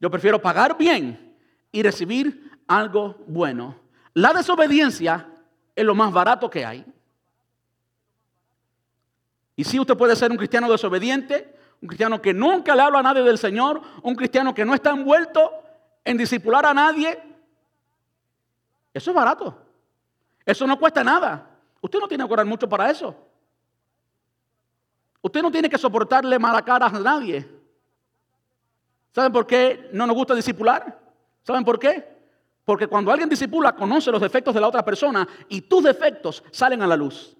Yo 0.00 0.10
prefiero 0.10 0.40
pagar 0.40 0.78
bien 0.78 1.36
y 1.72 1.82
recibir 1.82 2.50
algo 2.66 3.16
bueno. 3.26 3.76
La 4.14 4.32
desobediencia 4.32 5.28
es 5.74 5.84
lo 5.84 5.94
más 5.94 6.12
barato 6.12 6.48
que 6.48 6.64
hay. 6.64 6.84
Y 9.56 9.64
si 9.64 9.78
usted 9.78 9.96
puede 9.96 10.16
ser 10.16 10.30
un 10.30 10.36
cristiano 10.36 10.70
desobediente, 10.70 11.54
un 11.80 11.88
cristiano 11.88 12.22
que 12.22 12.32
nunca 12.32 12.74
le 12.74 12.82
habla 12.82 13.00
a 13.00 13.02
nadie 13.02 13.22
del 13.22 13.38
Señor, 13.38 13.80
un 14.02 14.14
cristiano 14.14 14.54
que 14.54 14.64
no 14.64 14.74
está 14.74 14.90
envuelto 14.90 15.50
en 16.08 16.16
discipular 16.16 16.64
a 16.64 16.72
nadie. 16.72 17.22
Eso 18.94 19.10
es 19.10 19.14
barato. 19.14 19.54
Eso 20.42 20.66
no 20.66 20.78
cuesta 20.78 21.04
nada. 21.04 21.50
Usted 21.82 21.98
no 21.98 22.08
tiene 22.08 22.26
que 22.26 22.32
orar 22.32 22.46
mucho 22.46 22.66
para 22.66 22.90
eso. 22.90 23.14
Usted 25.20 25.42
no 25.42 25.50
tiene 25.50 25.68
que 25.68 25.76
soportarle 25.76 26.38
mala 26.38 26.64
cara 26.64 26.86
a 26.86 26.98
nadie. 26.98 27.46
¿Saben 29.12 29.30
por 29.30 29.46
qué 29.46 29.90
no 29.92 30.06
nos 30.06 30.16
gusta 30.16 30.34
discipular? 30.34 30.98
¿Saben 31.42 31.62
por 31.62 31.78
qué? 31.78 32.02
Porque 32.64 32.86
cuando 32.86 33.12
alguien 33.12 33.28
disipula, 33.28 33.76
conoce 33.76 34.10
los 34.10 34.22
defectos 34.22 34.54
de 34.54 34.62
la 34.62 34.68
otra 34.68 34.82
persona 34.82 35.28
y 35.50 35.60
tus 35.60 35.84
defectos 35.84 36.42
salen 36.50 36.80
a 36.80 36.86
la 36.86 36.96
luz. 36.96 37.36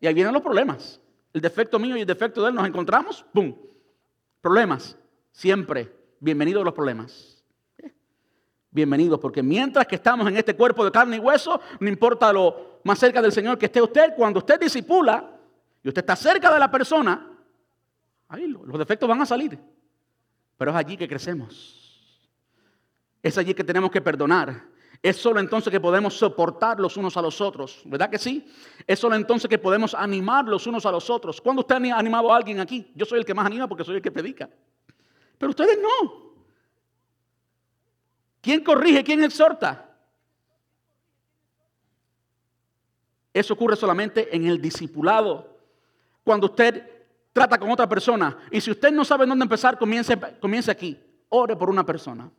Y 0.00 0.06
ahí 0.06 0.14
vienen 0.14 0.32
los 0.32 0.42
problemas. 0.42 0.98
El 1.34 1.42
defecto 1.42 1.78
mío 1.78 1.98
y 1.98 2.00
el 2.00 2.06
defecto 2.06 2.40
de 2.40 2.48
él 2.48 2.54
nos 2.54 2.66
encontramos, 2.66 3.26
¡pum! 3.30 3.54
Problemas. 4.40 4.96
Siempre. 5.32 5.94
Bienvenidos 6.18 6.62
a 6.62 6.64
los 6.64 6.74
problemas. 6.74 7.33
Bienvenidos, 8.74 9.20
porque 9.20 9.40
mientras 9.40 9.86
que 9.86 9.94
estamos 9.94 10.26
en 10.26 10.36
este 10.36 10.56
cuerpo 10.56 10.84
de 10.84 10.90
carne 10.90 11.14
y 11.14 11.20
hueso, 11.20 11.60
no 11.78 11.88
importa 11.88 12.32
lo 12.32 12.80
más 12.82 12.98
cerca 12.98 13.22
del 13.22 13.30
Señor 13.30 13.56
que 13.56 13.66
esté 13.66 13.80
usted, 13.80 14.14
cuando 14.16 14.40
usted 14.40 14.58
disipula 14.58 15.30
y 15.80 15.86
usted 15.86 16.02
está 16.02 16.16
cerca 16.16 16.52
de 16.52 16.58
la 16.58 16.68
persona, 16.68 17.24
ahí 18.26 18.48
los 18.48 18.76
defectos 18.76 19.08
van 19.08 19.22
a 19.22 19.26
salir. 19.26 19.56
Pero 20.56 20.72
es 20.72 20.76
allí 20.76 20.96
que 20.96 21.06
crecemos. 21.06 22.28
Es 23.22 23.38
allí 23.38 23.54
que 23.54 23.62
tenemos 23.62 23.92
que 23.92 24.00
perdonar. 24.00 24.64
Es 25.00 25.18
solo 25.18 25.38
entonces 25.38 25.70
que 25.70 25.80
podemos 25.80 26.14
soportar 26.14 26.80
los 26.80 26.96
unos 26.96 27.16
a 27.16 27.22
los 27.22 27.40
otros, 27.40 27.80
¿verdad 27.84 28.10
que 28.10 28.18
sí? 28.18 28.44
Es 28.88 28.98
solo 28.98 29.14
entonces 29.14 29.48
que 29.48 29.58
podemos 29.58 29.94
animar 29.94 30.46
los 30.46 30.66
unos 30.66 30.84
a 30.84 30.90
los 30.90 31.08
otros. 31.10 31.40
¿Cuándo 31.40 31.60
usted 31.60 31.76
ha 31.76 31.96
animado 31.96 32.32
a 32.32 32.36
alguien 32.36 32.58
aquí? 32.58 32.90
Yo 32.96 33.06
soy 33.06 33.20
el 33.20 33.24
que 33.24 33.34
más 33.34 33.46
anima 33.46 33.68
porque 33.68 33.84
soy 33.84 33.94
el 33.94 34.02
que 34.02 34.10
predica. 34.10 34.50
Pero 35.38 35.50
ustedes 35.50 35.78
no. 35.80 36.23
¿Quién 38.44 38.62
corrige? 38.62 39.02
¿Quién 39.02 39.24
exhorta? 39.24 39.88
Eso 43.32 43.54
ocurre 43.54 43.74
solamente 43.74 44.36
en 44.36 44.44
el 44.44 44.60
discipulado. 44.60 45.56
Cuando 46.22 46.48
usted 46.48 47.06
trata 47.32 47.58
con 47.58 47.70
otra 47.70 47.88
persona. 47.88 48.36
Y 48.50 48.60
si 48.60 48.70
usted 48.70 48.92
no 48.92 49.02
sabe 49.02 49.24
dónde 49.24 49.44
empezar, 49.44 49.78
comience, 49.78 50.14
comience 50.42 50.70
aquí. 50.70 51.02
Ore 51.30 51.56
por 51.56 51.70
una 51.70 51.86
persona. 51.86 52.30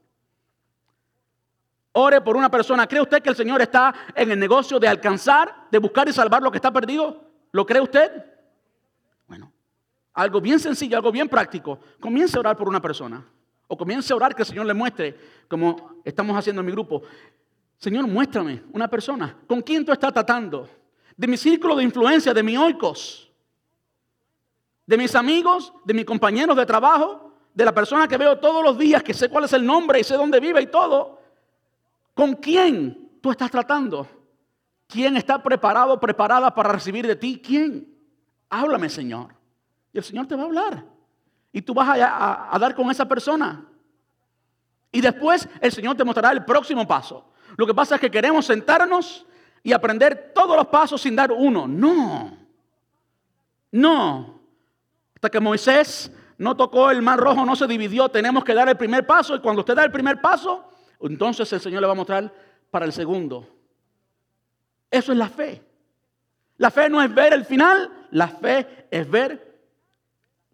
Ore 1.93 2.21
por 2.21 2.37
una 2.37 2.51
persona. 2.51 2.85
¿Cree 2.85 3.01
usted 3.01 3.23
que 3.23 3.29
el 3.29 3.35
Señor 3.35 3.59
está 3.63 3.91
en 4.13 4.29
el 4.29 4.37
negocio 4.37 4.79
de 4.79 4.87
alcanzar, 4.87 5.67
de 5.71 5.79
buscar 5.79 6.07
y 6.07 6.13
salvar 6.13 6.43
lo 6.43 6.51
que 6.51 6.59
está 6.59 6.71
perdido? 6.71 7.23
¿Lo 7.51 7.65
cree 7.65 7.81
usted? 7.81 8.11
Bueno, 9.27 9.51
algo 10.13 10.39
bien 10.39 10.59
sencillo, 10.59 10.97
algo 10.97 11.11
bien 11.11 11.27
práctico. 11.27 11.79
Comience 11.99 12.37
a 12.37 12.41
orar 12.41 12.55
por 12.55 12.69
una 12.69 12.79
persona. 12.79 13.25
O 13.67 13.75
comience 13.75 14.11
a 14.13 14.15
orar 14.15 14.35
que 14.35 14.43
el 14.43 14.47
Señor 14.47 14.65
le 14.65 14.73
muestre, 14.73 15.17
como 15.47 16.01
estamos 16.03 16.37
haciendo 16.37 16.61
en 16.61 16.65
mi 16.67 16.71
grupo. 16.71 17.01
Señor, 17.77 18.07
muéstrame 18.07 18.63
una 18.71 18.87
persona. 18.87 19.37
¿Con 19.47 19.61
quién 19.61 19.85
tú 19.85 19.91
estás 19.91 20.13
tratando? 20.13 20.69
De 21.17 21.27
mi 21.27 21.37
círculo 21.37 21.75
de 21.75 21.83
influencia, 21.83 22.33
de 22.33 22.43
mi 22.43 22.57
oikos, 22.57 23.31
de 24.85 24.97
mis 24.97 25.15
amigos, 25.15 25.73
de 25.83 25.93
mis 25.93 26.05
compañeros 26.05 26.55
de 26.55 26.65
trabajo, 26.65 27.33
de 27.53 27.65
la 27.65 27.73
persona 27.73 28.07
que 28.07 28.17
veo 28.17 28.37
todos 28.37 28.63
los 28.63 28.77
días, 28.77 29.01
que 29.01 29.13
sé 29.13 29.29
cuál 29.29 29.45
es 29.45 29.53
el 29.53 29.65
nombre 29.65 29.99
y 29.99 30.03
sé 30.03 30.15
dónde 30.15 30.39
vive 30.39 30.61
y 30.61 30.67
todo. 30.67 31.21
¿Con 32.13 32.35
quién 32.35 33.19
tú 33.21 33.31
estás 33.31 33.49
tratando? 33.49 34.07
¿Quién 34.87 35.17
está 35.17 35.41
preparado, 35.41 35.99
preparada 35.99 36.53
para 36.53 36.71
recibir 36.73 37.07
de 37.07 37.15
ti? 37.15 37.41
¿Quién? 37.43 37.87
Háblame, 38.49 38.89
Señor. 38.89 39.33
Y 39.91 39.97
el 39.97 40.03
Señor 40.03 40.27
te 40.27 40.35
va 40.35 40.43
a 40.43 40.45
hablar. 40.45 40.94
Y 41.55 41.61
tú 41.61 41.73
vas 41.73 41.87
a, 41.87 42.59
dar 42.59 42.75
con 42.75 42.91
esa 42.91 43.05
persona. 43.05 43.65
Y 44.91 44.99
después 44.99 45.47
el 45.61 45.71
Señor 45.71 45.95
te 45.95 46.03
mostrará 46.03 46.33
el 46.33 46.43
próximo 46.43 46.85
paso. 46.85 47.31
Lo 47.55 47.65
que 47.65 47.73
pasa 47.73 47.95
es 47.95 48.01
que 48.01 48.11
queremos 48.11 48.45
sentarnos 48.45 49.25
y 49.63 49.71
aprender 49.71 50.33
todos 50.35 50.57
los 50.57 50.67
pasos 50.67 51.01
sin 51.01 51.15
dar 51.15 51.31
uno. 51.31 51.65
No. 51.65 52.37
No. 53.71 54.41
Hasta 55.15 55.29
que 55.29 55.39
Moisés 55.39 56.11
no 56.37 56.57
tocó 56.57 56.91
el 56.91 57.01
mar 57.01 57.21
rojo, 57.21 57.45
no 57.45 57.55
se 57.55 57.67
dividió. 57.67 58.09
Tenemos 58.09 58.43
que 58.43 58.53
dar 58.53 58.67
el 58.67 58.75
primer 58.75 59.07
paso. 59.07 59.33
Y 59.33 59.39
cuando 59.39 59.61
usted 59.61 59.75
da 59.75 59.85
el 59.85 59.93
primer 59.93 60.19
paso, 60.19 60.69
entonces 60.99 61.53
el 61.53 61.61
Señor 61.61 61.79
le 61.79 61.87
va 61.87 61.93
a 61.93 61.95
mostrar 61.95 62.33
para 62.69 62.83
el 62.83 62.91
segundo. 62.91 63.47
Eso 64.91 65.13
es 65.13 65.17
la 65.17 65.29
fe. 65.29 65.63
La 66.57 66.69
fe 66.69 66.89
no 66.89 67.01
es 67.01 67.15
ver 67.15 67.31
el 67.31 67.45
final, 67.45 68.07
la 68.11 68.27
fe 68.27 68.87
es 68.91 69.09
ver. 69.09 69.44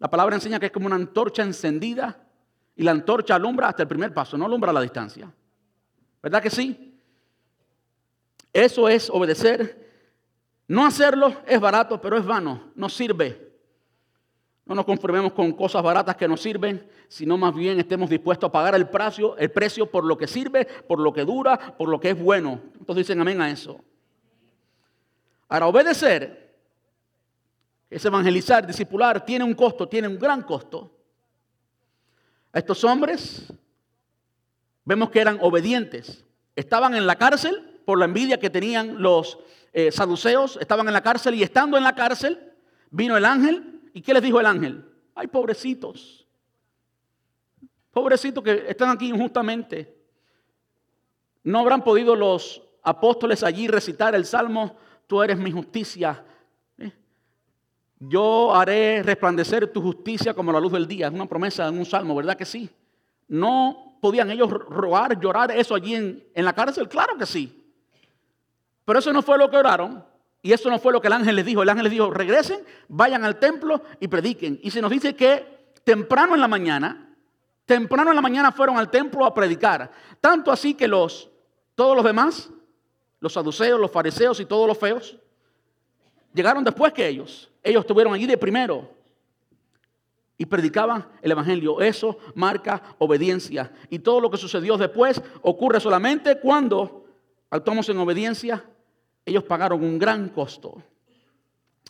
La 0.02 0.10
palabra 0.10 0.34
enseña 0.34 0.58
que 0.58 0.66
es 0.66 0.72
como 0.72 0.86
una 0.86 0.96
antorcha 0.96 1.44
encendida 1.44 2.18
y 2.74 2.82
la 2.82 2.90
antorcha 2.90 3.36
alumbra 3.36 3.68
hasta 3.68 3.82
el 3.82 3.88
primer 3.88 4.12
paso, 4.12 4.36
no 4.36 4.46
alumbra 4.46 4.72
la 4.72 4.80
distancia. 4.80 5.32
¿Verdad 6.20 6.42
que 6.42 6.50
sí? 6.50 6.98
Eso 8.52 8.88
es 8.88 9.08
obedecer. 9.08 9.80
No 10.66 10.84
hacerlo 10.84 11.36
es 11.46 11.60
barato, 11.60 12.00
pero 12.00 12.16
es 12.16 12.26
vano, 12.26 12.72
no 12.74 12.88
sirve. 12.88 13.52
No 14.66 14.74
nos 14.74 14.84
conformemos 14.84 15.34
con 15.34 15.52
cosas 15.52 15.84
baratas 15.84 16.16
que 16.16 16.26
nos 16.26 16.42
sirven, 16.42 16.84
sino 17.06 17.38
más 17.38 17.54
bien 17.54 17.78
estemos 17.78 18.10
dispuestos 18.10 18.48
a 18.48 18.52
pagar 18.52 18.74
el 18.74 18.88
precio, 18.88 19.36
el 19.36 19.52
precio 19.52 19.88
por 19.88 20.02
lo 20.02 20.18
que 20.18 20.26
sirve, 20.26 20.64
por 20.64 20.98
lo 20.98 21.12
que 21.12 21.24
dura, 21.24 21.76
por 21.78 21.88
lo 21.88 22.00
que 22.00 22.10
es 22.10 22.20
bueno. 22.20 22.60
Entonces 22.76 23.06
dicen 23.06 23.20
amén 23.20 23.40
a 23.40 23.48
eso. 23.48 23.78
Ahora, 25.48 25.68
obedecer, 25.68 26.41
es 27.94 28.04
evangelizar, 28.04 28.66
discipular, 28.66 29.24
tiene 29.24 29.44
un 29.44 29.54
costo, 29.54 29.88
tiene 29.88 30.08
un 30.08 30.18
gran 30.18 30.42
costo. 30.42 30.90
Estos 32.52 32.84
hombres 32.84 33.52
vemos 34.84 35.10
que 35.10 35.20
eran 35.20 35.38
obedientes. 35.40 36.24
Estaban 36.54 36.94
en 36.94 37.06
la 37.06 37.16
cárcel 37.16 37.80
por 37.84 37.98
la 37.98 38.04
envidia 38.04 38.38
que 38.38 38.50
tenían 38.50 39.02
los 39.02 39.38
eh, 39.72 39.90
saduceos, 39.90 40.58
estaban 40.60 40.86
en 40.86 40.94
la 40.94 41.02
cárcel 41.02 41.34
y 41.34 41.42
estando 41.42 41.76
en 41.76 41.84
la 41.84 41.94
cárcel 41.94 42.52
vino 42.90 43.16
el 43.16 43.24
ángel 43.24 43.72
¿Y 43.92 44.00
qué 44.00 44.14
les 44.14 44.22
dijo 44.22 44.40
el 44.40 44.46
ángel? 44.46 44.84
Ay, 45.14 45.26
pobrecitos. 45.26 46.26
Pobrecitos 47.90 48.42
que 48.42 48.64
están 48.68 48.90
aquí 48.90 49.08
injustamente. 49.08 49.94
No 51.44 51.58
habrán 51.58 51.84
podido 51.84 52.16
los 52.16 52.62
apóstoles 52.82 53.42
allí 53.42 53.68
recitar 53.68 54.14
el 54.14 54.24
salmo, 54.24 54.76
tú 55.06 55.22
eres 55.22 55.36
mi 55.36 55.50
justicia. 55.50 56.24
Yo 58.04 58.52
haré 58.52 59.00
resplandecer 59.04 59.72
tu 59.72 59.80
justicia 59.80 60.34
como 60.34 60.50
la 60.50 60.58
luz 60.58 60.72
del 60.72 60.88
día. 60.88 61.06
Es 61.06 61.12
una 61.12 61.26
promesa 61.26 61.68
en 61.68 61.78
un 61.78 61.86
salmo, 61.86 62.16
¿verdad 62.16 62.36
que 62.36 62.44
sí? 62.44 62.68
¿No 63.28 63.96
podían 64.00 64.28
ellos 64.32 64.50
rogar, 64.50 65.20
llorar 65.20 65.52
eso 65.52 65.76
allí 65.76 65.94
en, 65.94 66.26
en 66.34 66.44
la 66.44 66.52
cárcel? 66.52 66.88
Claro 66.88 67.16
que 67.16 67.26
sí. 67.26 67.64
Pero 68.84 68.98
eso 68.98 69.12
no 69.12 69.22
fue 69.22 69.38
lo 69.38 69.48
que 69.48 69.56
oraron. 69.56 70.04
Y 70.42 70.52
eso 70.52 70.68
no 70.68 70.80
fue 70.80 70.92
lo 70.92 71.00
que 71.00 71.06
el 71.06 71.12
ángel 71.12 71.36
les 71.36 71.46
dijo. 71.46 71.62
El 71.62 71.68
ángel 71.68 71.84
les 71.84 71.92
dijo, 71.92 72.10
regresen, 72.10 72.64
vayan 72.88 73.24
al 73.24 73.38
templo 73.38 73.82
y 74.00 74.08
prediquen. 74.08 74.58
Y 74.64 74.72
se 74.72 74.82
nos 74.82 74.90
dice 74.90 75.14
que 75.14 75.70
temprano 75.84 76.34
en 76.34 76.40
la 76.40 76.48
mañana, 76.48 77.14
temprano 77.66 78.10
en 78.10 78.16
la 78.16 78.22
mañana 78.22 78.50
fueron 78.50 78.78
al 78.78 78.90
templo 78.90 79.24
a 79.24 79.32
predicar. 79.32 79.92
Tanto 80.20 80.50
así 80.50 80.74
que 80.74 80.88
los, 80.88 81.30
todos 81.76 81.94
los 81.94 82.04
demás, 82.04 82.50
los 83.20 83.32
saduceos, 83.32 83.78
los 83.78 83.92
fariseos 83.92 84.40
y 84.40 84.44
todos 84.44 84.66
los 84.66 84.76
feos, 84.76 85.16
llegaron 86.34 86.64
después 86.64 86.92
que 86.92 87.06
ellos. 87.06 87.48
Ellos 87.62 87.80
estuvieron 87.80 88.14
allí 88.14 88.26
de 88.26 88.36
primero 88.36 88.90
y 90.36 90.46
predicaban 90.46 91.06
el 91.22 91.30
Evangelio. 91.30 91.80
Eso 91.80 92.18
marca 92.34 92.82
obediencia. 92.98 93.72
Y 93.90 94.00
todo 94.00 94.20
lo 94.20 94.30
que 94.30 94.36
sucedió 94.36 94.76
después 94.76 95.22
ocurre 95.42 95.80
solamente 95.80 96.40
cuando 96.40 97.06
actuamos 97.50 97.88
en 97.88 97.98
obediencia 97.98 98.64
ellos 99.24 99.44
pagaron 99.44 99.82
un 99.82 99.98
gran 99.98 100.28
costo. 100.30 100.82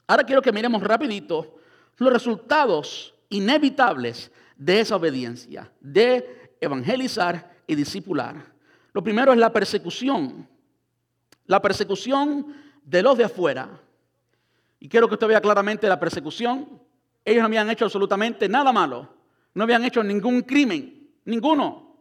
Ahora 0.07 0.25
quiero 0.25 0.43
que 0.43 0.53
miremos 0.53 0.83
rapidito 0.83 1.57
los 1.97 2.13
resultados 2.13 3.15
inevitables 3.29 4.31
de 4.57 4.81
esa 4.81 4.97
obediencia, 4.97 5.73
de 5.81 6.55
evangelizar 6.61 7.57
y 7.67 7.75
discipular. 7.75 8.53
Lo 8.93 9.03
primero 9.03 9.33
es 9.33 9.39
la 9.39 9.53
persecución, 9.53 10.47
la 11.47 11.63
persecución 11.63 12.55
de 12.85 13.03
los 13.03 13.17
de 13.17 13.25
afuera. 13.25 13.81
Y 14.83 14.89
quiero 14.89 15.07
que 15.07 15.15
usted 15.15 15.29
vea 15.29 15.41
claramente 15.41 15.87
la 15.87 16.01
persecución. 16.01 16.81
Ellos 17.25 17.41
no 17.41 17.47
habían 17.47 17.71
hecho 17.71 17.85
absolutamente 17.85 18.49
nada 18.49 18.73
malo, 18.73 19.09
no 19.55 19.63
habían 19.63 19.85
hecho 19.85 20.03
ningún 20.03 20.43
crimen, 20.43 21.09
ninguno. 21.25 21.97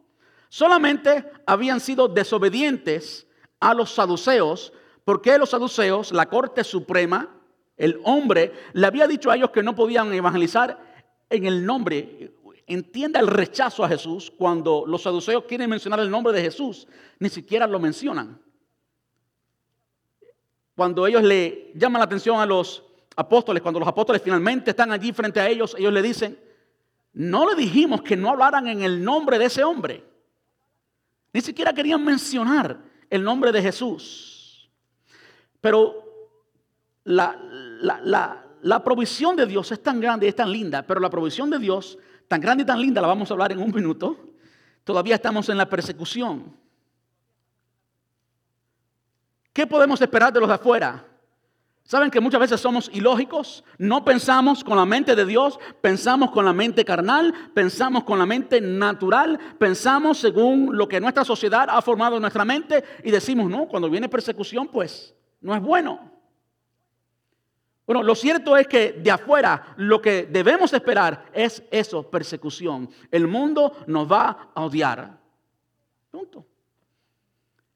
Solamente 0.48 1.24
habían 1.46 1.78
sido 1.78 2.08
desobedientes 2.08 3.26
a 3.60 3.72
los 3.72 3.94
saduceos 3.94 4.72
¿Por 5.04 5.20
qué 5.20 5.36
los 5.38 5.50
saduceos, 5.50 6.12
la 6.12 6.26
Corte 6.26 6.62
Suprema, 6.62 7.28
el 7.76 8.00
hombre, 8.04 8.52
le 8.72 8.86
había 8.86 9.06
dicho 9.06 9.30
a 9.30 9.36
ellos 9.36 9.50
que 9.50 9.62
no 9.62 9.74
podían 9.74 10.12
evangelizar 10.12 10.78
en 11.28 11.46
el 11.46 11.66
nombre? 11.66 12.34
Entienda 12.66 13.18
el 13.18 13.26
rechazo 13.26 13.84
a 13.84 13.88
Jesús 13.88 14.32
cuando 14.36 14.84
los 14.86 15.02
saduceos 15.02 15.44
quieren 15.44 15.68
mencionar 15.68 15.98
el 16.00 16.10
nombre 16.10 16.32
de 16.32 16.42
Jesús, 16.42 16.86
ni 17.18 17.28
siquiera 17.28 17.66
lo 17.66 17.80
mencionan. 17.80 18.40
Cuando 20.74 21.06
ellos 21.06 21.22
le 21.22 21.72
llaman 21.74 22.00
la 22.00 22.04
atención 22.04 22.40
a 22.40 22.46
los 22.46 22.82
apóstoles, 23.16 23.62
cuando 23.62 23.80
los 23.80 23.88
apóstoles 23.88 24.22
finalmente 24.22 24.70
están 24.70 24.90
allí 24.90 25.12
frente 25.12 25.40
a 25.40 25.48
ellos, 25.48 25.76
ellos 25.78 25.92
le 25.92 26.02
dicen, 26.02 26.38
no 27.12 27.48
le 27.48 27.54
dijimos 27.54 28.02
que 28.02 28.16
no 28.16 28.30
hablaran 28.30 28.66
en 28.68 28.82
el 28.82 29.04
nombre 29.04 29.38
de 29.38 29.46
ese 29.46 29.62
hombre. 29.64 30.04
Ni 31.32 31.40
siquiera 31.40 31.72
querían 31.72 32.04
mencionar 32.04 32.78
el 33.10 33.22
nombre 33.22 33.52
de 33.52 33.62
Jesús. 33.62 34.70
Pero 35.60 36.02
la, 37.04 38.82
provisión 38.84 39.36
de 39.36 39.46
Dios 39.46 39.70
es 39.72 39.82
tan 39.82 40.00
grande 40.00 40.26
y 40.26 40.28
es 40.30 40.36
tan 40.36 40.50
linda, 40.50 40.82
pero 40.86 41.00
la 41.00 41.10
provisión 41.10 41.50
de 41.50 41.58
Dios, 41.58 41.98
tan 42.28 42.40
grande 42.40 42.62
y 42.62 42.66
tan 42.66 42.80
linda, 42.80 43.00
la 43.00 43.08
vamos 43.08 43.30
a 43.30 43.34
hablar 43.34 43.52
en 43.52 43.58
un 43.58 43.70
minuto. 43.70 44.16
Todavía 44.84 45.16
estamos 45.16 45.48
en 45.48 45.58
la 45.58 45.68
persecución. 45.68 46.56
¿Qué 49.52 49.66
podemos 49.66 50.00
esperar 50.00 50.32
de 50.32 50.40
los 50.40 50.48
de 50.48 50.54
afuera? 50.54 51.06
¿Saben 51.84 52.10
que 52.10 52.20
muchas 52.20 52.40
veces 52.40 52.60
somos 52.60 52.90
ilógicos? 52.94 53.64
No 53.76 54.04
pensamos 54.04 54.62
con 54.64 54.76
la 54.76 54.86
mente 54.86 55.14
de 55.14 55.26
Dios, 55.26 55.58
pensamos 55.80 56.30
con 56.30 56.44
la 56.44 56.52
mente 56.52 56.84
carnal, 56.84 57.34
pensamos 57.54 58.04
con 58.04 58.18
la 58.18 58.24
mente 58.24 58.60
natural, 58.60 59.38
pensamos 59.58 60.18
según 60.18 60.76
lo 60.76 60.88
que 60.88 61.00
nuestra 61.00 61.24
sociedad 61.24 61.66
ha 61.68 61.82
formado 61.82 62.16
en 62.16 62.22
nuestra 62.22 62.44
mente 62.44 62.82
y 63.04 63.10
decimos, 63.10 63.50
no, 63.50 63.66
cuando 63.66 63.90
viene 63.90 64.08
persecución, 64.08 64.68
pues 64.68 65.14
no 65.40 65.54
es 65.54 65.60
bueno. 65.60 66.10
Bueno, 67.84 68.04
lo 68.04 68.14
cierto 68.14 68.56
es 68.56 68.68
que 68.68 68.92
de 68.92 69.10
afuera 69.10 69.74
lo 69.76 70.00
que 70.00 70.24
debemos 70.24 70.72
esperar 70.72 71.26
es 71.32 71.62
eso, 71.70 72.08
persecución. 72.08 72.88
El 73.10 73.26
mundo 73.26 73.76
nos 73.88 74.10
va 74.10 74.50
a 74.54 74.64
odiar. 74.64 75.18
Punto. 76.10 76.46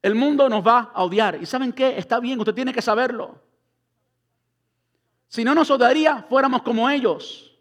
El 0.07 0.15
mundo 0.15 0.49
nos 0.49 0.65
va 0.65 0.93
a 0.95 1.03
odiar. 1.03 1.43
¿Y 1.43 1.47
saben 1.47 1.73
qué? 1.73 1.99
Está 1.99 2.21
bien, 2.21 2.39
usted 2.39 2.55
tiene 2.55 2.73
que 2.73 2.81
saberlo. 2.81 3.41
Si 5.27 5.43
no 5.43 5.53
nos 5.53 5.69
odiaría, 5.69 6.25
fuéramos 6.29 6.63
como 6.63 6.89
ellos. 6.89 7.59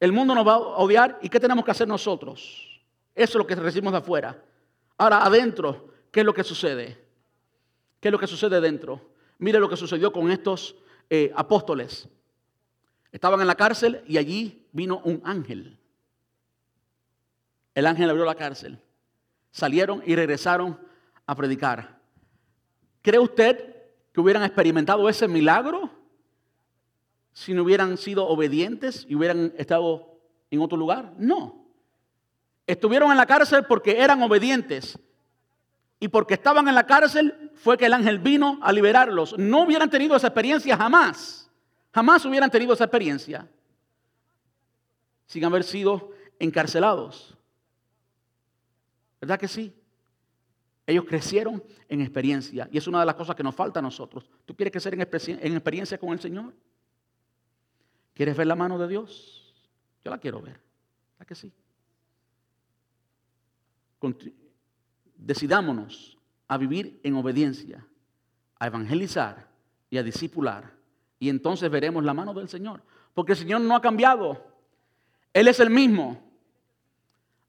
El 0.00 0.12
mundo 0.12 0.34
nos 0.34 0.48
va 0.48 0.54
a 0.54 0.58
odiar 0.58 1.18
y 1.20 1.28
¿qué 1.28 1.38
tenemos 1.38 1.62
que 1.62 1.72
hacer 1.72 1.86
nosotros? 1.86 2.80
Eso 3.14 3.32
es 3.32 3.34
lo 3.34 3.46
que 3.46 3.54
recibimos 3.54 3.92
de 3.92 3.98
afuera. 3.98 4.42
Ahora, 4.96 5.26
adentro, 5.26 5.92
¿qué 6.10 6.20
es 6.20 6.24
lo 6.24 6.32
que 6.32 6.42
sucede? 6.42 6.96
¿Qué 8.00 8.08
es 8.08 8.12
lo 8.12 8.18
que 8.18 8.26
sucede 8.26 8.62
dentro? 8.62 8.98
Mire 9.36 9.60
lo 9.60 9.68
que 9.68 9.76
sucedió 9.76 10.10
con 10.10 10.30
estos 10.30 10.74
eh, 11.10 11.30
apóstoles. 11.36 12.08
Estaban 13.12 13.42
en 13.42 13.46
la 13.46 13.56
cárcel 13.56 14.02
y 14.06 14.16
allí 14.16 14.66
vino 14.72 15.02
un 15.04 15.20
ángel. 15.22 15.76
El 17.74 17.86
ángel 17.86 18.08
abrió 18.08 18.24
la 18.24 18.36
cárcel. 18.36 18.80
Salieron 19.50 20.02
y 20.06 20.14
regresaron 20.14 20.78
a 21.26 21.34
predicar. 21.34 21.98
¿Cree 23.02 23.18
usted 23.18 23.76
que 24.12 24.20
hubieran 24.20 24.44
experimentado 24.44 25.08
ese 25.08 25.28
milagro 25.28 25.90
si 27.32 27.54
no 27.54 27.62
hubieran 27.62 27.96
sido 27.96 28.26
obedientes 28.26 29.06
y 29.08 29.14
hubieran 29.14 29.52
estado 29.56 30.18
en 30.50 30.60
otro 30.60 30.76
lugar? 30.76 31.12
No. 31.16 31.64
Estuvieron 32.66 33.10
en 33.10 33.16
la 33.16 33.26
cárcel 33.26 33.64
porque 33.66 34.00
eran 34.00 34.22
obedientes. 34.22 34.98
Y 35.98 36.08
porque 36.08 36.34
estaban 36.34 36.66
en 36.68 36.74
la 36.74 36.86
cárcel 36.86 37.50
fue 37.54 37.76
que 37.76 37.86
el 37.86 37.92
ángel 37.92 38.18
vino 38.18 38.58
a 38.62 38.72
liberarlos. 38.72 39.36
No 39.38 39.64
hubieran 39.64 39.90
tenido 39.90 40.16
esa 40.16 40.28
experiencia 40.28 40.76
jamás. 40.76 41.50
Jamás 41.92 42.24
hubieran 42.24 42.50
tenido 42.50 42.72
esa 42.72 42.84
experiencia 42.84 43.48
sin 45.26 45.44
haber 45.44 45.62
sido 45.62 46.10
encarcelados. 46.40 47.36
¿Verdad 49.20 49.38
que 49.38 49.48
sí? 49.48 49.74
Ellos 50.86 51.04
crecieron 51.06 51.62
en 51.88 52.00
experiencia 52.00 52.68
y 52.72 52.78
es 52.78 52.86
una 52.86 53.00
de 53.00 53.06
las 53.06 53.14
cosas 53.14 53.36
que 53.36 53.42
nos 53.42 53.54
falta 53.54 53.78
a 53.78 53.82
nosotros. 53.82 54.28
¿Tú 54.44 54.56
quieres 54.56 54.72
crecer 54.72 54.94
en, 54.94 55.52
experiencia 55.52 55.98
con 55.98 56.10
el 56.10 56.20
Señor? 56.20 56.52
¿Quieres 58.14 58.36
ver 58.36 58.46
la 58.46 58.56
mano 58.56 58.78
de 58.78 58.88
Dios? 58.88 59.54
Yo 60.04 60.10
la 60.10 60.18
quiero 60.18 60.40
ver. 60.40 60.60
¿Verdad 61.12 61.28
que 61.28 61.34
sí? 61.34 61.52
Decidámonos 65.16 66.18
a 66.48 66.56
vivir 66.56 66.98
en 67.04 67.14
obediencia, 67.14 67.86
a 68.58 68.66
evangelizar 68.66 69.48
y 69.90 69.98
a 69.98 70.02
discipular. 70.02 70.72
Y 71.18 71.28
entonces 71.28 71.70
veremos 71.70 72.02
la 72.02 72.14
mano 72.14 72.34
del 72.34 72.48
Señor. 72.48 72.82
Porque 73.14 73.32
el 73.32 73.38
Señor 73.38 73.60
no 73.60 73.76
ha 73.76 73.80
cambiado. 73.80 74.44
Él 75.32 75.46
es 75.46 75.60
el 75.60 75.70
mismo. 75.70 76.29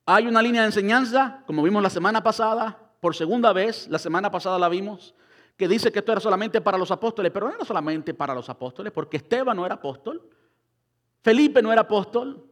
Hay 0.05 0.27
una 0.27 0.41
línea 0.41 0.61
de 0.61 0.67
enseñanza, 0.67 1.43
como 1.45 1.63
vimos 1.63 1.81
la 1.83 1.89
semana 1.89 2.23
pasada, 2.23 2.77
por 2.99 3.15
segunda 3.15 3.53
vez, 3.53 3.87
la 3.87 3.99
semana 3.99 4.31
pasada 4.31 4.57
la 4.59 4.69
vimos, 4.69 5.13
que 5.57 5.67
dice 5.67 5.91
que 5.91 5.99
esto 5.99 6.11
era 6.11 6.21
solamente 6.21 6.61
para 6.61 6.77
los 6.77 6.91
apóstoles, 6.91 7.31
pero 7.31 7.47
no 7.47 7.55
era 7.55 7.65
solamente 7.65 8.13
para 8.13 8.33
los 8.33 8.49
apóstoles, 8.49 8.91
porque 8.91 9.17
Esteban 9.17 9.57
no 9.57 9.65
era 9.65 9.75
apóstol, 9.75 10.21
Felipe 11.21 11.61
no 11.61 11.71
era 11.71 11.81
apóstol, 11.81 12.45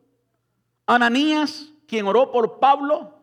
Ananías, 0.85 1.71
quien 1.87 2.05
oró 2.07 2.31
por 2.31 2.59
Pablo, 2.59 3.19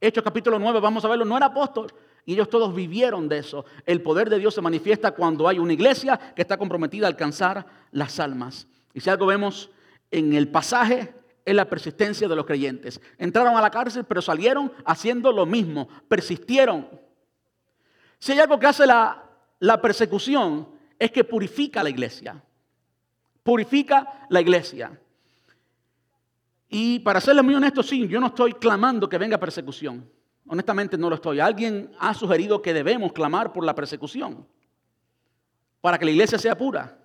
Hechos 0.00 0.24
capítulo 0.24 0.58
9, 0.58 0.80
vamos 0.80 1.04
a 1.04 1.08
verlo, 1.08 1.26
no 1.26 1.36
era 1.36 1.46
apóstol. 1.46 1.92
Y 2.24 2.34
ellos 2.34 2.48
todos 2.48 2.74
vivieron 2.74 3.28
de 3.28 3.38
eso. 3.38 3.64
El 3.84 4.02
poder 4.02 4.30
de 4.30 4.38
Dios 4.38 4.54
se 4.54 4.62
manifiesta 4.62 5.10
cuando 5.12 5.46
hay 5.46 5.58
una 5.58 5.72
iglesia 5.72 6.18
que 6.34 6.42
está 6.42 6.56
comprometida 6.56 7.06
a 7.06 7.10
alcanzar 7.10 7.66
las 7.92 8.18
almas. 8.18 8.66
Y 8.94 9.00
si 9.00 9.10
algo 9.10 9.26
vemos 9.26 9.70
en 10.10 10.32
el 10.32 10.48
pasaje, 10.48 11.14
es 11.44 11.54
la 11.54 11.68
persistencia 11.68 12.28
de 12.28 12.36
los 12.36 12.46
creyentes. 12.46 13.00
Entraron 13.18 13.56
a 13.56 13.60
la 13.60 13.70
cárcel, 13.70 14.04
pero 14.04 14.22
salieron 14.22 14.72
haciendo 14.84 15.32
lo 15.32 15.46
mismo, 15.46 15.88
persistieron. 16.08 16.88
Si 18.18 18.32
hay 18.32 18.38
algo 18.38 18.58
que 18.58 18.66
hace 18.66 18.86
la, 18.86 19.24
persecución, 19.82 20.68
es 20.98 21.10
que 21.10 21.24
purifica 21.24 21.82
la 21.82 21.90
iglesia. 21.90 22.42
Purifica 23.42 24.26
la 24.28 24.40
iglesia. 24.40 24.98
Y 26.68 27.00
para 27.00 27.20
serles 27.20 27.44
muy 27.44 27.54
honesto, 27.54 27.82
sí, 27.82 28.06
yo 28.06 28.20
no 28.20 28.28
estoy 28.28 28.52
clamando 28.54 29.08
que 29.08 29.18
venga 29.18 29.38
persecución. 29.38 30.08
Honestamente 30.46 30.96
no 30.96 31.08
lo 31.08 31.16
estoy. 31.16 31.40
Alguien 31.40 31.90
ha 31.98 32.14
sugerido 32.14 32.60
que 32.62 32.74
debemos 32.74 33.12
clamar 33.12 33.52
por 33.52 33.64
la 33.64 33.74
persecución 33.74 34.46
para 35.80 35.98
que 35.98 36.04
la 36.04 36.10
iglesia 36.10 36.38
sea 36.38 36.56
pura 36.56 36.99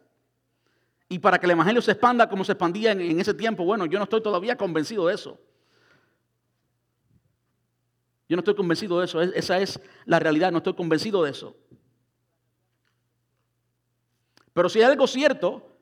y 1.07 1.19
para 1.19 1.39
que 1.39 1.45
el 1.45 1.51
Evangelio 1.51 1.81
se 1.81 1.91
expanda 1.91 2.27
como 2.27 2.43
se 2.43 2.53
expandía 2.53 2.91
en, 2.91 3.19
ese 3.19 3.33
tiempo. 3.33 3.63
Bueno, 3.63 3.85
yo 3.85 3.99
no 3.99 4.03
estoy 4.03 4.21
todavía 4.21 4.55
convencido 4.55 5.07
de 5.07 5.15
eso. 5.15 5.39
Yo 8.27 8.35
no 8.35 8.39
estoy 8.39 8.55
convencido 8.55 8.99
de 8.99 9.05
eso. 9.05 9.21
Esa 9.21 9.59
es 9.59 9.79
la 10.05 10.19
realidad. 10.19 10.51
No 10.51 10.57
estoy 10.57 10.73
convencido 10.73 11.23
de 11.23 11.31
eso. 11.31 11.55
Pero 14.51 14.67
si 14.67 14.79
hay 14.79 14.85
algo 14.85 15.05
cierto, 15.05 15.77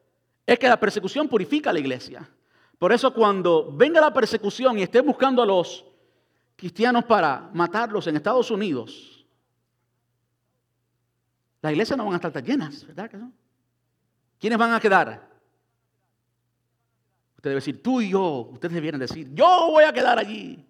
es 0.45 0.59
que 0.59 0.67
la 0.67 0.80
persecución 0.80 1.30
purifica 1.30 1.69
a 1.69 1.74
la 1.74 1.80
iglesia. 1.80 2.30
Por 2.78 2.91
eso 2.91 3.13
cuando 3.13 3.71
venga 3.71 4.01
la 4.01 4.13
persecución 4.13 4.78
y 4.78 4.84
estén 4.84 5.05
buscando 5.05 5.41
a 5.41 5.45
los 5.45 5.86
cristianos 6.57 7.05
para 7.05 7.49
matarlos 7.53 8.07
en 8.07 8.17
Estados 8.17 8.51
Unidos, 8.51 9.26
las 11.61 11.71
iglesias 11.71 11.97
no 11.97 12.03
van 12.03 12.13
a 12.13 12.17
estar 12.17 12.34
tan 12.34 12.43
llenas, 12.43 12.86
¿verdad 12.86 13.09
que 13.09 13.17
no? 13.17 13.32
¿Quiénes 14.44 14.60
van 14.60 14.74
a 14.74 14.80
quedar? 14.82 15.08
Usted 17.38 17.50
debe 17.50 17.56
decir, 17.56 17.82
tú 17.82 18.02
y 18.02 18.10
yo. 18.10 18.50
Ustedes 18.52 18.74
debieran 18.74 19.00
decir, 19.00 19.34
yo 19.34 19.70
voy 19.72 19.86
a 19.86 19.94
quedar 19.94 20.20
allí. 20.20 20.68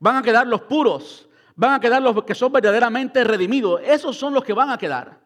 Van 0.00 0.16
a 0.16 0.22
quedar 0.24 0.44
los 0.44 0.62
puros. 0.62 1.28
Van 1.54 1.74
a 1.74 1.78
quedar 1.78 2.02
los 2.02 2.24
que 2.24 2.34
son 2.34 2.50
verdaderamente 2.50 3.22
redimidos. 3.22 3.80
Esos 3.84 4.16
son 4.16 4.34
los 4.34 4.42
que 4.42 4.52
van 4.52 4.70
a 4.70 4.76
quedar. 4.76 5.20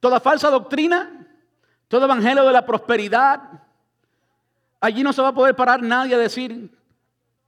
Toda 0.00 0.20
falsa 0.20 0.50
doctrina, 0.50 1.26
todo 1.88 2.04
evangelio 2.04 2.44
de 2.44 2.52
la 2.52 2.66
prosperidad. 2.66 3.40
Allí 4.82 5.02
no 5.02 5.14
se 5.14 5.22
va 5.22 5.28
a 5.28 5.34
poder 5.34 5.56
parar 5.56 5.82
nadie 5.82 6.14
a 6.14 6.18
decir, 6.18 6.76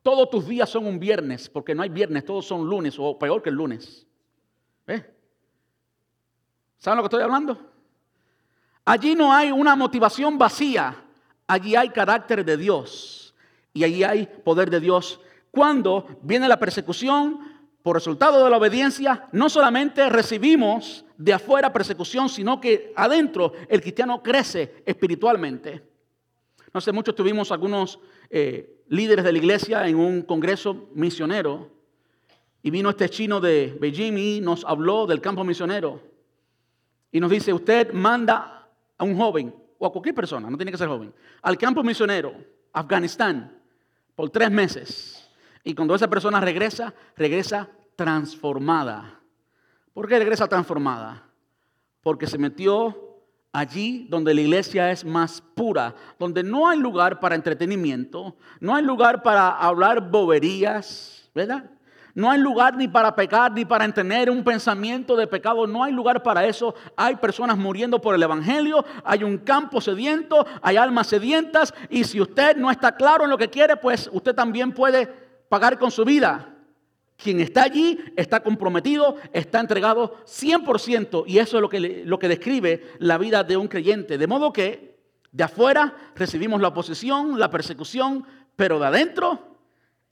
todos 0.03 0.31
tus 0.31 0.49
días 0.49 0.71
son 0.71 0.87
un 0.87 0.99
viernes, 0.99 1.51
porque 1.51 1.75
no 1.75 1.83
hay 1.83 1.91
viernes, 1.91 2.25
todos 2.25 2.47
son 2.47 2.67
lunes 2.67 2.95
o 2.99 3.19
peor 3.19 3.43
que 3.43 3.51
el 3.51 3.57
lunes. 3.57 4.07
¿Eh? 4.87 5.05
¿Saben 6.79 6.97
lo 6.97 7.03
que 7.03 7.09
estoy 7.09 7.23
hablando? 7.23 7.72
Allí 8.85 9.15
no 9.15 9.33
hay 9.33 9.53
una 9.53 9.77
motivación 9.77 10.39
vacía, 10.39 10.97
allí 11.47 11.77
hay 11.77 11.91
carácter 11.91 12.45
de 12.45 12.57
Dios 12.57 13.35
y 13.73 13.85
allí 13.85 14.03
hay 14.03 14.27
poder 14.45 14.71
de 14.71 14.81
Dios. 14.81 15.21
Cuando 15.51 16.07
viene 16.23 16.49
la 16.49 16.59
persecución 16.59 17.39
por 17.83 17.95
resultado 17.95 18.43
de 18.43 18.51
la 18.51 18.57
obediencia, 18.57 19.29
no 19.33 19.49
solamente 19.49 20.09
recibimos 20.09 21.05
de 21.17 21.33
afuera 21.33 21.73
persecución, 21.73 22.29
sino 22.29 22.61
que 22.61 22.93
adentro 22.97 23.53
el 23.69 23.81
cristiano 23.81 24.23
crece 24.23 24.83
espiritualmente. 24.85 25.83
No 26.75 26.81
sé, 26.81 26.91
mucho 26.91 27.15
tuvimos 27.15 27.53
algunos 27.53 28.01
eh, 28.31 28.83
líderes 28.89 29.25
de 29.25 29.33
la 29.33 29.39
iglesia 29.39 29.87
en 29.87 29.97
un 29.97 30.23
congreso 30.23 30.89
misionero 30.95 31.71
y 32.63 32.71
vino 32.71 32.91
este 32.91 33.09
chino 33.11 33.41
de 33.41 33.77
Beijing 33.81 34.17
y 34.17 34.41
nos 34.41 34.65
habló 34.65 35.07
del 35.07 35.21
campo 35.21 35.45
misionero. 35.45 36.01
Y 37.11 37.21
nos 37.21 37.31
dice, 37.31 37.53
usted 37.53 37.93
manda 37.93 38.62
a 39.03 39.05
un 39.05 39.17
joven 39.17 39.53
o 39.79 39.87
a 39.87 39.91
cualquier 39.91 40.15
persona, 40.15 40.49
no 40.49 40.57
tiene 40.57 40.71
que 40.71 40.79
ser 40.79 40.87
joven, 40.87 41.13
al 41.43 41.59
campo 41.59 41.83
misionero, 41.83 42.33
Afganistán, 42.73 43.61
por 44.15 44.31
tres 44.31 44.49
meses. 44.49 45.29
Y 45.65 45.75
cuando 45.75 45.97
esa 45.97 46.09
persona 46.09 46.41
regresa, 46.41 46.95
regresa 47.17 47.69
transformada. 47.97 49.21
¿Por 49.93 50.07
qué 50.07 50.19
regresa 50.21 50.47
transformada? 50.47 51.25
Porque 52.01 52.29
se 52.29 52.39
metió 52.39 53.19
allí 53.53 54.07
donde 54.09 54.35
la 54.35 54.41
iglesia 54.41 54.93
es 54.93 55.05
más 55.05 55.41
pura, 55.41 55.97
donde 56.17 56.45
no 56.45 56.69
hay 56.69 56.79
lugar 56.79 57.19
para 57.19 57.35
entretenimiento, 57.35 58.37
no 58.61 58.77
hay 58.77 58.85
lugar 58.85 59.23
para 59.25 59.51
hablar 59.51 60.11
boberías, 60.11 61.29
¿verdad? 61.35 61.69
No 62.15 62.31
hay 62.31 62.39
lugar 62.41 62.77
ni 62.77 62.89
para 62.89 63.15
pecar, 63.15 63.53
ni 63.53 63.65
para 63.65 63.91
tener 63.91 64.31
un 64.31 64.45
pensamiento 64.45 65.17
de 65.17 65.27
pecado. 65.27 65.67
No 65.67 65.83
hay 65.83 65.93
lugar 65.93 66.23
para 66.23 66.45
eso. 66.47 66.75
Hay 66.95 67.17
personas 67.17 67.57
muriendo 67.57 68.01
por 68.01 68.15
el 68.15 68.23
Evangelio. 68.23 68.85
Hay 69.05 69.25
un 69.25 69.39
campo 69.39 69.81
sediento. 69.81 70.47
Hay 70.61 70.77
almas 70.77 71.07
sedientas. 71.07 71.73
Y 71.89 72.05
si 72.05 72.21
usted 72.21 72.57
no 72.57 72.71
está 72.71 72.97
claro 72.97 73.25
en 73.25 73.31
lo 73.31 73.39
que 73.39 73.49
quiere, 73.49 73.77
pues 73.77 74.11
usted 74.13 74.35
también 74.35 74.73
puede 74.73 75.07
pagar 75.49 75.79
con 75.79 75.91
su 75.91 76.05
vida. 76.05 76.49
Quien 77.17 77.41
está 77.41 77.63
allí 77.63 77.99
está 78.17 78.41
comprometido, 78.41 79.17
está 79.33 79.61
entregado 79.61 80.17
100%. 80.27 81.25
Y 81.27 81.39
eso 81.39 81.57
es 81.57 81.63
lo 81.63 81.69
que, 81.69 82.03
lo 82.05 82.19
que 82.19 82.29
describe 82.29 82.89
la 82.99 83.17
vida 83.17 83.43
de 83.43 83.57
un 83.57 83.69
creyente. 83.69 84.19
De 84.19 84.27
modo 84.27 84.53
que 84.53 84.99
de 85.31 85.45
afuera 85.45 85.95
recibimos 86.15 86.61
la 86.61 86.69
oposición, 86.69 87.39
la 87.39 87.49
persecución, 87.49 88.27
pero 88.55 88.79
de 88.79 88.87
adentro 88.87 89.52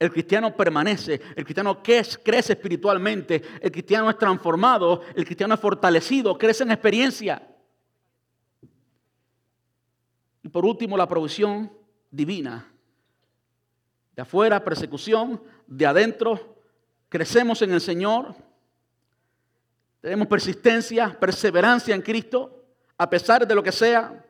el 0.01 0.11
cristiano 0.11 0.57
permanece, 0.57 1.21
el 1.35 1.43
cristiano 1.43 1.83
crece 1.83 2.53
espiritualmente, 2.53 3.39
el 3.61 3.71
cristiano 3.71 4.09
es 4.09 4.17
transformado, 4.17 5.03
el 5.13 5.23
cristiano 5.23 5.53
es 5.53 5.59
fortalecido, 5.59 6.39
crece 6.39 6.63
en 6.63 6.71
experiencia. 6.71 7.47
Y 10.41 10.49
por 10.49 10.65
último, 10.65 10.97
la 10.97 11.07
provisión 11.07 11.71
divina. 12.09 12.67
De 14.15 14.23
afuera, 14.23 14.63
persecución, 14.63 15.39
de 15.67 15.85
adentro, 15.85 16.57
crecemos 17.07 17.61
en 17.61 17.71
el 17.71 17.79
Señor, 17.79 18.33
tenemos 20.01 20.27
persistencia, 20.27 21.15
perseverancia 21.19 21.93
en 21.93 22.01
Cristo, 22.01 22.65
a 22.97 23.07
pesar 23.07 23.45
de 23.45 23.53
lo 23.53 23.61
que 23.61 23.71
sea. 23.71 24.25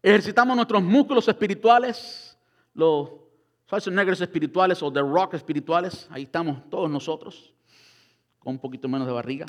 Ejercitamos 0.00 0.54
nuestros 0.54 0.84
músculos 0.84 1.26
espirituales, 1.26 2.38
los 2.74 3.26
negros 3.90 4.20
espirituales 4.20 4.82
o 4.82 4.92
The 4.92 5.00
Rock 5.00 5.34
espirituales, 5.34 6.08
ahí 6.10 6.22
estamos 6.22 6.68
todos 6.70 6.90
nosotros, 6.90 7.52
con 8.38 8.54
un 8.54 8.58
poquito 8.58 8.88
menos 8.88 9.06
de 9.06 9.12
barriga. 9.12 9.46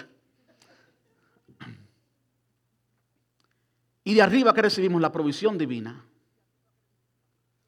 Y 4.03 4.13
de 4.13 4.21
arriba 4.21 4.53
que 4.53 4.61
recibimos 4.61 5.01
la 5.01 5.11
provisión 5.11 5.57
divina. 5.57 6.03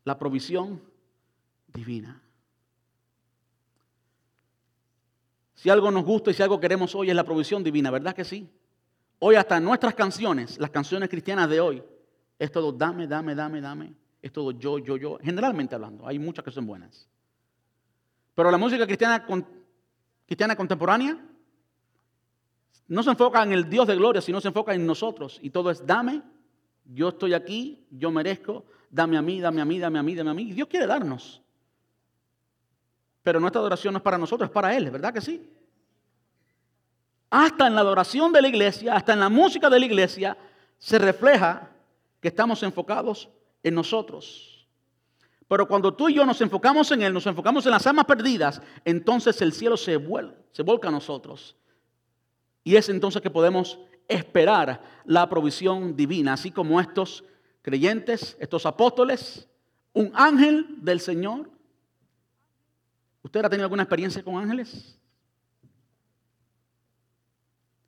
La 0.03 0.17
provisión 0.17 0.81
divina. 1.67 2.21
Si 5.53 5.69
algo 5.69 5.91
nos 5.91 6.03
gusta 6.03 6.31
y 6.31 6.33
si 6.33 6.41
algo 6.41 6.59
queremos 6.59 6.95
hoy 6.95 7.11
es 7.11 7.15
la 7.15 7.23
provisión 7.23 7.63
divina, 7.63 7.91
¿verdad 7.91 8.15
que 8.15 8.25
sí? 8.25 8.49
Hoy 9.19 9.35
hasta 9.35 9.59
nuestras 9.59 9.93
canciones, 9.93 10.59
las 10.59 10.71
canciones 10.71 11.07
cristianas 11.07 11.47
de 11.47 11.61
hoy, 11.61 11.83
es 12.39 12.51
todo 12.51 12.71
dame, 12.71 13.05
dame, 13.05 13.35
dame, 13.35 13.61
dame. 13.61 14.00
Es 14.21 14.31
todo 14.31 14.51
yo, 14.51 14.77
yo, 14.77 14.97
yo. 14.97 15.17
Generalmente 15.21 15.75
hablando, 15.75 16.07
hay 16.07 16.19
muchas 16.19 16.45
que 16.45 16.51
son 16.51 16.65
buenas. 16.65 17.07
Pero 18.35 18.51
la 18.51 18.57
música 18.57 18.85
cristiana, 18.85 19.25
cristiana 20.25 20.55
contemporánea 20.55 21.17
no 22.87 23.03
se 23.03 23.09
enfoca 23.09 23.41
en 23.43 23.53
el 23.53 23.69
Dios 23.69 23.87
de 23.87 23.95
gloria, 23.95 24.21
sino 24.21 24.41
se 24.41 24.49
enfoca 24.49 24.73
en 24.73 24.85
nosotros. 24.85 25.39
Y 25.41 25.49
todo 25.49 25.71
es 25.71 25.85
dame, 25.85 26.21
yo 26.85 27.09
estoy 27.09 27.33
aquí, 27.33 27.85
yo 27.89 28.11
merezco, 28.11 28.65
dame 28.89 29.17
a 29.17 29.21
mí, 29.21 29.39
dame 29.39 29.61
a 29.61 29.65
mí, 29.65 29.79
dame 29.79 29.99
a 29.99 30.03
mí, 30.03 30.15
dame 30.15 30.29
a 30.29 30.33
mí. 30.33 30.43
Y 30.43 30.53
Dios 30.53 30.67
quiere 30.67 30.85
darnos. 30.85 31.41
Pero 33.23 33.39
nuestra 33.39 33.59
adoración 33.59 33.93
no 33.93 33.99
es 33.99 34.03
para 34.03 34.17
nosotros, 34.17 34.49
es 34.49 34.53
para 34.53 34.75
Él, 34.75 34.89
¿verdad 34.91 35.13
que 35.13 35.21
sí? 35.21 35.49
Hasta 37.29 37.67
en 37.67 37.75
la 37.75 37.81
adoración 37.81 38.33
de 38.33 38.41
la 38.41 38.49
iglesia, 38.49 38.95
hasta 38.95 39.13
en 39.13 39.19
la 39.19 39.29
música 39.29 39.69
de 39.69 39.79
la 39.79 39.85
iglesia, 39.85 40.37
se 40.77 40.99
refleja 40.99 41.69
que 42.19 42.27
estamos 42.27 42.61
enfocados 42.63 43.29
en 43.63 43.75
nosotros. 43.75 44.67
Pero 45.47 45.67
cuando 45.67 45.93
tú 45.93 46.07
y 46.07 46.13
yo 46.13 46.25
nos 46.25 46.39
enfocamos 46.39 46.91
en 46.91 47.01
Él, 47.01 47.13
nos 47.13 47.27
enfocamos 47.27 47.65
en 47.65 47.71
las 47.71 47.85
almas 47.85 48.05
perdidas, 48.05 48.61
entonces 48.85 49.41
el 49.41 49.51
cielo 49.51 49.75
se, 49.75 49.97
vuelve, 49.97 50.33
se 50.51 50.63
volca 50.63 50.87
a 50.87 50.91
nosotros. 50.91 51.57
Y 52.63 52.75
es 52.75 52.87
entonces 52.89 53.21
que 53.21 53.29
podemos 53.29 53.79
esperar 54.07 54.81
la 55.05 55.27
provisión 55.27 55.95
divina, 55.95 56.33
así 56.33 56.51
como 56.51 56.79
estos 56.79 57.25
creyentes, 57.61 58.37
estos 58.39 58.65
apóstoles, 58.65 59.47
un 59.93 60.11
ángel 60.13 60.67
del 60.77 60.99
Señor. 60.99 61.49
¿Usted 63.21 63.43
ha 63.43 63.49
tenido 63.49 63.65
alguna 63.65 63.83
experiencia 63.83 64.23
con 64.23 64.37
ángeles? 64.37 64.97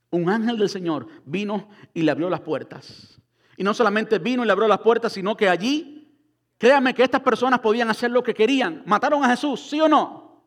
Un 0.10 0.30
ángel 0.30 0.58
del 0.58 0.70
Señor 0.70 1.08
vino 1.26 1.70
y 1.94 2.04
le 2.04 2.12
abrió 2.12 2.30
las 2.30 2.42
puertas. 2.42 3.22
Y 3.58 3.64
no 3.64 3.74
solamente 3.74 4.20
vino 4.20 4.44
y 4.44 4.46
le 4.46 4.52
abrió 4.52 4.68
las 4.68 4.80
puertas, 4.80 5.14
sino 5.14 5.36
que 5.38 5.50
allí, 5.50 6.12
créanme 6.58 6.94
que 6.94 7.04
estas 7.04 7.22
personas 7.22 7.60
podían 7.60 7.90
hacer 7.90 8.12
lo 8.12 8.24
que 8.24 8.34
querían. 8.34 8.84
¿Mataron 8.86 9.24
a 9.24 9.30
Jesús? 9.30 9.70
¿Sí 9.70 9.80
o 9.80 9.88
no? 9.88 10.44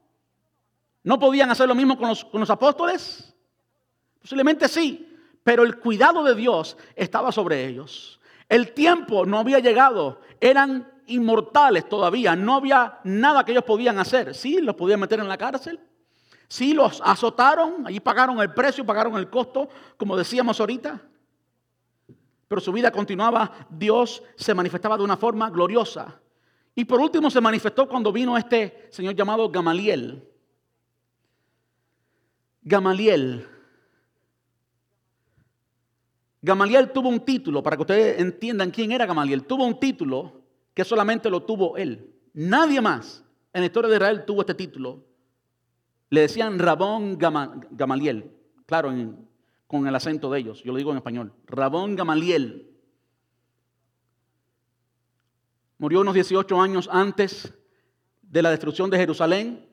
¿No 1.03 1.19
podían 1.19 1.51
hacer 1.51 1.69
lo 1.69 1.75
mismo 1.75 1.97
con 1.97 2.09
los, 2.09 2.25
con 2.25 2.41
los 2.41 2.51
apóstoles? 2.51 3.33
Posiblemente 4.21 4.67
sí, 4.67 5.17
pero 5.45 5.63
el 5.63 5.79
cuidado 5.79 6.25
de 6.25 6.35
Dios 6.35 6.77
estaba 6.97 7.31
sobre 7.31 7.65
ellos. 7.65 8.19
El 8.49 8.73
tiempo 8.73 9.25
no 9.25 9.39
había 9.39 9.61
llegado, 9.61 10.21
eran 10.41 10.93
inmortales 11.07 11.89
todavía, 11.89 12.35
no 12.35 12.57
había 12.57 12.99
nada 13.05 13.45
que 13.45 13.53
ellos 13.53 13.63
podían 13.63 13.99
hacer. 14.01 14.35
Sí, 14.35 14.61
los 14.61 14.75
podían 14.75 14.99
meter 14.99 15.21
en 15.21 15.29
la 15.29 15.39
cárcel, 15.39 15.79
sí, 16.49 16.75
los 16.75 17.01
azotaron, 17.05 17.87
allí 17.87 18.01
pagaron 18.01 18.41
el 18.41 18.53
precio, 18.53 18.85
pagaron 18.85 19.17
el 19.17 19.31
costo, 19.31 19.69
como 19.97 20.17
decíamos 20.17 20.59
ahorita. 20.59 21.01
Pero 22.49 22.61
su 22.61 22.73
vida 22.73 22.91
continuaba, 22.91 23.67
Dios 23.71 24.23
se 24.37 24.55
manifestaba 24.55 24.97
de 24.97 25.05
una 25.05 25.17
forma 25.17 25.51
gloriosa. 25.51 26.21
Y 26.75 26.85
por 26.85 27.01
último 27.01 27.31
se 27.31 27.41
manifestó 27.41 27.89
cuando 27.89 28.13
vino 28.13 28.37
este 28.37 28.89
señor 28.91 29.15
llamado 29.15 29.51
Gamaliel. 29.51 30.29
Gamaliel 32.63 33.49
Gamaliel 36.47 36.93
tuvo 36.93 37.09
un 37.09 37.25
título, 37.25 37.61
para 37.61 37.77
que 37.77 37.83
ustedes 37.83 38.21
entiendan 38.21 38.71
quién 38.71 38.93
era 38.93 39.05
Gamaliel, 39.05 39.43
tuvo 39.45 39.65
un 39.65 39.81
título 39.81 40.43
que 40.75 40.85
solamente 40.85 41.29
lo 41.29 41.43
tuvo 41.43 41.77
él. 41.77 42.15
Nadie 42.35 42.81
más 42.81 43.25
en 43.53 43.63
la 43.63 43.67
historia 43.67 43.91
de 43.91 43.97
Israel 43.97 44.25
tuvo 44.25 44.43
este 44.43 44.55
título. 44.55 45.05
Le 46.09 46.21
decían 46.21 46.61
Rabón 46.61 47.19
Gamaliel, 47.19 48.31
claro, 48.65 48.93
con 49.67 49.87
el 49.87 49.95
acento 49.95 50.31
de 50.31 50.41
ellos, 50.41 50.63
yo 50.63 50.73
lo 50.73 50.79
digo 50.79 50.91
en 50.91 50.99
español. 50.99 51.33
Rabón 51.47 51.97
Gamaliel. 51.97 52.73
Murió 55.79 56.01
unos 56.01 56.15
18 56.15 56.61
años 56.61 56.89
antes 56.91 57.53
de 58.23 58.43
la 58.43 58.51
destrucción 58.51 58.91
de 58.91 58.99
Jerusalén 58.99 59.69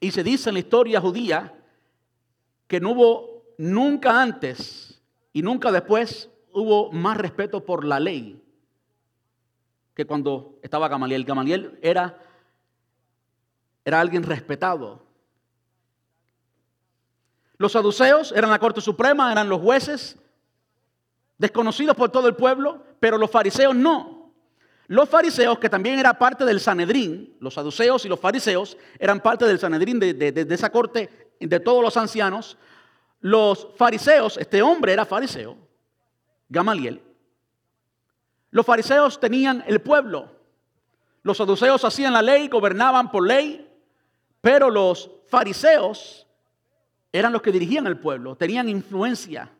y 0.00 0.10
se 0.10 0.24
dice 0.24 0.50
en 0.50 0.54
la 0.54 0.60
historia 0.60 1.00
judía 1.00 1.54
que 2.66 2.80
no 2.80 2.92
hubo 2.92 3.44
nunca 3.58 4.20
antes 4.20 5.02
y 5.32 5.42
nunca 5.42 5.70
después 5.70 6.30
hubo 6.52 6.90
más 6.90 7.16
respeto 7.16 7.64
por 7.64 7.84
la 7.84 8.00
ley 8.00 8.42
que 9.98 10.06
cuando 10.06 10.60
estaba 10.62 10.88
Gamaliel. 10.88 11.24
Gamaliel 11.24 11.76
era, 11.82 12.22
era 13.84 14.00
alguien 14.00 14.22
respetado. 14.22 15.07
Los 17.58 17.72
saduceos 17.72 18.32
eran 18.32 18.50
la 18.50 18.58
Corte 18.58 18.80
Suprema, 18.80 19.30
eran 19.30 19.48
los 19.48 19.60
jueces, 19.60 20.16
desconocidos 21.36 21.96
por 21.96 22.10
todo 22.10 22.28
el 22.28 22.36
pueblo, 22.36 22.82
pero 23.00 23.18
los 23.18 23.30
fariseos 23.30 23.74
no. 23.74 24.32
Los 24.86 25.08
fariseos, 25.08 25.58
que 25.58 25.68
también 25.68 25.98
era 25.98 26.18
parte 26.18 26.44
del 26.44 26.60
Sanedrín, 26.60 27.36
los 27.40 27.54
saduceos 27.54 28.04
y 28.04 28.08
los 28.08 28.18
fariseos 28.18 28.78
eran 28.98 29.20
parte 29.20 29.44
del 29.44 29.58
Sanedrín 29.58 29.98
de, 29.98 30.14
de 30.14 30.54
esa 30.54 30.70
corte 30.70 31.34
de 31.38 31.60
todos 31.60 31.82
los 31.82 31.96
ancianos, 31.96 32.56
los 33.20 33.68
fariseos, 33.76 34.36
este 34.36 34.62
hombre 34.62 34.92
era 34.92 35.04
fariseo, 35.04 35.56
Gamaliel. 36.48 37.02
Los 38.50 38.64
fariseos 38.64 39.18
tenían 39.20 39.64
el 39.66 39.80
pueblo. 39.80 40.30
Los 41.22 41.36
saduceos 41.36 41.84
hacían 41.84 42.12
la 42.12 42.22
ley, 42.22 42.48
gobernaban 42.48 43.10
por 43.10 43.26
ley, 43.26 43.68
pero 44.40 44.70
los 44.70 45.10
fariseos 45.26 46.27
eran 47.12 47.32
los 47.32 47.42
que 47.42 47.52
dirigían 47.52 47.86
el 47.86 47.98
pueblo, 47.98 48.36
tenían 48.36 48.68
influencia, 48.68 49.50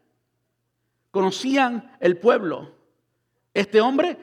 conocían 1.11 1.96
el 2.01 2.18
pueblo. 2.18 2.74
Este 3.55 3.80
hombre, 3.80 4.16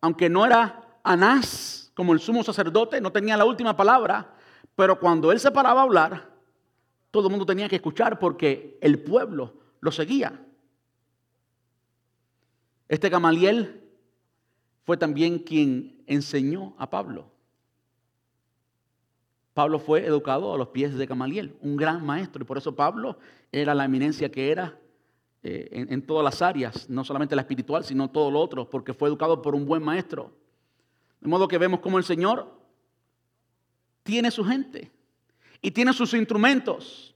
aunque 0.00 0.28
no 0.28 0.46
era 0.46 0.98
Anás 1.02 1.92
como 1.94 2.12
el 2.12 2.20
sumo 2.20 2.42
sacerdote, 2.42 3.00
no 3.00 3.12
tenía 3.12 3.36
la 3.36 3.44
última 3.44 3.76
palabra, 3.76 4.34
pero 4.74 4.98
cuando 4.98 5.32
él 5.32 5.40
se 5.40 5.50
paraba 5.50 5.80
a 5.80 5.84
hablar, 5.84 6.30
todo 7.10 7.26
el 7.26 7.30
mundo 7.30 7.44
tenía 7.46 7.68
que 7.68 7.76
escuchar 7.76 8.18
porque 8.18 8.78
el 8.80 9.02
pueblo 9.02 9.54
lo 9.80 9.92
seguía. 9.92 10.40
Este 12.88 13.08
Gamaliel 13.08 13.82
fue 14.84 14.96
también 14.96 15.38
quien 15.40 16.02
enseñó 16.06 16.74
a 16.78 16.88
Pablo. 16.90 17.30
Pablo 19.60 19.78
fue 19.78 20.06
educado 20.06 20.54
a 20.54 20.56
los 20.56 20.68
pies 20.68 20.94
de 20.94 21.04
Gamaliel, 21.04 21.54
un 21.60 21.76
gran 21.76 22.02
maestro, 22.02 22.42
y 22.42 22.46
por 22.46 22.56
eso 22.56 22.74
Pablo 22.74 23.18
era 23.52 23.74
la 23.74 23.84
eminencia 23.84 24.32
que 24.32 24.50
era 24.50 24.78
eh, 25.42 25.68
en, 25.70 25.92
en, 25.92 26.00
todas 26.00 26.24
las 26.24 26.40
áreas, 26.40 26.88
no 26.88 27.04
solamente 27.04 27.36
la 27.36 27.42
espiritual, 27.42 27.84
sino 27.84 28.08
todo 28.08 28.30
lo 28.30 28.40
otro, 28.40 28.70
porque 28.70 28.94
fue 28.94 29.10
educado 29.10 29.42
por 29.42 29.54
un 29.54 29.66
buen 29.66 29.82
maestro. 29.82 30.32
De 31.20 31.28
modo 31.28 31.46
que 31.46 31.58
vemos 31.58 31.80
cómo 31.80 31.98
el 31.98 32.04
Señor 32.04 32.50
tiene 34.02 34.30
su 34.30 34.46
gente 34.46 34.90
y 35.60 35.72
tiene 35.72 35.92
sus 35.92 36.14
instrumentos. 36.14 37.14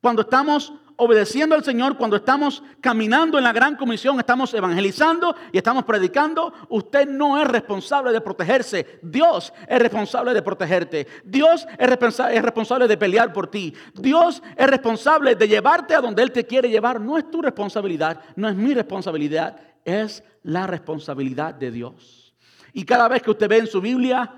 Cuando 0.00 0.22
estamos 0.22 0.72
obedeciendo 1.02 1.54
al 1.54 1.64
Señor, 1.64 1.96
cuando 1.96 2.16
estamos 2.16 2.62
caminando 2.80 3.38
en 3.38 3.44
la 3.44 3.52
gran 3.52 3.76
comisión, 3.76 4.18
estamos 4.18 4.54
evangelizando 4.54 5.34
y 5.50 5.58
estamos 5.58 5.84
predicando, 5.84 6.52
usted 6.68 7.08
no 7.08 7.40
es 7.40 7.48
responsable 7.48 8.12
de 8.12 8.20
protegerse. 8.20 9.00
Dios 9.02 9.52
es 9.66 9.78
responsable 9.78 10.32
de 10.34 10.42
protegerte. 10.42 11.06
Dios 11.24 11.66
es 11.78 11.88
responsable, 11.88 12.36
es 12.36 12.42
responsable 12.42 12.88
de 12.88 12.96
pelear 12.96 13.32
por 13.32 13.48
ti. 13.48 13.74
Dios 13.94 14.42
es 14.56 14.66
responsable 14.66 15.34
de 15.34 15.48
llevarte 15.48 15.94
a 15.94 16.00
donde 16.00 16.22
Él 16.22 16.32
te 16.32 16.46
quiere 16.46 16.70
llevar. 16.70 17.00
No 17.00 17.18
es 17.18 17.30
tu 17.30 17.42
responsabilidad, 17.42 18.20
no 18.36 18.48
es 18.48 18.54
mi 18.54 18.74
responsabilidad, 18.74 19.56
es 19.84 20.22
la 20.42 20.66
responsabilidad 20.66 21.54
de 21.54 21.70
Dios. 21.70 22.34
Y 22.72 22.84
cada 22.84 23.08
vez 23.08 23.22
que 23.22 23.30
usted 23.30 23.48
ve 23.48 23.58
en 23.58 23.66
su 23.66 23.80
Biblia 23.80 24.32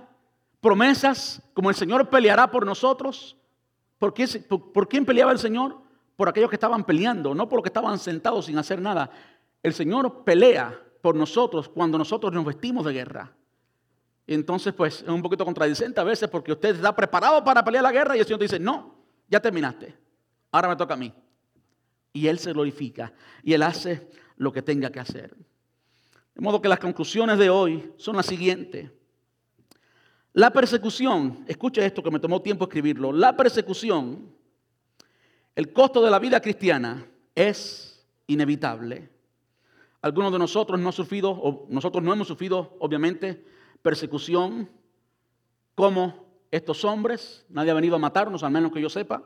promesas 0.60 1.42
como 1.52 1.68
el 1.68 1.76
Señor 1.76 2.08
peleará 2.08 2.50
por 2.50 2.64
nosotros, 2.64 3.36
¿por, 3.98 4.14
qué, 4.14 4.26
por, 4.48 4.88
quién 4.88 5.04
peleaba 5.04 5.30
el 5.30 5.38
Señor? 5.38 5.83
Por 6.16 6.28
aquellos 6.28 6.48
que 6.48 6.56
estaban 6.56 6.84
peleando, 6.84 7.34
no 7.34 7.48
por 7.48 7.58
los 7.58 7.62
que 7.64 7.68
estaban 7.68 7.98
sentados 7.98 8.46
sin 8.46 8.58
hacer 8.58 8.80
nada. 8.80 9.10
El 9.62 9.74
Señor 9.74 10.24
pelea 10.24 10.80
por 11.00 11.14
nosotros 11.16 11.68
cuando 11.68 11.98
nosotros 11.98 12.32
nos 12.32 12.44
vestimos 12.44 12.84
de 12.84 12.92
guerra. 12.92 13.32
Entonces, 14.26 14.72
pues, 14.72 15.02
es 15.02 15.08
un 15.08 15.22
poquito 15.22 15.44
contradicente 15.44 16.00
a 16.00 16.04
veces 16.04 16.28
porque 16.30 16.52
usted 16.52 16.76
está 16.76 16.94
preparado 16.94 17.44
para 17.44 17.62
pelear 17.64 17.82
la 17.82 17.92
guerra 17.92 18.16
y 18.16 18.20
el 18.20 18.24
Señor 18.24 18.38
te 18.38 18.44
dice, 18.44 18.58
no, 18.58 18.94
ya 19.28 19.40
terminaste, 19.40 19.94
ahora 20.50 20.68
me 20.68 20.76
toca 20.76 20.94
a 20.94 20.96
mí. 20.96 21.12
Y 22.12 22.26
Él 22.28 22.38
se 22.38 22.52
glorifica 22.52 23.12
y 23.42 23.52
Él 23.52 23.62
hace 23.62 24.08
lo 24.36 24.52
que 24.52 24.62
tenga 24.62 24.90
que 24.90 25.00
hacer. 25.00 25.36
De 26.34 26.40
modo 26.40 26.60
que 26.60 26.68
las 26.68 26.78
conclusiones 26.78 27.38
de 27.38 27.50
hoy 27.50 27.92
son 27.96 28.16
las 28.16 28.26
siguientes. 28.26 28.90
La 30.32 30.50
persecución, 30.50 31.44
escuche 31.46 31.84
esto 31.84 32.02
que 32.02 32.10
me 32.10 32.18
tomó 32.18 32.42
tiempo 32.42 32.64
escribirlo, 32.64 33.12
la 33.12 33.36
persecución, 33.36 34.32
el 35.54 35.72
costo 35.72 36.02
de 36.02 36.10
la 36.10 36.18
vida 36.18 36.40
cristiana 36.40 37.06
es 37.34 38.06
inevitable. 38.26 39.10
Algunos 40.02 40.32
de 40.32 40.38
nosotros 40.38 40.78
no, 40.78 40.92
sufrido, 40.92 41.30
o 41.30 41.66
nosotros 41.70 42.02
no 42.02 42.12
hemos 42.12 42.28
sufrido, 42.28 42.76
obviamente, 42.78 43.44
persecución 43.82 44.68
como 45.74 46.26
estos 46.50 46.84
hombres. 46.84 47.46
Nadie 47.48 47.70
ha 47.70 47.74
venido 47.74 47.96
a 47.96 47.98
matarnos, 47.98 48.42
al 48.42 48.52
menos 48.52 48.72
que 48.72 48.80
yo 48.80 48.90
sepa. 48.90 49.22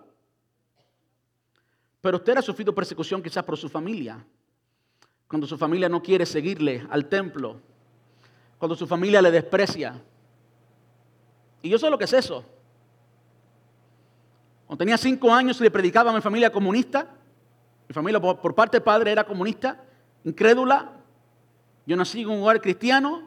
Pero 2.01 2.19
usted 2.19 2.37
ha 2.37 2.43
sufrido 2.43 2.75
persecución 2.75 3.23
quizás 3.23 3.45
por 3.45 3.57
su 3.57 3.69
familia. 3.69 4.25
Cuando 5.27 5.47
su 5.47 5.59
familia 5.59 5.89
no 5.89 6.03
quiere 6.03 6.25
seguirle 6.25 6.87
al 6.91 7.09
templo. 7.09 7.61
Cuando 8.59 8.77
su 8.77 8.87
familia 8.87 9.21
le 9.21 9.31
desprecia 9.31 10.01
y 11.63 11.69
yo 11.69 11.79
sé 11.79 11.91
lo 11.91 11.99
que 11.99 12.05
es 12.05 12.13
eso. 12.13 12.45
Cuando 14.69 14.85
tenía 14.85 14.99
cinco 14.99 15.33
años 15.33 15.59
le 15.63 15.71
predicaba 15.71 16.11
a 16.11 16.15
mi 16.15 16.21
familia 16.21 16.53
comunista. 16.53 17.09
Mi 17.89 17.95
familia 17.95 18.21
por, 18.21 18.55
parte 18.55 18.77
de 18.77 18.81
padre 18.83 19.11
era 19.11 19.25
comunista, 19.25 19.83
incrédula. 20.25 20.93
Yo 21.87 21.97
nací 21.97 22.21
en 22.21 22.29
un 22.29 22.43
hogar 22.43 22.61
cristiano. 22.61 23.23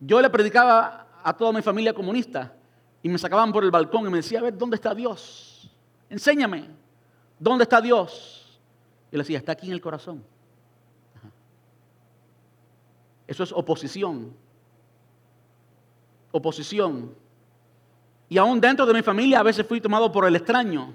Yo 0.00 0.20
le 0.20 0.28
predicaba 0.28 1.06
a 1.22 1.32
toda 1.36 1.52
mi 1.52 1.62
familia 1.62 1.94
comunista 1.94 2.52
y 3.00 3.08
me 3.08 3.16
sacaban 3.16 3.52
por 3.52 3.62
el 3.62 3.70
balcón 3.70 4.04
y 4.08 4.10
me 4.10 4.16
decía, 4.16 4.40
a 4.40 4.42
ver, 4.42 4.58
¿dónde 4.58 4.74
está 4.74 4.92
Dios? 4.92 5.70
Enséñame, 6.10 6.68
¿dónde 7.38 7.62
está 7.62 7.80
Dios? 7.80 8.60
Y 9.12 9.16
le 9.16 9.22
decía, 9.22 9.38
está 9.38 9.52
aquí 9.52 9.68
en 9.68 9.74
el 9.74 9.80
corazón. 9.80 10.24
Eso 13.28 13.44
es 13.44 13.52
oposición. 13.52 14.34
Oposición. 16.32 17.21
Y 18.32 18.38
aún 18.38 18.58
dentro 18.62 18.86
de 18.86 18.94
mi 18.94 19.02
familia 19.02 19.40
a 19.40 19.42
veces 19.42 19.66
fui 19.66 19.78
tomado 19.78 20.10
por 20.10 20.24
el 20.24 20.34
extraño. 20.34 20.94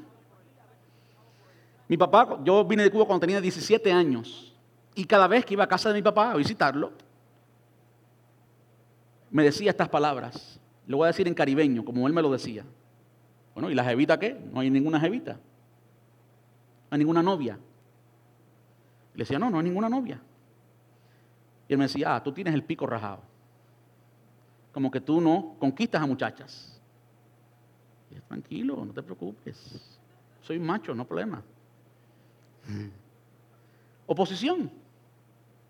Mi 1.88 1.96
papá, 1.96 2.40
yo 2.44 2.66
vine 2.66 2.82
de 2.82 2.90
Cuba 2.90 3.06
cuando 3.06 3.20
tenía 3.20 3.40
17 3.40 3.92
años. 3.92 4.56
Y 4.96 5.06
cada 5.06 5.28
vez 5.28 5.46
que 5.46 5.54
iba 5.54 5.64
a 5.64 5.68
casa 5.68 5.90
de 5.90 5.94
mi 5.94 6.02
papá 6.02 6.32
a 6.32 6.36
visitarlo, 6.36 6.94
me 9.30 9.44
decía 9.44 9.70
estas 9.70 9.88
palabras. 9.88 10.60
Lo 10.88 10.98
voy 10.98 11.06
a 11.06 11.08
decir 11.10 11.28
en 11.28 11.36
caribeño, 11.36 11.86
como 11.86 12.08
él 12.08 12.14
me 12.14 12.24
lo 12.24 12.32
decía. 12.32 12.66
Bueno, 13.54 13.70
¿y 13.70 13.76
la 13.76 13.84
jevita 13.84 14.18
qué? 14.18 14.36
No 14.52 14.62
hay 14.62 14.72
ninguna 14.72 15.00
jevita. 15.00 15.34
No 15.34 15.40
hay 16.90 16.98
ninguna 16.98 17.22
novia. 17.22 17.60
Le 19.14 19.22
decía, 19.22 19.38
no, 19.38 19.52
no 19.52 19.60
hay 19.60 19.64
ninguna 19.64 19.90
novia. 19.90 20.20
Y 21.68 21.74
él 21.74 21.78
me 21.78 21.86
decía, 21.86 22.16
ah, 22.16 22.24
tú 22.24 22.32
tienes 22.32 22.56
el 22.56 22.64
pico 22.64 22.88
rajado. 22.88 23.22
Como 24.72 24.90
que 24.90 25.02
tú 25.02 25.22
no 25.22 25.56
conquistas 25.60 26.02
a 26.02 26.08
muchachas. 26.08 26.77
Tranquilo, 28.28 28.84
no 28.86 28.94
te 28.94 29.04
preocupes. 29.04 29.58
Soy 30.42 30.60
macho, 30.60 30.94
no 30.96 31.06
problema. 31.06 31.42
Oposición. 34.06 34.72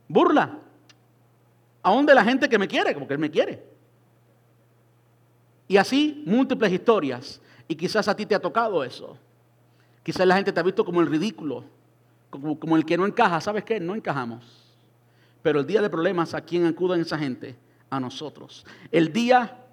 Burla. 0.07 0.59
Aún 1.81 2.05
de 2.05 2.15
la 2.15 2.23
gente 2.23 2.49
que 2.49 2.57
me 2.57 2.67
quiere, 2.67 2.93
como 2.93 3.07
que 3.07 3.13
él 3.13 3.19
me 3.19 3.31
quiere. 3.31 3.63
Y 5.67 5.77
así 5.77 6.23
múltiples 6.25 6.71
historias. 6.71 7.41
Y 7.67 7.75
quizás 7.75 8.07
a 8.07 8.15
ti 8.15 8.25
te 8.25 8.35
ha 8.35 8.39
tocado 8.39 8.83
eso. 8.83 9.17
Quizás 10.03 10.25
la 10.25 10.35
gente 10.35 10.53
te 10.53 10.59
ha 10.59 10.63
visto 10.63 10.85
como 10.85 11.01
el 11.01 11.07
ridículo, 11.07 11.65
como, 12.29 12.57
como 12.57 12.77
el 12.77 12.85
que 12.85 12.97
no 12.97 13.05
encaja. 13.05 13.41
¿Sabes 13.41 13.63
qué? 13.63 13.79
No 13.79 13.93
encajamos. 13.93 14.67
Pero 15.41 15.59
el 15.59 15.67
día 15.67 15.81
de 15.81 15.89
problemas, 15.89 16.33
¿a 16.33 16.41
quién 16.41 16.65
acuden 16.65 17.01
esa 17.01 17.17
gente? 17.17 17.55
A 17.89 17.99
nosotros. 17.99 18.65
El 18.91 19.11
día 19.11 19.65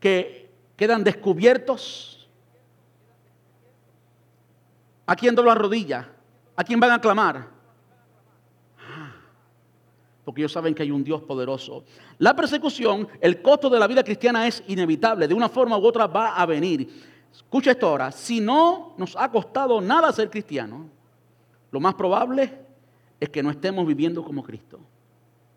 que 0.00 0.50
quedan 0.76 1.04
descubiertos, 1.04 2.17
¿a 5.08 5.16
quién 5.16 5.34
dobla 5.34 5.54
rodilla? 5.54 6.06
¿A 6.54 6.62
quién 6.62 6.78
van 6.78 6.90
a 6.90 7.00
clamar? 7.00 7.48
Porque 10.22 10.42
ellos 10.42 10.52
saben 10.52 10.74
que 10.74 10.82
hay 10.82 10.90
un 10.90 11.02
Dios 11.02 11.22
poderoso. 11.22 11.84
La 12.18 12.36
persecución, 12.36 13.08
el 13.18 13.40
costo 13.40 13.70
de 13.70 13.78
la 13.78 13.86
vida 13.86 14.04
cristiana 14.04 14.46
es 14.46 14.62
inevitable. 14.68 15.26
De 15.26 15.32
una 15.32 15.48
forma 15.48 15.78
u 15.78 15.86
otra 15.86 16.06
va 16.06 16.36
a 16.36 16.44
venir. 16.44 16.86
Escucha 17.32 17.70
esto 17.70 17.88
ahora. 17.88 18.12
Si 18.12 18.38
no 18.38 18.92
nos 18.98 19.16
ha 19.16 19.30
costado 19.30 19.80
nada 19.80 20.12
ser 20.12 20.28
cristianos, 20.28 20.82
lo 21.70 21.80
más 21.80 21.94
probable 21.94 22.60
es 23.18 23.30
que 23.30 23.42
no 23.42 23.50
estemos 23.50 23.86
viviendo 23.86 24.22
como 24.22 24.42
Cristo. 24.42 24.78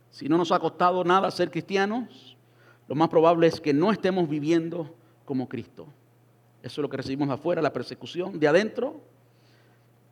Si 0.10 0.30
no 0.30 0.38
nos 0.38 0.54
ha 0.54 0.60
costado 0.60 1.04
nada 1.04 1.30
ser 1.30 1.52
cristianos, 1.52 2.38
lo 2.88 2.95
más 2.95 3.10
probable 3.10 3.47
es 3.47 3.60
que 3.60 3.74
no 3.74 3.91
estemos 3.91 4.30
viviendo 4.30 4.95
como 5.26 5.49
Cristo. 5.49 5.88
Eso 6.64 6.80
es 6.80 6.84
lo 6.84 6.89
que 6.89 6.97
recibimos 6.97 7.30
afuera, 7.30 7.62
la 7.62 7.74
persecución. 7.74 8.39
De 8.39 8.47
adentro, 8.47 9.02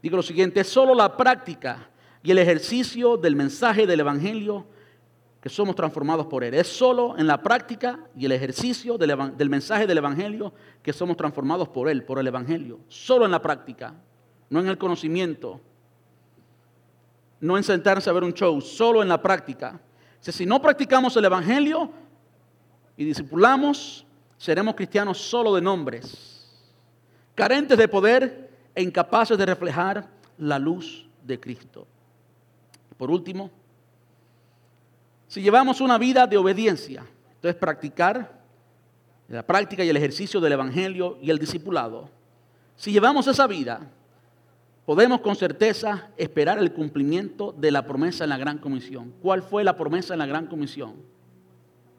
digo 0.01 0.17
lo 0.17 0.23
siguiente, 0.23 0.61
es 0.61 0.67
solo 0.67 0.93
la 0.93 1.15
práctica 1.15 1.89
y 2.23 2.31
el 2.31 2.37
ejercicio 2.37 3.17
del 3.17 3.35
mensaje 3.35 3.87
del 3.87 3.99
Evangelio 3.99 4.65
que 5.41 5.49
somos 5.49 5.75
transformados 5.75 6.27
por 6.27 6.43
Él. 6.43 6.53
Es 6.53 6.67
solo 6.67 7.17
en 7.17 7.27
la 7.27 7.41
práctica 7.41 7.99
y 8.15 8.25
el 8.25 8.31
ejercicio 8.33 8.97
del, 8.97 9.37
del, 9.37 9.49
mensaje 9.49 9.87
del 9.87 9.97
Evangelio 9.97 10.53
que 10.81 10.91
somos 10.91 11.15
transformados 11.15 11.69
por 11.69 11.87
Él, 11.87 12.03
por 12.03 12.19
el 12.19 12.27
Evangelio. 12.27 12.79
Solo 12.87 13.25
en 13.25 13.31
la 13.31 13.41
práctica, 13.41 13.93
no 14.49 14.59
en 14.59 14.67
el 14.67 14.77
conocimiento, 14.77 15.61
no 17.39 17.57
en 17.57 17.63
sentarse 17.63 18.09
a 18.09 18.13
ver 18.13 18.23
un 18.23 18.33
show, 18.33 18.59
solo 18.59 19.01
en 19.01 19.07
la 19.07 19.21
práctica. 19.21 19.79
Si 20.19 20.45
no 20.45 20.61
practicamos 20.61 21.15
el 21.15 21.25
Evangelio 21.25 21.89
y 22.97 23.05
discipulamos, 23.05 24.05
seremos 24.37 24.75
cristianos 24.75 25.17
solo 25.17 25.55
de 25.55 25.61
nombres, 25.61 26.51
carentes 27.35 27.77
de 27.77 27.87
poder 27.87 28.48
e 28.75 28.83
incapaces 28.83 29.37
de 29.37 29.45
reflejar 29.45 30.07
la 30.37 30.59
luz 30.59 31.07
de 31.23 31.39
Cristo. 31.39 31.87
Por 32.97 33.11
último, 33.11 33.49
si 35.27 35.41
llevamos 35.41 35.79
una 35.81 35.97
vida 35.97 36.27
de 36.27 36.37
obediencia, 36.37 37.05
entonces 37.35 37.55
practicar 37.55 38.39
la 39.27 39.45
práctica 39.45 39.83
y 39.83 39.89
el 39.89 39.97
ejercicio 39.97 40.41
del 40.41 40.53
Evangelio 40.53 41.17
y 41.21 41.29
el 41.29 41.37
discipulado, 41.37 42.09
si 42.75 42.91
llevamos 42.91 43.27
esa 43.27 43.45
vida, 43.45 43.81
podemos 44.85 45.21
con 45.21 45.35
certeza 45.35 46.09
esperar 46.17 46.57
el 46.57 46.73
cumplimiento 46.73 47.53
de 47.55 47.71
la 47.71 47.85
promesa 47.85 48.23
en 48.23 48.31
la 48.31 48.37
gran 48.37 48.57
comisión. 48.57 49.13
¿Cuál 49.21 49.43
fue 49.43 49.63
la 49.63 49.77
promesa 49.77 50.13
en 50.13 50.19
la 50.19 50.25
gran 50.25 50.47
comisión? 50.47 50.95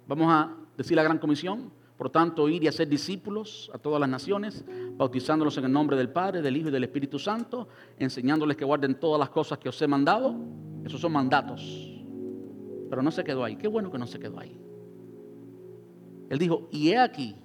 Vamos 0.09 0.27
a 0.29 0.57
decir 0.77 0.97
la 0.97 1.03
gran 1.03 1.19
comisión. 1.19 1.71
Por 2.01 2.09
tanto, 2.09 2.49
ir 2.49 2.65
y 2.65 2.67
hacer 2.67 2.89
discípulos 2.89 3.71
a 3.75 3.79
todas 3.79 4.01
las 4.01 4.09
naciones, 4.09 4.65
bautizándolos 4.97 5.59
en 5.59 5.67
el 5.67 5.73
nombre 5.73 5.99
del 5.99 6.09
Padre, 6.09 6.41
del 6.41 6.57
Hijo 6.57 6.71
y 6.71 6.73
del 6.73 6.85
Espíritu 6.85 7.19
Santo, 7.19 7.69
enseñándoles 7.99 8.57
que 8.57 8.65
guarden 8.65 8.99
todas 8.99 9.19
las 9.19 9.29
cosas 9.29 9.59
que 9.59 9.69
os 9.69 9.83
he 9.83 9.87
mandado. 9.87 10.35
Esos 10.83 10.99
son 10.99 11.13
mandatos. 11.13 11.61
Pero 12.89 13.03
no 13.03 13.11
se 13.11 13.23
quedó 13.23 13.45
ahí. 13.45 13.57
Qué 13.57 13.69
bueno 13.69 13.93
que 13.93 13.99
no 13.99 14.07
se 14.07 14.19
quedó 14.19 14.41
ahí. 14.41 14.59
Él 16.31 16.39
dijo, 16.39 16.71
y 16.73 16.89
he 16.89 16.99
aquí. 16.99 17.37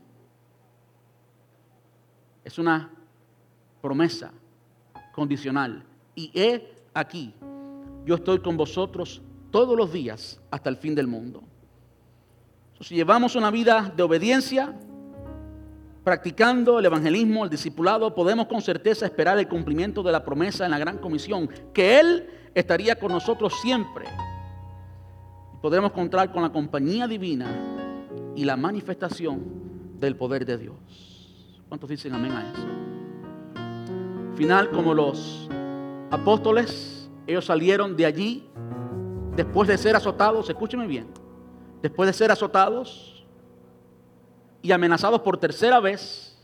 Es 2.42 2.58
una 2.58 2.90
promesa 3.82 4.32
condicional. 5.12 5.84
Y 6.16 6.32
he 6.34 6.76
aquí, 6.94 7.34
yo 8.06 8.16
estoy 8.16 8.40
con 8.40 8.56
vosotros 8.56 9.22
todos 9.52 9.76
los 9.76 9.92
días 9.92 10.40
hasta 10.50 10.70
el 10.70 10.78
fin 10.78 10.96
del 10.96 11.08
mundo. 11.08 11.44
Si 12.82 12.96
llevamos 12.96 13.36
una 13.36 13.52
vida 13.52 13.92
de 13.96 14.04
obediencia, 14.04 14.74
practicando 16.04 16.80
el 16.80 16.86
evangelismo, 16.86 17.44
el 17.44 17.50
discipulado, 17.50 18.14
podemos 18.14 18.48
con 18.48 18.62
certeza 18.62 19.06
esperar 19.06 19.40
el 19.40 19.48
cumplimiento 19.48 20.04
de 20.04 20.12
la 20.12 20.24
promesa 20.24 20.66
en 20.66 20.72
la 20.72 20.78
gran 20.78 20.98
comisión, 20.98 21.50
que 21.74 22.00
Él 22.00 22.30
estaría 22.54 23.00
con 23.00 23.12
nosotros 23.12 23.54
siempre. 23.62 24.06
Podremos 25.62 25.92
contar 25.94 26.32
con 26.32 26.44
la 26.44 26.50
compañía 26.50 27.08
divina 27.08 27.48
y 28.36 28.46
la 28.46 28.56
manifestación 28.56 29.42
del 30.00 30.16
poder 30.16 30.46
de 30.46 30.58
Dios. 30.58 30.76
¿Cuántos 31.68 31.90
dicen 31.90 32.14
amén 32.14 32.32
a 32.32 32.52
eso? 32.52 32.86
final 34.36 34.70
como 34.70 34.94
los 34.94 35.50
apóstoles, 36.12 37.10
ellos 37.26 37.46
salieron 37.46 37.96
de 37.96 38.06
allí 38.06 38.50
después 39.36 39.68
de 39.68 39.78
ser 39.78 39.96
azotados, 39.96 40.50
escúcheme 40.50 40.88
bien, 40.88 41.08
después 41.82 42.08
de 42.08 42.14
ser 42.14 42.32
azotados 42.32 43.26
y 44.62 44.72
amenazados 44.72 45.22
por 45.22 45.38
tercera 45.38 45.80
vez 45.80 46.38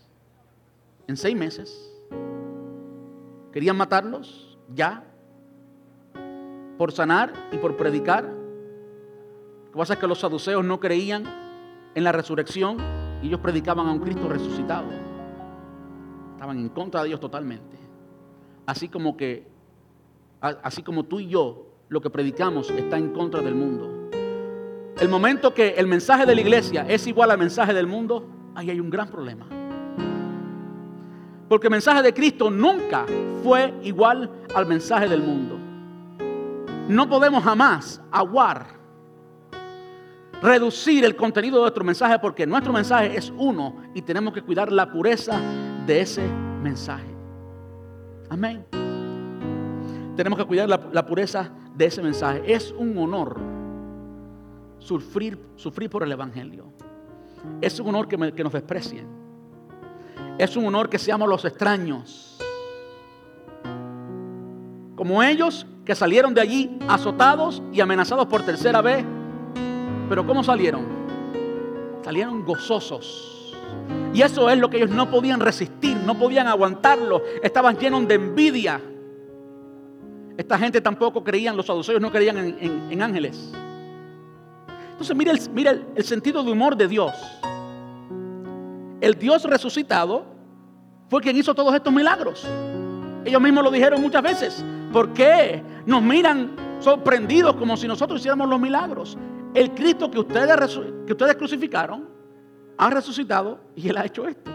en 1.08 1.18
seis 1.18 1.36
meses. 1.36 1.92
Querían 3.52 3.76
matarlos 3.76 4.58
ya 4.74 5.04
por 6.78 6.92
sanar 6.92 7.34
y 7.52 7.58
por 7.58 7.76
predicar. 7.76 8.24
Lo 8.24 9.72
que 9.72 9.78
pasa 9.78 9.94
es 9.94 10.00
que 10.00 10.08
los 10.08 10.20
saduceos 10.20 10.64
no 10.64 10.80
creían 10.80 11.24
en 11.96 12.04
la 12.04 12.12
resurrección 12.12 12.78
y 13.22 13.28
ellos 13.28 13.40
predicaban 13.40 13.88
a 13.88 13.92
un 13.92 14.00
Cristo 14.00 14.28
resucitado. 14.30 14.88
Estaban 16.34 16.58
en 16.60 16.70
contra 16.70 17.02
de 17.02 17.10
Dios 17.10 17.20
totalmente 17.20 17.82
así 18.66 18.88
como 18.88 19.18
que, 19.18 19.48
así 20.40 20.84
como 20.84 21.04
tú 21.04 21.20
y 21.20 21.28
yo, 21.28 21.68
lo 21.90 22.02
que 22.02 22.10
predicamos 22.10 22.70
está 22.72 22.98
en 22.98 23.12
contra 23.12 23.42
del 23.42 23.56
mundo. 23.56 24.10
El 25.00 25.10
momento 25.10 25.54
que 25.54 25.70
el 25.70 25.88
mensaje 25.88 26.26
de 26.26 26.36
la 26.36 26.42
iglesia 26.42 26.86
es 26.88 27.08
igual 27.08 27.32
al 27.32 27.38
mensaje 27.38 27.74
del 27.74 27.88
mundo, 27.88 28.28
ahí 28.56 28.70
hay 28.70 28.80
un 28.80 28.90
gran 28.90 29.08
problema. 29.10 29.46
Porque 31.48 31.68
el 31.68 31.72
mensaje 31.72 32.02
de 32.02 32.14
Cristo 32.14 32.50
nunca 32.50 33.06
fue 33.44 33.74
igual 33.84 34.30
al 34.54 34.66
mensaje 34.66 35.08
del 35.08 35.22
mundo. 35.22 35.58
No 36.88 37.10
podemos 37.10 37.44
jamás 37.44 38.02
aguar, 38.12 38.68
reducir 40.42 41.06
el 41.06 41.16
contenido 41.16 41.58
de 41.58 41.62
nuestro 41.64 41.84
mensaje 41.84 42.20
porque 42.20 42.48
nuestro 42.48 42.74
mensaje 42.74 43.16
es 43.16 43.32
uno 43.38 43.76
y 43.94 44.02
tenemos 44.02 44.34
que 44.34 44.42
cuidar 44.42 44.72
la 44.72 44.92
pureza 44.92 45.40
de 45.86 46.02
ese 46.02 46.28
mensaje. 46.62 47.08
Amén. 48.30 48.66
Tenemos 50.16 50.38
que 50.40 50.46
cuidar 50.46 50.70
la, 50.70 51.06
pureza 51.06 51.50
de 51.76 51.86
ese 51.86 52.02
mensaje. 52.02 52.44
Es 52.46 52.72
un 52.78 52.98
honor 52.98 53.51
sufrir, 54.82 55.40
sufrir 55.56 55.90
por 55.90 56.04
el 56.04 56.12
Evangelio. 56.12 56.66
Es 57.62 57.80
un 57.80 57.90
honor 57.90 58.08
que, 58.08 58.18
nos 58.18 58.54
desprecien. 58.54 59.08
Es 60.38 60.58
un 60.58 60.66
honor 60.66 60.90
que 60.90 61.00
seamos 61.00 61.30
los 61.30 61.46
extraños. 61.46 62.38
Como 64.96 65.24
ellos 65.24 65.66
que 65.86 65.96
salieron 65.96 66.34
de 66.34 66.42
allí 66.42 66.78
azotados 66.88 67.62
y 67.72 67.82
amenazados 67.82 68.28
por 68.28 68.44
tercera 68.44 68.82
vez. 68.82 69.04
Pero 70.10 70.26
¿cómo 70.26 70.44
salieron? 70.44 70.86
Salieron 72.04 72.46
gozosos. 72.46 73.56
Y 74.14 74.22
eso 74.22 74.50
es 74.50 74.58
lo 74.58 74.70
que 74.70 74.78
ellos 74.78 74.90
no 74.90 75.10
podían 75.10 75.40
resistir, 75.40 75.96
no 75.98 76.18
podían 76.18 76.48
aguantarlo. 76.48 77.22
Estaban 77.42 77.78
llenos 77.78 78.08
de 78.08 78.16
envidia. 78.16 78.82
Esta 80.38 80.58
gente 80.58 80.82
tampoco 80.82 81.24
creían, 81.24 81.56
los 81.56 81.66
saduceos 81.66 82.02
no 82.02 82.12
creían 82.12 82.38
en, 82.60 83.02
ángeles. 83.02 83.54
Entonces 85.02 85.18
mire, 85.18 85.72
el, 85.72 85.86
el 85.96 86.04
sentido 86.04 86.44
de 86.44 86.52
humor 86.52 86.78
de 86.78 86.88
Dios. 86.88 87.12
El 89.02 89.16
Dios 89.16 89.44
resucitado 89.46 90.26
fue 91.10 91.24
quien 91.24 91.36
hizo 91.36 91.56
todos 91.56 91.74
estos 91.74 91.92
milagros. 91.92 92.48
Ellos 93.26 93.42
mismos 93.42 93.64
lo 93.64 93.72
dijeron 93.72 94.00
muchas 94.00 94.22
veces. 94.22 94.64
¿Por 94.94 95.12
qué 95.12 95.64
nos 95.88 96.04
miran 96.04 96.52
sorprendidos 96.80 97.56
como 97.56 97.76
si 97.78 97.88
nosotros 97.88 98.20
hiciéramos 98.20 98.48
los 98.48 98.60
milagros? 98.60 99.18
El 99.56 99.72
Cristo 99.72 100.12
que 100.12 100.20
ustedes, 100.20 100.80
que 101.08 101.14
ustedes 101.14 101.36
crucificaron 101.36 102.08
ha 102.78 102.92
resucitado 102.92 103.60
y 103.76 103.90
Él 103.90 103.98
ha 103.98 104.06
hecho 104.06 104.28
esto. 104.28 104.52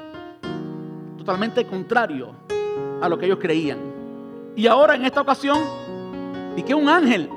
Totalmente 1.18 1.66
contrario 1.66 2.30
a 3.00 3.08
lo 3.08 3.18
que 3.18 3.26
ellos 3.26 3.38
creían. 3.40 3.78
Y 4.54 4.68
ahora 4.68 4.94
en 4.94 5.04
esta 5.04 5.22
ocasión, 5.22 5.58
¿y 6.56 6.62
qué 6.62 6.72
un 6.72 6.88
ángel? 6.88 7.28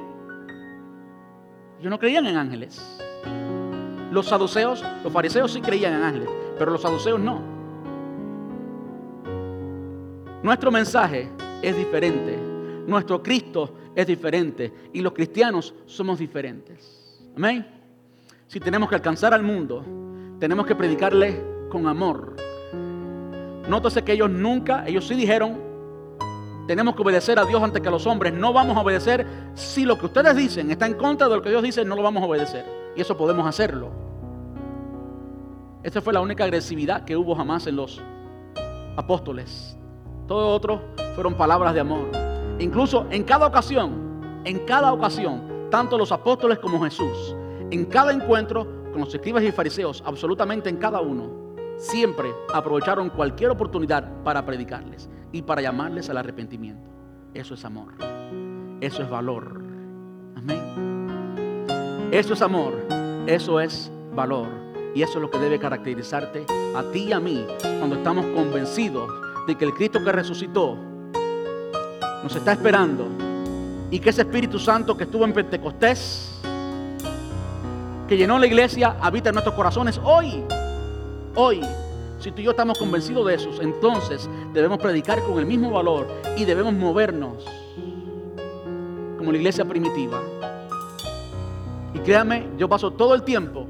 Ellos 1.79 1.89
no 1.89 1.99
creían 1.99 2.27
en 2.27 2.37
ángeles. 2.37 2.81
Los 4.11 4.27
saduceos, 4.27 4.83
los 5.03 5.13
fariseos 5.13 5.53
sí 5.53 5.61
creían 5.61 5.93
en 5.93 6.03
ángeles, 6.03 6.29
pero 6.57 6.71
los 6.71 6.81
saduceos 6.81 7.19
no. 7.19 7.41
Nuestro 10.41 10.71
mensaje 10.71 11.29
es 11.61 11.75
diferente 11.75 12.49
nuestro 12.89 13.21
Cristo 13.21 13.75
es 13.95 14.07
diferente 14.07 14.73
y 14.93 15.01
los 15.01 15.13
cristianos 15.13 15.73
somos 15.85 16.19
diferentes. 16.19 17.21
Amén. 17.35 17.65
Si 18.47 18.59
tenemos 18.59 18.89
que 18.89 18.95
alcanzar 18.95 19.33
al 19.33 19.43
mundo, 19.43 19.85
tenemos 20.39 20.65
que 20.65 20.75
predicarle 20.75 21.39
con 21.69 21.87
amor. 21.87 22.35
Nótese 23.69 24.03
que 24.03 24.13
ellos 24.13 24.31
nunca, 24.31 24.87
ellos 24.87 25.07
sí 25.07 25.13
dijeron, 25.13 25.61
tenemos 26.69 26.95
que 26.95 27.01
obedecer 27.01 27.39
a 27.39 27.45
Dios 27.45 27.63
antes 27.63 27.81
que 27.81 27.87
a 27.87 27.91
los 27.91 28.05
hombres. 28.05 28.31
No 28.31 28.53
vamos 28.53 28.77
a 28.77 28.81
obedecer 28.81 29.25
si 29.55 29.85
lo 29.85 29.97
que 29.97 30.05
ustedes 30.05 30.35
dicen 30.35 30.69
está 30.69 30.85
en 30.85 30.93
contra 30.93 31.27
de 31.27 31.35
lo 31.35 31.41
que 31.41 31.49
Dios 31.49 31.63
dice, 31.63 31.83
no 31.83 31.95
lo 31.95 32.03
vamos 32.03 32.21
a 32.21 32.27
obedecer. 32.27 32.63
Y 32.95 33.01
eso 33.01 33.17
podemos 33.17 33.47
hacerlo. 33.47 33.89
Esa 35.81 35.99
fue 35.99 36.13
la 36.13 36.21
única 36.21 36.43
agresividad 36.43 37.05
que 37.05 37.17
hubo 37.17 37.33
jamás 37.33 37.65
en 37.65 37.75
los 37.75 37.99
apóstoles. 38.97 39.75
Todo 40.27 40.49
otro 40.49 40.79
fueron 41.15 41.33
palabras 41.33 41.73
de 41.73 41.79
amor. 41.79 42.11
Incluso 42.59 43.07
en 43.09 43.23
cada 43.23 43.47
ocasión, 43.47 44.43
en 44.45 44.59
cada 44.59 44.93
ocasión, 44.93 45.41
tanto 45.71 45.97
los 45.97 46.11
apóstoles 46.11 46.59
como 46.59 46.83
Jesús, 46.83 47.35
en 47.71 47.85
cada 47.85 48.13
encuentro 48.13 48.67
con 48.91 49.01
los 49.01 49.11
escribas 49.11 49.41
y 49.41 49.51
fariseos, 49.51 50.03
absolutamente 50.05 50.69
en 50.69 50.77
cada 50.77 51.01
uno, 51.01 51.31
siempre 51.77 52.31
aprovecharon 52.53 53.09
cualquier 53.09 53.49
oportunidad 53.49 54.21
para 54.21 54.45
predicarles 54.45 55.09
y 55.31 55.41
para 55.41 55.61
llamarles 55.61 56.09
al 56.09 56.17
arrepentimiento. 56.17 56.89
Eso 57.33 57.53
es 57.53 57.63
amor. 57.65 57.93
Eso 58.81 59.03
es 59.03 59.09
valor. 59.09 59.61
Amén. 60.35 61.67
Eso 62.11 62.33
es 62.33 62.41
amor. 62.41 62.73
Eso 63.27 63.59
es 63.59 63.91
valor. 64.15 64.47
Y 64.95 65.03
eso 65.03 65.13
es 65.19 65.21
lo 65.21 65.29
que 65.29 65.37
debe 65.37 65.59
caracterizarte 65.59 66.45
a 66.75 66.83
ti 66.91 67.05
y 67.05 67.13
a 67.13 67.19
mí 67.19 67.45
cuando 67.77 67.97
estamos 67.97 68.25
convencidos 68.27 69.09
de 69.45 69.55
que 69.55 69.65
el 69.65 69.73
Cristo 69.73 70.03
que 70.03 70.11
resucitó 70.11 70.75
nos 72.23 72.35
está 72.35 72.53
esperando 72.53 73.07
y 73.91 73.99
que 73.99 74.09
ese 74.09 74.21
Espíritu 74.21 74.59
Santo 74.59 74.95
que 74.97 75.03
estuvo 75.03 75.25
en 75.25 75.33
Pentecostés, 75.33 76.39
que 78.07 78.17
llenó 78.17 78.39
la 78.39 78.47
iglesia, 78.47 78.97
habita 78.99 79.29
en 79.29 79.35
nuestros 79.35 79.55
corazones 79.55 79.99
hoy. 80.03 80.43
Hoy, 81.35 81.61
si 82.19 82.31
tú 82.31 82.41
y 82.41 82.43
yo 82.43 82.51
estamos 82.51 82.77
convencidos 82.77 83.25
de 83.25 83.35
eso, 83.35 83.49
entonces 83.61 84.29
debemos 84.53 84.77
predicar 84.79 85.21
con 85.23 85.39
el 85.39 85.45
mismo 85.45 85.71
valor 85.71 86.07
y 86.37 86.45
debemos 86.45 86.73
movernos 86.73 87.45
como 89.17 89.31
la 89.31 89.37
iglesia 89.37 89.65
primitiva. 89.65 90.21
Y 91.93 91.99
créame, 91.99 92.49
yo 92.57 92.67
paso 92.69 92.91
todo 92.91 93.15
el 93.15 93.23
tiempo 93.23 93.65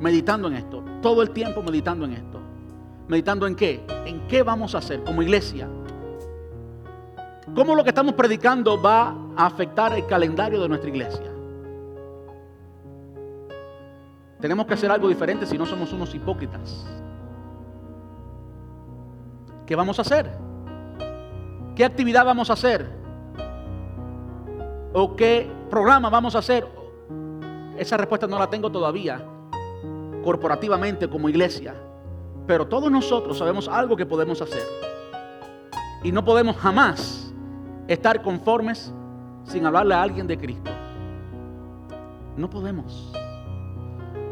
meditando 0.00 0.48
en 0.48 0.54
esto, 0.54 0.82
todo 1.00 1.22
el 1.22 1.30
tiempo 1.30 1.62
meditando 1.62 2.04
en 2.04 2.12
esto. 2.12 2.40
¿Meditando 3.08 3.46
en 3.46 3.54
qué? 3.54 3.84
¿En 4.04 4.26
qué 4.26 4.42
vamos 4.42 4.74
a 4.74 4.78
hacer 4.78 5.04
como 5.04 5.22
iglesia? 5.22 5.68
¿Cómo 7.54 7.76
lo 7.76 7.84
que 7.84 7.90
estamos 7.90 8.14
predicando 8.14 8.80
va 8.80 9.16
a 9.36 9.46
afectar 9.46 9.92
el 9.94 10.04
calendario 10.06 10.60
de 10.60 10.68
nuestra 10.68 10.90
iglesia? 10.90 11.32
Tenemos 14.40 14.66
que 14.66 14.74
hacer 14.74 14.90
algo 14.90 15.08
diferente 15.08 15.46
si 15.46 15.56
no 15.56 15.64
somos 15.64 15.92
unos 15.92 16.12
hipócritas. 16.14 16.84
¿Qué 19.66 19.74
vamos 19.74 19.98
a 19.98 20.02
hacer? 20.02 20.30
¿Qué 21.74 21.84
actividad 21.84 22.24
vamos 22.24 22.48
a 22.50 22.52
hacer? 22.52 22.88
¿O 24.92 25.16
qué 25.16 25.50
programa 25.68 26.08
vamos 26.08 26.36
a 26.36 26.38
hacer? 26.38 26.66
Esa 27.76 27.96
respuesta 27.96 28.26
no 28.26 28.38
la 28.38 28.48
tengo 28.48 28.70
todavía 28.70 29.22
corporativamente 30.24 31.08
como 31.08 31.28
iglesia. 31.28 31.74
Pero 32.46 32.66
todos 32.66 32.90
nosotros 32.90 33.38
sabemos 33.38 33.68
algo 33.68 33.96
que 33.96 34.06
podemos 34.06 34.40
hacer. 34.40 34.62
Y 36.02 36.12
no 36.12 36.24
podemos 36.24 36.56
jamás 36.56 37.34
estar 37.88 38.22
conformes 38.22 38.92
sin 39.44 39.66
hablarle 39.66 39.94
a 39.94 40.02
alguien 40.02 40.26
de 40.26 40.38
Cristo. 40.38 40.70
No 42.36 42.48
podemos. 42.48 43.12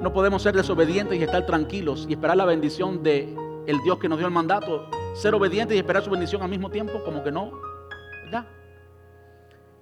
No 0.01 0.13
podemos 0.13 0.43
ser 0.43 0.55
desobedientes 0.55 1.19
y 1.19 1.23
estar 1.23 1.45
tranquilos 1.45 2.07
y 2.09 2.13
esperar 2.13 2.37
la 2.37 2.45
bendición 2.45 3.03
de 3.03 3.35
el 3.67 3.83
Dios 3.83 3.99
que 3.99 4.09
nos 4.09 4.19
dio 4.19 4.27
el 4.29 4.33
mandato. 4.33 4.89
Ser 5.15 5.35
obedientes 5.35 5.77
y 5.77 5.79
esperar 5.79 6.03
su 6.03 6.11
bendición 6.11 6.43
al 6.43 6.51
mismo 6.51 6.69
tiempo, 6.69 7.03
como 7.05 7.23
que 7.23 7.31
no. 7.31 7.53
¿Verdad? 8.25 8.47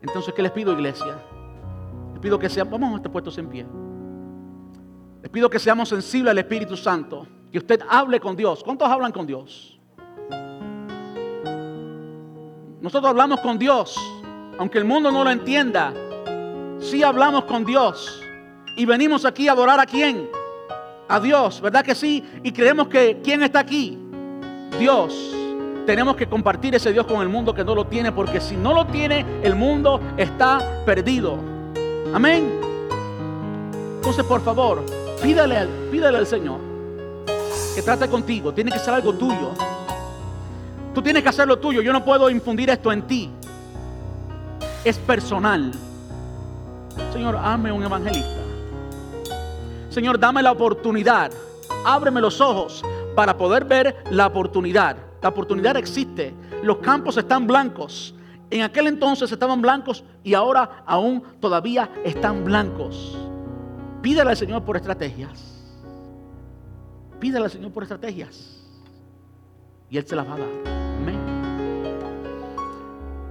Entonces, 0.03 0.33
¿qué 0.35 0.43
les 0.43 0.53
pido, 0.53 0.73
iglesia? 0.73 1.17
Les 2.13 2.21
pido 2.21 2.39
que 2.39 2.49
seamos, 2.49 2.73
vamos 2.73 2.93
a 2.93 2.97
estar 2.97 3.11
puestos 3.11 3.37
en 3.39 3.49
pie. 3.49 3.67
Les 5.23 5.31
pido 5.31 5.49
que 5.49 5.59
seamos 5.59 5.89
sensibles 5.89 6.31
al 6.31 6.39
Espíritu 6.39 6.77
Santo. 6.77 7.27
Que 7.51 7.59
usted 7.59 7.81
hable 7.89 8.21
con 8.21 8.37
Dios. 8.37 8.63
¿Cuántos 8.63 8.89
hablan 8.89 9.11
con 9.11 9.27
Dios? 9.27 9.79
Nosotros 12.81 13.11
hablamos 13.11 13.41
con 13.41 13.59
Dios, 13.59 13.97
aunque 14.59 14.79
el 14.79 14.85
mundo 14.85 15.13
no 15.13 15.23
lo 15.23 15.31
entienda. 15.31 15.95
Sí 16.81 17.03
hablamos 17.03 17.45
con 17.45 17.65
Dios. 17.65 18.21
Y 18.77 18.85
venimos 18.85 19.25
aquí 19.25 19.49
a 19.49 19.53
adorar 19.53 19.79
a 19.79 19.87
quién? 19.87 20.29
A 21.09 21.21
Dios, 21.21 21.61
¿verdad 21.61 21.85
que 21.85 21.95
sí? 21.95 22.25
Y 22.43 22.53
creemos 22.53 22.89
que 22.89 23.21
¿quién 23.23 23.43
está 23.45 23.61
aquí? 23.61 23.99
Dios. 24.79 25.35
Tenemos 25.87 26.17
que 26.17 26.29
compartir 26.29 26.75
ese 26.75 26.93
Dios 26.93 27.07
con 27.07 27.23
el 27.23 27.29
mundo 27.29 27.55
que 27.55 27.65
no 27.65 27.75
lo 27.75 27.87
tiene, 27.87 28.13
porque 28.13 28.41
si 28.41 28.57
no 28.57 28.73
lo 28.73 28.87
tiene, 28.87 29.27
el 29.43 29.55
mundo 29.55 30.01
está 30.17 30.83
perdido. 30.87 31.37
Amén. 32.15 32.61
Entonces, 33.97 34.25
por 34.25 34.41
favor, 34.43 34.85
pídale, 35.23 35.67
pídale 35.91 36.19
al 36.19 36.27
Señor 36.27 36.73
que 37.75 37.83
trate 37.83 38.09
contigo. 38.09 38.53
Tiene 38.53 38.71
que 38.71 38.79
ser 38.79 38.95
algo 38.95 39.15
tuyo. 39.15 39.53
Tú 40.95 41.03
tienes 41.03 41.23
que 41.23 41.29
hacer 41.29 41.49
lo 41.49 41.59
tuyo. 41.59 41.81
Yo 41.81 41.93
no 41.93 42.05
puedo 42.05 42.29
infundir 42.29 42.71
esto 42.71 42.93
en 42.93 43.03
ti. 43.03 43.31
Es 44.85 44.99
personal. 44.99 45.73
Señor, 47.13 47.37
hazme 47.37 47.73
un 47.73 47.83
evangelista. 47.83 48.41
Señor, 49.91 50.19
dame 50.19 50.43
la 50.43 50.53
oportunidad. 50.53 51.31
Ábreme 51.85 52.21
los 52.21 52.41
ojos 52.41 52.83
para 53.15 53.37
poder 53.37 53.65
ver 53.65 54.05
la 54.11 54.27
oportunidad. 54.27 54.97
La 55.21 55.29
oportunidad 55.29 55.77
existe. 55.77 56.35
Los 56.63 56.79
campos 56.79 57.17
están 57.17 57.47
blancos. 57.47 58.15
En 58.51 58.63
aquel 58.63 58.87
entonces 58.87 59.31
estaban 59.33 59.63
blancos 59.63 60.05
y 60.23 60.35
ahora 60.35 60.83
aún 60.87 61.23
todavía 61.41 61.91
están 62.05 62.45
blancos. 62.45 63.17
Pídele 64.03 64.31
al 64.31 64.37
Señor 64.37 64.63
por 64.65 64.77
estrategias. 64.77 65.63
Pídele 67.19 67.45
al 67.45 67.51
Señor 67.51 67.73
por 67.73 67.85
estrategias. 67.85 68.63
Y 69.89 69.97
Él 69.97 70.07
se 70.07 70.17
las 70.17 70.29
va 70.29 70.35
a 70.35 70.39
dar. 70.39 70.82